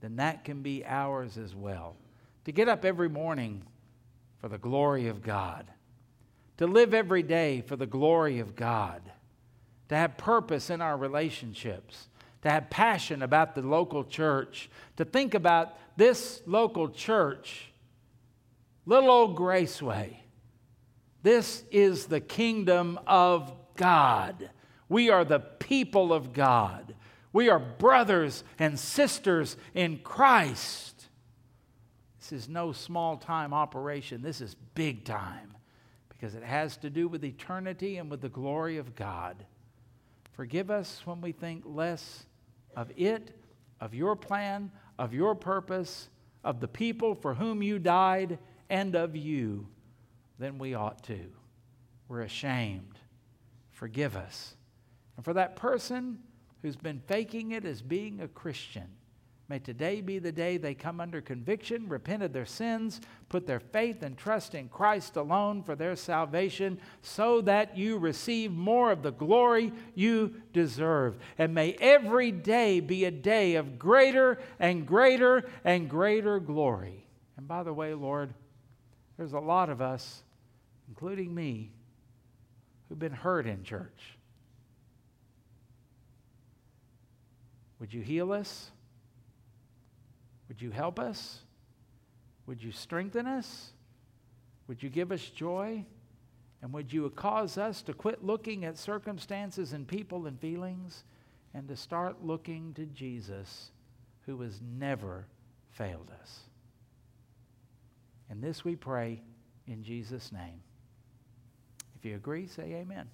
then 0.01 0.17
that 0.17 0.45
can 0.45 0.63
be 0.63 0.85
ours 0.85 1.39
as 1.39 1.55
well. 1.55 1.97
To 2.45 2.53
get 2.53 2.69
up 2.69 2.85
every 2.85 3.09
morning 3.09 3.63
for 4.39 4.49
the 4.49 4.59
glory 4.59 5.09
of 5.09 5.23
God, 5.23 5.67
to 6.59 6.67
live 6.67 6.95
every 6.95 7.23
day 7.23 7.61
for 7.61 7.77
the 7.77 7.87
glory 7.87 8.39
of 8.39 8.55
God, 8.55 9.03
to 9.89 9.97
have 9.97 10.17
purpose 10.17 10.71
in 10.71 10.81
our 10.81 10.97
relationships, 10.97 12.09
to 12.47 12.53
have 12.53 12.71
passion 12.71 13.23
about 13.23 13.57
the 13.57 13.61
local 13.61 14.05
church, 14.05 14.71
to 14.97 15.05
think 15.05 15.35
about 15.35 15.77
this 15.97 16.43
local 16.47 16.89
church, 16.89 17.73
little 18.85 19.11
old 19.11 19.37
Graceway. 19.37 20.15
This 21.25 21.65
is 21.73 22.07
the 22.07 22.21
kingdom 22.21 23.01
of 23.05 23.53
God. 23.75 24.49
We 24.89 25.11
are 25.11 25.25
the 25.25 25.41
people 25.41 26.13
of 26.13 26.33
God. 26.33 26.95
We 27.33 27.49
are 27.49 27.59
brothers 27.59 28.45
and 28.61 28.79
sisters 28.79 29.57
in 29.75 29.99
Christ. 29.99 31.09
This 32.21 32.31
is 32.31 32.49
no 32.49 32.71
small 32.71 33.17
time 33.17 33.53
operation. 33.53 34.23
This 34.23 34.41
is 34.41 34.55
big 34.77 35.05
time 35.05 35.57
because 36.11 36.37
it 36.37 36.45
has 36.45 36.77
to 36.77 36.91
do 36.91 37.09
with 37.09 37.25
eternity 37.25 37.97
and 37.97 38.09
with 38.09 38.21
the 38.21 38.29
glory 38.29 38.79
of 38.79 38.95
God. 38.95 39.45
Forgive 40.35 40.71
us 40.71 41.03
when 41.05 41.21
we 41.21 41.33
think 41.33 41.65
less 41.67 42.25
of 42.77 42.93
it, 42.97 43.33
of 43.81 43.95
your 43.95 44.15
plan, 44.15 44.71
of 44.99 45.13
your 45.13 45.35
purpose, 45.35 46.09
of 46.45 46.61
the 46.61 46.69
people 46.69 47.15
for 47.15 47.35
whom 47.35 47.63
you 47.63 47.79
died, 47.79 48.39
and 48.71 48.95
of 48.95 49.17
you 49.17 49.67
than 50.39 50.59
we 50.59 50.75
ought 50.75 51.03
to. 51.05 51.19
We're 52.09 52.21
ashamed. 52.21 52.99
Forgive 53.71 54.17
us. 54.17 54.55
And 55.17 55.25
for 55.25 55.33
that 55.35 55.57
person 55.57 56.19
who's 56.63 56.77
been 56.77 57.03
faking 57.07 57.53
it 57.53 57.65
as 57.65 57.83
being 57.83 58.21
a 58.21 58.29
Christian. 58.29 58.89
May 59.49 59.61
today 59.61 60.01
be 60.01 60.19
the 60.19 60.33
day 60.33 60.57
they 60.57 60.75
come 60.75 61.01
under 61.01 61.21
conviction, 61.21 61.89
repent 61.89 62.25
of 62.25 62.33
their 62.33 62.47
sins, 62.47 63.01
put 63.29 63.47
their 63.47 63.61
faith 63.61 64.03
and 64.03 64.19
trust 64.19 64.57
in 64.57 64.69
Christ 64.69 65.15
alone 65.15 65.63
for 65.63 65.77
their 65.77 65.95
salvation, 65.95 66.81
so 67.01 67.41
that 67.43 67.79
you 67.79 67.97
receive 67.97 68.51
more 68.51 68.91
of 68.91 69.05
the 69.05 69.13
glory 69.13 69.73
you 69.95 70.35
deserve. 70.53 71.17
And 71.39 71.55
may 71.55 71.75
every 71.75 72.33
day 72.33 72.81
be 72.81 73.05
a 73.05 73.13
day 73.13 73.55
of 73.55 73.79
greater 73.79 74.41
and 74.59 74.85
greater 74.85 75.49
and 75.65 75.89
greater 75.89 76.41
glory. 76.41 77.07
And 77.37 77.47
by 77.47 77.63
the 77.63 77.73
way, 77.73 77.95
Lord, 77.95 78.35
there's 79.17 79.33
a 79.33 79.39
lot 79.39 79.71
of 79.71 79.81
us, 79.81 80.25
including 80.89 81.33
me, 81.33 81.71
who've 82.89 82.99
been 82.99 83.13
hurt 83.13 83.47
in 83.47 83.63
church. 83.63 84.19
Would 87.79 87.95
you 87.95 88.03
heal 88.03 88.33
us? 88.33 88.73
Would 90.49 90.63
you 90.63 90.71
help 90.71 90.99
us? 90.99 91.41
Would 92.47 92.63
you 92.63 92.73
strengthen 92.73 93.27
us? 93.27 93.73
Would 94.69 94.83
you 94.83 94.89
give 94.89 95.13
us 95.13 95.23
joy? 95.23 95.85
And 96.63 96.73
would 96.73 96.93
you 96.93 97.09
cause 97.11 97.59
us 97.59 97.83
to 97.83 97.93
quit 97.93 98.25
looking 98.25 98.65
at 98.65 98.79
circumstances 98.79 99.73
and 99.73 99.87
people 99.87 100.27
and 100.27 100.41
feelings 100.41 101.05
and 101.55 101.69
to 101.69 101.77
start 101.77 102.25
looking 102.25 102.75
to 102.75 102.87
Jesus, 102.87 103.71
who 104.27 104.41
has 104.43 104.61
never 104.61 105.27
failed 105.71 106.11
us? 106.21 106.41
And 108.29 108.43
this 108.43 108.65
we 108.65 108.75
pray 108.77 109.23
in 109.67 109.83
Jesus' 109.83 110.33
name. 110.33 110.61
If 111.99 112.05
you 112.05 112.17
agree, 112.17 112.47
say 112.47 112.75
amen. 112.75 113.09